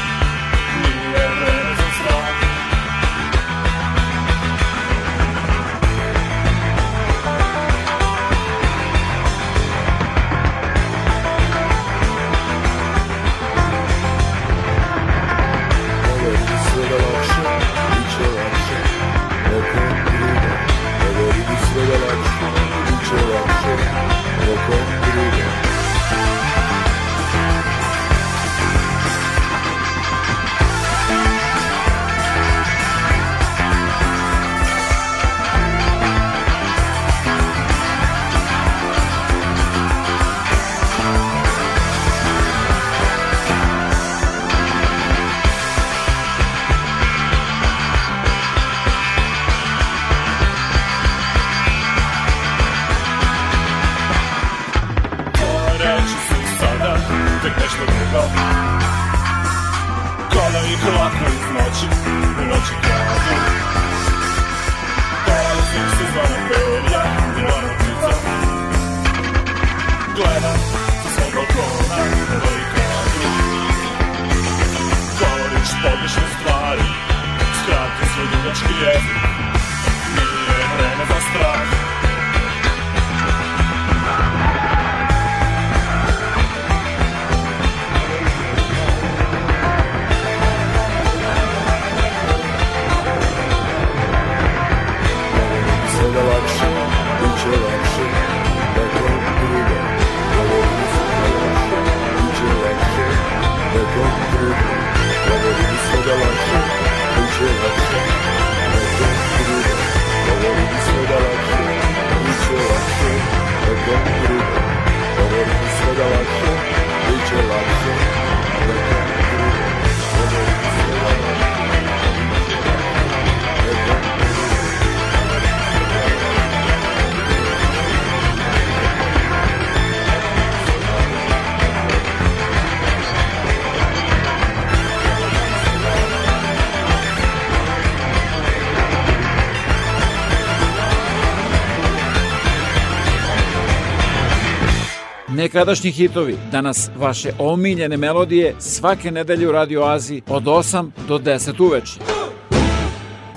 Nekadašnji 145.45 145.91
hitovi, 145.91 146.37
danas 146.53 146.91
vaše 146.97 147.31
omiljene 147.39 147.97
melodije 147.97 148.55
svake 148.59 149.11
nedelje 149.11 149.49
u 149.49 149.53
Radio 149.53 149.83
Aziji 149.83 150.23
od 150.29 150.45
8 150.45 150.91
do 151.09 151.19
10 151.19 151.62
uveče. 151.62 151.93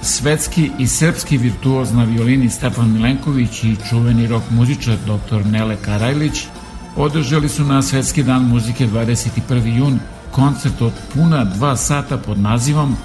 Svetski 0.01 0.71
i 0.79 0.87
srpski 0.87 1.37
virtuoz 1.37 1.93
na 1.93 2.03
violini 2.03 2.49
Stefan 2.49 2.93
Milenković 2.93 3.63
i 3.63 3.75
čuveni 3.89 4.27
rok 4.27 4.43
muzičar 4.49 4.95
dr. 5.05 5.45
Nele 5.45 5.75
Karajlić 5.85 6.43
održali 6.95 7.49
su 7.49 7.63
na 7.63 7.81
Svetski 7.81 8.23
dan 8.23 8.43
muzike 8.43 8.87
21. 8.87 9.77
jun 9.77 9.99
koncert 10.31 10.81
od 10.81 10.93
puna 11.13 11.43
dva 11.43 11.75
sata 11.75 12.17
pod 12.17 12.39
nazivom 12.39 12.95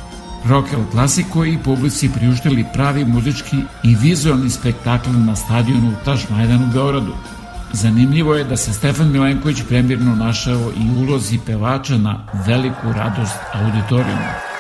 Rock 0.49 0.73
El 0.73 0.85
Clasico 0.91 1.45
i 1.45 1.59
publici 1.65 2.11
priuštili 2.17 2.65
pravi 2.73 3.05
muzički 3.05 3.57
i 3.83 3.97
vizualni 3.97 4.51
spektakl 4.51 5.11
na 5.11 5.37
stadionu 5.37 5.93
Tašmajdan 6.05 6.63
u 6.63 6.73
Beoradu. 6.73 7.13
Zanimljivo 7.73 8.35
je 8.35 8.45
da 8.45 8.57
se 8.57 8.73
Stefan 8.73 9.11
Milenković 9.11 9.63
premirno 9.69 10.15
našao 10.17 10.73
i 10.77 11.03
ulozi 11.03 11.39
pevača 11.47 11.97
na 11.97 12.27
veliku 12.47 12.93
radost 12.97 13.37
auditorijuma. 13.53 14.52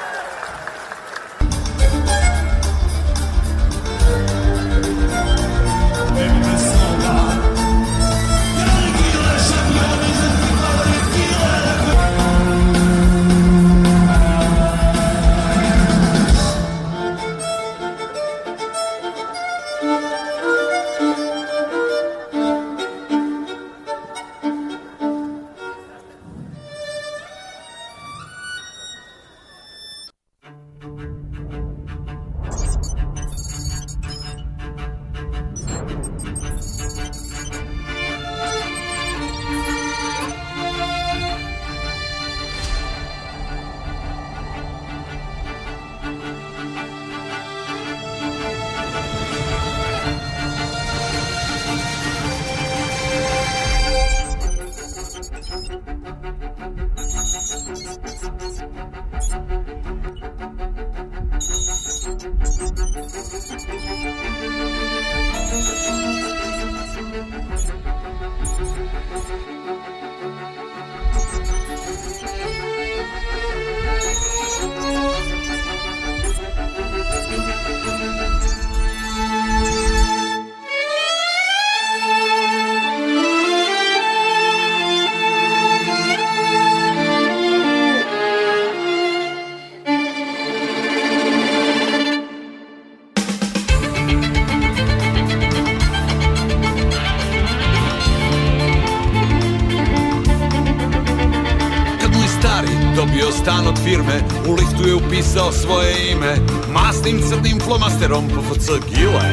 Masnim 107.02 107.18
crnim 107.28 107.58
flomasterom 107.60 108.28
PFC 108.28 108.68
Gile. 108.94 109.26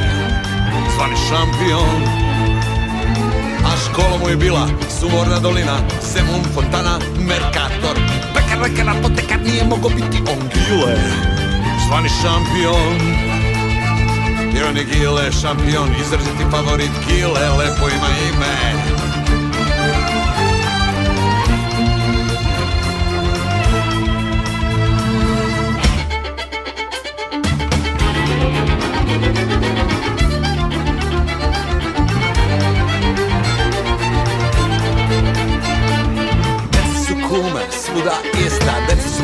Zvani 0.96 1.16
šampion. 1.30 2.02
A 3.66 3.72
škola 3.78 4.18
mu 4.22 4.30
je 4.30 4.36
bila 4.36 4.68
Sumorna 5.00 5.40
dolina 5.40 5.78
Semun 6.02 6.42
Fontana 6.54 7.00
Mercator. 7.20 7.98
Pekar 8.34 8.60
lekar 8.62 8.90
apotekar 8.90 9.40
nije 9.46 9.64
mogo 9.64 9.90
biti 9.90 10.18
on 10.18 10.42
Gile. 10.54 10.96
Zvani 11.88 12.10
šampion. 12.10 12.98
Jer 14.56 14.66
on 14.70 14.78
je 14.78 14.84
Gile 14.84 15.32
šampion 15.32 15.90
Izraziti 16.02 16.46
favorit 16.52 16.92
Gile 17.08 17.50
Lepo 17.50 17.90
ima 17.90 18.10
ime 18.30 18.56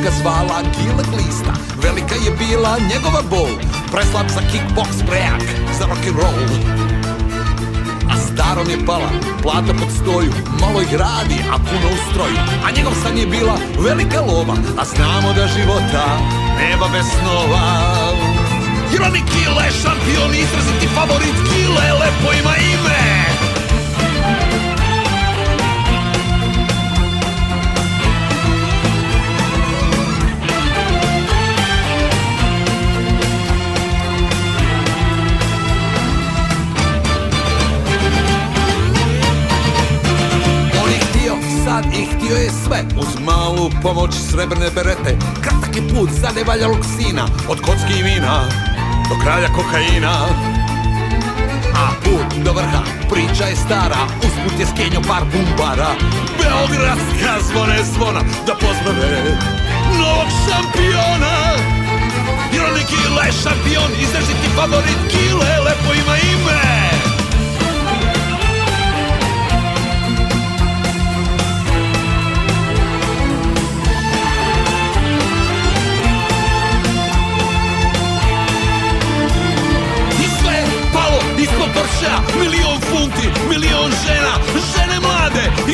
ga 0.06 0.12
zvala 0.22 0.62
Gile 0.76 1.04
Glista 1.12 1.54
Velika 1.82 2.16
je 2.16 2.32
bila 2.38 2.78
njegova 2.92 3.22
bol. 3.30 3.52
Preslab 3.92 4.28
za 4.30 4.42
kickbox, 4.52 4.90
prejak 5.08 5.44
za 5.78 5.86
rock'n'roll. 5.86 6.42
A 8.14 8.16
starom 8.28 8.70
je 8.70 8.86
pala 8.86 9.10
plata 9.42 9.74
pod 9.80 9.90
stoju 10.00 10.32
Malo 10.62 10.82
ih 10.82 10.94
radi, 10.94 11.38
a 11.54 11.56
puno 11.58 11.88
u 11.96 11.98
stroju 12.10 12.38
A 12.66 12.72
njegov 12.78 12.94
san 13.04 13.18
je 13.18 13.28
bila 13.28 13.56
velika 13.80 14.22
lova 14.22 14.56
A 14.80 14.84
znamo 14.86 15.34
da 15.34 15.48
života 15.48 16.06
nema 16.60 16.88
bez 16.94 17.06
snova. 17.20 17.66
Jer 18.92 19.02
oni 19.02 19.22
Gile 19.32 19.68
šampion, 19.82 20.32
izraziti 20.44 20.88
favorit 20.96 21.38
Gile, 21.50 21.88
lepo 22.02 22.30
ima 22.42 22.56
ime 22.58 23.15
i 42.00 42.06
htio 42.06 42.36
je 42.36 42.50
sve 42.66 42.80
Uz 42.98 43.12
malu 43.26 43.70
pomoć 43.84 44.14
srebrne 44.30 44.70
berete. 44.76 45.18
Kratak 45.42 45.76
je 45.76 45.88
put 45.94 46.10
za 46.22 46.30
nevaljalog 46.36 46.86
sina 46.98 47.26
Od 47.50 47.60
kocki 47.62 47.94
i 48.00 48.04
vina 48.04 48.36
do 49.10 49.16
kralja 49.24 49.50
kokaina. 49.58 50.14
A 51.84 51.86
put 52.04 52.44
do 52.46 52.54
vrha, 52.54 52.82
priča 53.12 53.46
je 53.46 53.56
stara 53.56 54.02
Usput 54.18 54.60
je 54.60 54.66
skenjo 54.66 55.02
par 55.08 55.24
bumbara. 55.32 55.92
Beogradska 56.38 57.34
zvone 57.48 57.80
zvona 57.94 58.22
Da 58.48 58.54
pozdrave 58.54 59.22
novog 60.00 60.30
šampiona. 60.44 61.36
Jer 62.54 62.64
on 62.70 62.78
je 62.78 62.86
Gile 62.90 63.28
šampion 63.42 63.92
Izražiti 64.04 64.48
favorit 64.56 65.00
Gile 65.12 65.60
Lepo 65.66 65.94
ima 65.94 66.16
ime 66.18 66.75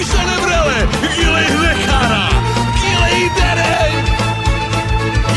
i 0.01 0.03
žene 0.03 0.35
vrele, 0.43 0.79
gile 1.15 1.41
i 1.51 1.55
lekara, 1.63 2.25
gile 2.79 3.09
i 3.23 3.25
dere. 3.37 3.75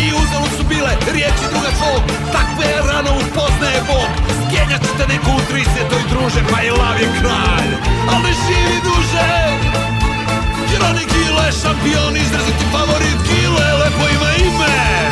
I 0.04 0.06
uzalud 0.22 0.52
su 0.56 0.64
bile 0.72 0.92
riječi 1.12 1.44
druga 1.52 1.70
tvog, 1.78 2.02
takve 2.36 2.68
rano 2.88 3.12
upoznaje 3.22 3.80
Bog. 3.88 4.10
Skenjat 4.42 4.82
ćete 4.86 5.04
neku 5.12 5.30
u 5.38 5.40
30. 5.52 5.64
druže, 6.10 6.40
pa 6.50 6.62
i 6.62 6.70
lav 6.70 6.96
je 7.00 7.08
kralj, 7.18 7.70
ali 8.10 8.22
ne 8.26 8.32
živi 8.44 8.78
duže. 8.86 9.30
Jer 10.72 10.82
oni 10.90 11.04
gile 11.12 11.46
šampion, 11.60 12.16
izraziti 12.16 12.64
favorit 12.72 13.18
gile, 13.28 13.66
lepo 13.80 14.04
ima 14.16 14.30
ime. 14.48 15.03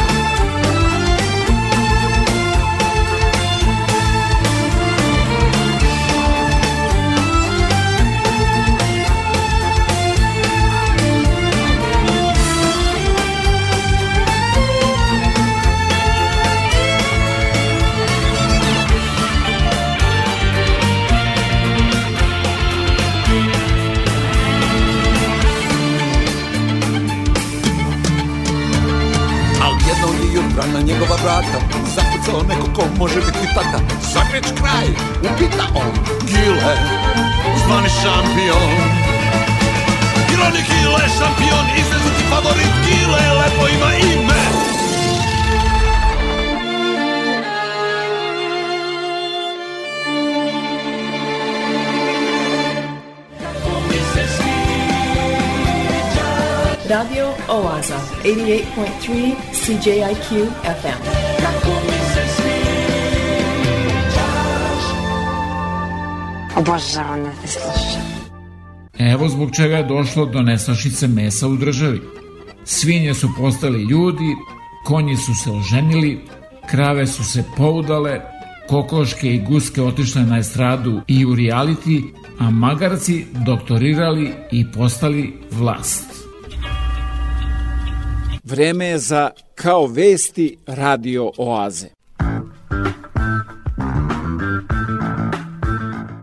Može 32.99 33.21
biti 33.21 33.55
tata. 33.55 33.79
Zagreć 34.15 34.47
kraj, 34.59 34.87
upita 35.23 35.67
on. 35.75 35.93
Gile, 36.27 36.77
zvani 37.67 37.89
šampion. 37.89 38.73
Ironik 40.33 40.67
Gile, 40.67 41.05
šampion 41.19 41.67
Izraziti 41.79 42.23
favorit 42.31 42.73
Gile 42.85 43.33
Lepo 43.39 43.69
ima 43.69 43.95
ime. 43.95 44.73
Radio 56.89 57.33
Oaza, 57.49 57.97
88.3 58.25 59.35
CJIQ 59.53 60.47
FM. 60.63 62.12
Obožavam 66.63 67.23
da 67.23 67.31
te 67.31 67.49
slušam. 67.49 68.03
Evo 68.99 69.29
zbog 69.29 69.51
čega 69.57 69.77
je 69.77 69.85
došlo 69.85 70.27
do 70.27 70.43
nestašice 70.43 71.09
mesa 71.09 71.49
u 71.49 71.57
državi. 71.57 72.01
Svinje 72.65 73.15
su 73.15 73.29
postali 73.39 73.83
ljudi, 73.83 74.37
konji 74.85 75.17
su 75.17 75.35
se 75.35 75.51
oženili, 75.51 76.21
krave 76.71 77.07
su 77.07 77.25
se 77.25 77.45
poudale, 77.57 78.21
kokoške 78.69 79.35
i 79.35 79.41
guske 79.41 79.83
otišle 79.83 80.23
na 80.23 80.39
estradu 80.39 81.01
i 81.09 81.27
u 81.27 81.29
reality, 81.29 82.03
a 82.39 82.51
magarci 82.51 83.25
doktorirali 83.47 84.33
i 84.53 84.73
postali 84.73 85.35
vlast. 85.51 86.07
Vreme 88.45 88.87
je 88.87 88.99
za 88.99 89.31
Kao 89.55 89.87
vesti 89.87 90.57
radio 90.67 91.33
oaze. 91.39 92.02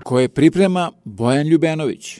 Koje 0.09 0.29
priprema 0.29 0.91
Bojan 1.05 1.47
Ljubenović. 1.47 2.19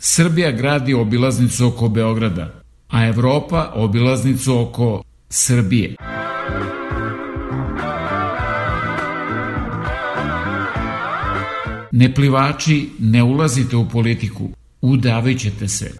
Srbija 0.00 0.50
gradi 0.52 0.94
obilaznicu 0.94 1.66
oko 1.66 1.88
Beograda, 1.88 2.60
a 2.88 3.06
Evropa 3.06 3.72
obilaznicu 3.74 4.58
oko 4.58 5.02
Srbije. 5.28 5.94
Ne 11.92 12.14
plivači, 12.14 12.88
ne 12.98 13.22
ulazite 13.22 13.76
u 13.76 13.88
politiku, 13.88 14.48
udavit 14.80 15.40
ćete 15.40 15.68
se. 15.68 15.92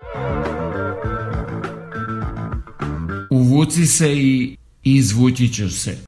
Uvuci 3.30 3.86
se 3.86 4.16
i 4.16 4.56
izvući 4.84 5.48
ćeš 5.48 5.72
se. 5.72 6.05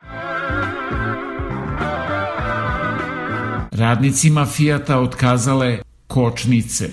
Radnicima 3.79 4.47
Fijata 4.47 5.01
otkazale 5.01 5.79
kočnice. 6.07 6.91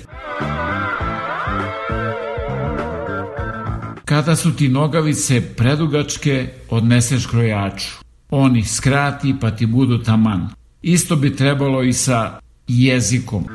Kada 4.06 4.36
su 4.36 4.56
ti 4.56 4.70
nogavice 4.70 5.42
predugačke, 5.42 6.48
odneseš 6.70 7.26
krojaču. 7.26 7.88
On 8.30 8.56
ih 8.56 8.72
skrati 8.72 9.36
pa 9.42 9.52
ti 9.52 9.66
budu 9.66 10.04
taman. 10.04 10.50
Isto 10.82 11.16
bi 11.16 11.36
trebalo 11.36 11.84
i 11.84 11.94
sa 11.94 12.40
jezikom. 12.68 13.46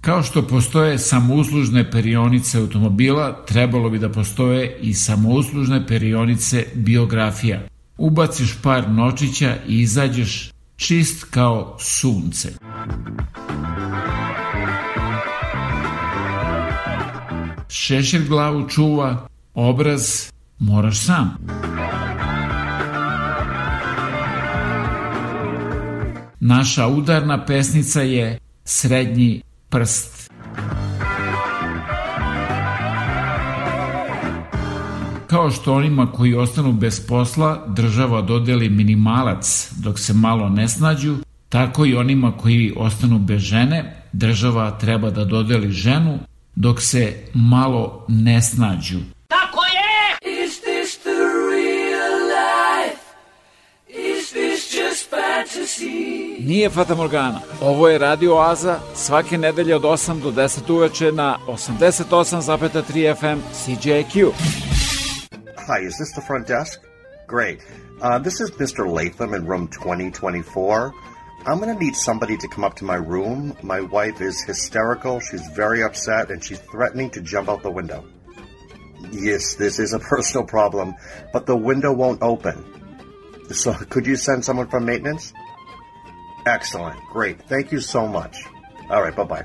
Kao 0.00 0.22
što 0.22 0.42
postoje 0.42 0.98
samouslužne 0.98 1.90
perionice 1.90 2.58
automobila, 2.58 3.44
trebalo 3.46 3.90
bi 3.90 3.98
da 3.98 4.08
postoje 4.08 4.78
i 4.80 4.94
samouslužne 4.94 5.86
perionice 5.86 6.66
biografija. 6.74 7.67
Ubaciš 7.98 8.54
par 8.62 8.90
nočića 8.90 9.56
i 9.68 9.80
izađeš 9.80 10.52
čist 10.76 11.24
kao 11.30 11.76
sunce. 11.80 12.52
Šešir 17.68 18.28
glavu 18.28 18.68
čuva, 18.68 19.28
obraz 19.54 20.30
moraš 20.58 21.04
sam. 21.04 21.36
Naša 26.40 26.86
udarna 26.86 27.44
pesnica 27.44 28.00
je 28.00 28.38
Srednji 28.64 29.42
prst. 29.68 30.17
Kao 35.28 35.50
što 35.50 35.74
onima 35.74 36.12
koji 36.12 36.34
ostanu 36.34 36.72
bez 36.72 37.06
posla 37.06 37.64
država 37.66 38.22
dodeli 38.22 38.68
minimalac 38.68 39.72
dok 39.76 39.98
se 39.98 40.12
malo 40.12 40.48
ne 40.48 40.68
snađu, 40.68 41.16
tako 41.48 41.86
i 41.86 41.96
onima 41.96 42.32
koji 42.36 42.74
ostanu 42.76 43.18
bez 43.18 43.40
žene 43.40 44.02
država 44.12 44.78
treba 44.78 45.10
da 45.10 45.24
dodeli 45.24 45.70
ženu 45.70 46.18
dok 46.56 46.82
se 46.82 47.16
malo 47.34 48.04
ne 48.08 48.42
snađu. 48.42 48.98
Tako 49.28 49.60
je! 49.64 50.44
Is 50.44 50.52
this 50.60 50.98
the 50.98 51.18
real 51.50 52.14
life? 52.36 53.02
Is 53.88 54.30
this 54.30 54.74
just 54.74 55.10
fantasy? 55.10 56.46
Nije 56.46 56.70
Fata 56.70 56.94
Morgana. 56.94 57.40
Ovo 57.60 57.88
je 57.88 57.98
Radio 57.98 58.34
Oaza 58.34 58.78
svake 58.94 59.38
nedelje 59.38 59.76
od 59.76 59.82
8 59.82 60.22
do 60.22 60.30
10 60.30 60.72
uveče 60.72 61.12
na 61.12 61.38
88,3 61.46 63.16
FM 63.20 63.40
CJQ. 63.54 64.32
Hi, 65.68 65.80
is 65.80 65.98
this 65.98 66.12
the 66.12 66.22
front 66.22 66.46
desk? 66.46 66.80
Great. 67.26 67.60
Uh, 68.00 68.18
this 68.18 68.40
is 68.40 68.50
Mr. 68.52 68.90
Latham 68.90 69.34
in 69.34 69.44
room 69.44 69.68
2024. 69.68 70.94
I'm 71.44 71.60
going 71.60 71.76
to 71.76 71.78
need 71.78 71.94
somebody 71.94 72.38
to 72.38 72.48
come 72.48 72.64
up 72.64 72.76
to 72.76 72.86
my 72.86 72.94
room. 72.94 73.54
My 73.62 73.82
wife 73.82 74.22
is 74.22 74.42
hysterical. 74.42 75.20
She's 75.20 75.46
very 75.48 75.82
upset 75.82 76.30
and 76.30 76.42
she's 76.42 76.58
threatening 76.58 77.10
to 77.10 77.20
jump 77.20 77.50
out 77.50 77.62
the 77.62 77.70
window. 77.70 78.02
Yes, 79.12 79.56
this 79.56 79.78
is 79.78 79.92
a 79.92 79.98
personal 80.14 80.46
problem, 80.46 80.94
but 81.34 81.44
the 81.44 81.54
window 81.54 81.92
won't 81.92 82.22
open. 82.22 82.64
So, 83.50 83.74
could 83.74 84.06
you 84.06 84.16
send 84.16 84.46
someone 84.46 84.68
from 84.68 84.86
maintenance? 84.86 85.34
Excellent. 86.46 86.98
Great. 87.12 87.42
Thank 87.42 87.72
you 87.72 87.80
so 87.80 88.08
much. 88.08 88.38
All 88.88 89.02
right. 89.02 89.14
Bye 89.14 89.24
bye. 89.24 89.44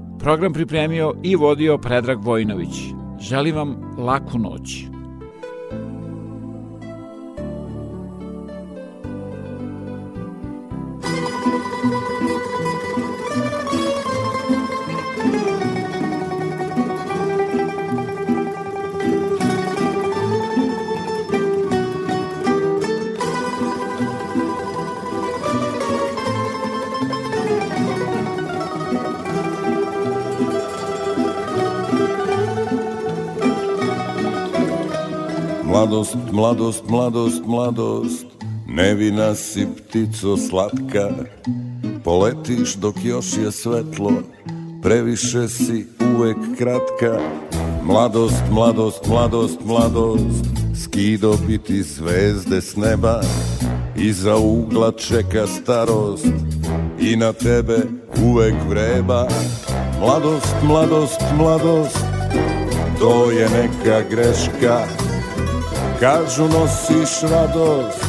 Program 0.21 0.53
pripremio 0.53 1.13
i 1.23 1.35
vodio 1.35 1.77
Predrag 1.77 2.23
Vojnović. 2.23 2.69
Želim 3.19 3.55
vam 3.55 3.95
laku 3.97 4.37
noć. 4.37 4.85
Mladost, 35.81 36.15
mladost, 36.31 36.83
mladost, 36.89 37.41
mladost. 37.45 38.25
Nevina 38.67 39.35
si 39.35 39.65
ptico 39.65 40.37
slatka. 40.37 41.09
Poletiš 42.03 42.75
dok 42.75 42.95
još 43.03 43.25
je 43.37 43.51
svetlo. 43.51 44.11
Previše 44.81 45.47
si 45.47 45.87
uvek 46.15 46.37
kratka. 46.57 47.19
Mladost, 47.83 48.43
mladost, 48.51 49.07
mladost, 49.07 49.57
mladost. 49.65 50.45
Skido 50.83 51.33
biti 51.47 51.83
zvezde 51.83 52.61
s 52.61 52.75
neba. 52.75 53.21
Iza 53.95 54.37
ugla 54.37 54.91
čeka 54.91 55.47
starost. 55.47 56.27
I 56.99 57.15
na 57.15 57.33
tebe 57.33 57.77
uvek 58.23 58.55
vreba. 58.69 59.27
Mladost, 59.99 60.55
mladost, 60.63 61.21
mladost. 61.37 62.05
To 62.99 63.31
je 63.31 63.49
neka 63.49 64.09
greška 64.09 65.00
Kažu 66.01 66.43
nosiš 66.43 67.21
radost 67.21 68.05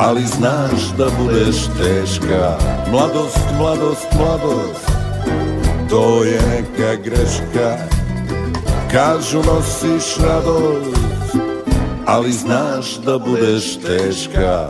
Ali 0.00 0.26
znaš 0.26 0.96
da 0.98 1.06
budeš 1.18 1.56
teška. 1.56 2.58
Mladost, 2.90 3.38
mladost, 3.58 4.06
mladost 4.18 4.86
To 5.90 6.24
je 6.24 6.40
neka 6.40 7.02
greška. 7.02 7.76
Kažu 8.92 9.38
nosiš 9.38 10.16
radost 10.18 11.36
Ali 12.06 12.32
znaš 12.32 12.96
da 12.96 13.18
budeš 13.18 13.76
teška 13.76 14.68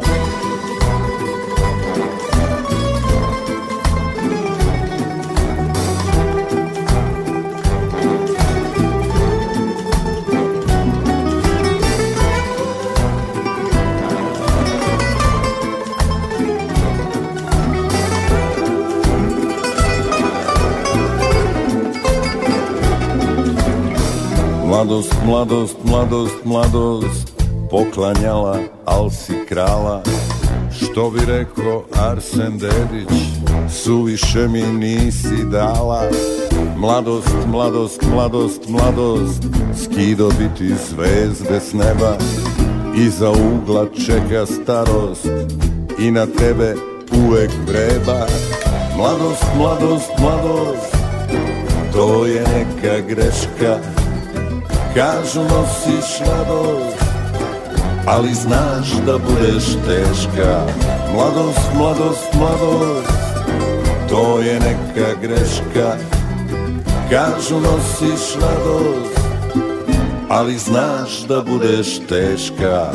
Mladost, 24.88 25.14
mladost, 25.24 25.76
mladost, 25.84 26.44
mladost 26.44 27.32
Poklanjala, 27.70 28.58
al 28.84 29.10
si 29.10 29.32
krala. 29.48 30.02
Što 30.76 31.10
bi 31.10 31.20
rekao 31.26 31.84
Arsen 32.10 32.58
Dedić 32.58 33.08
Suviše 33.70 34.48
mi 34.48 34.62
nisi 34.62 35.44
dala. 35.52 36.02
Mladost, 36.76 37.36
mladost, 37.46 38.02
mladost, 38.02 38.68
mladost 38.68 39.42
Skido 39.84 40.28
biti 40.38 40.74
zvezde 40.88 41.60
s 41.60 41.72
neba. 41.72 42.16
Iza 42.96 43.30
ugla 43.30 43.86
čeka 44.06 44.46
starost 44.46 45.28
I 45.98 46.10
na 46.10 46.26
tebe 46.26 46.74
uvek 47.26 47.50
vreba. 47.66 48.26
Mladost, 48.96 49.44
mladost, 49.56 50.10
mladost 50.18 50.96
To 51.92 52.26
je 52.26 52.40
neka 52.40 53.00
greška 53.08 53.97
Kažu 54.98 55.40
nosiš 55.42 56.18
radost 56.20 57.04
Ali 58.06 58.34
znaš 58.34 58.88
da 59.06 59.18
budeš 59.18 59.64
teška. 59.64 60.66
Mladost, 61.14 61.70
mladost, 61.74 62.34
mladost 62.34 63.12
To 64.08 64.40
je 64.40 64.54
neka 64.54 65.20
greška. 65.22 65.96
Kažu 67.10 67.60
nosiš 67.60 68.34
radost 68.34 69.20
Ali 70.28 70.58
znaš 70.58 71.20
da 71.28 71.42
budeš 71.42 71.98
teška 72.08 72.92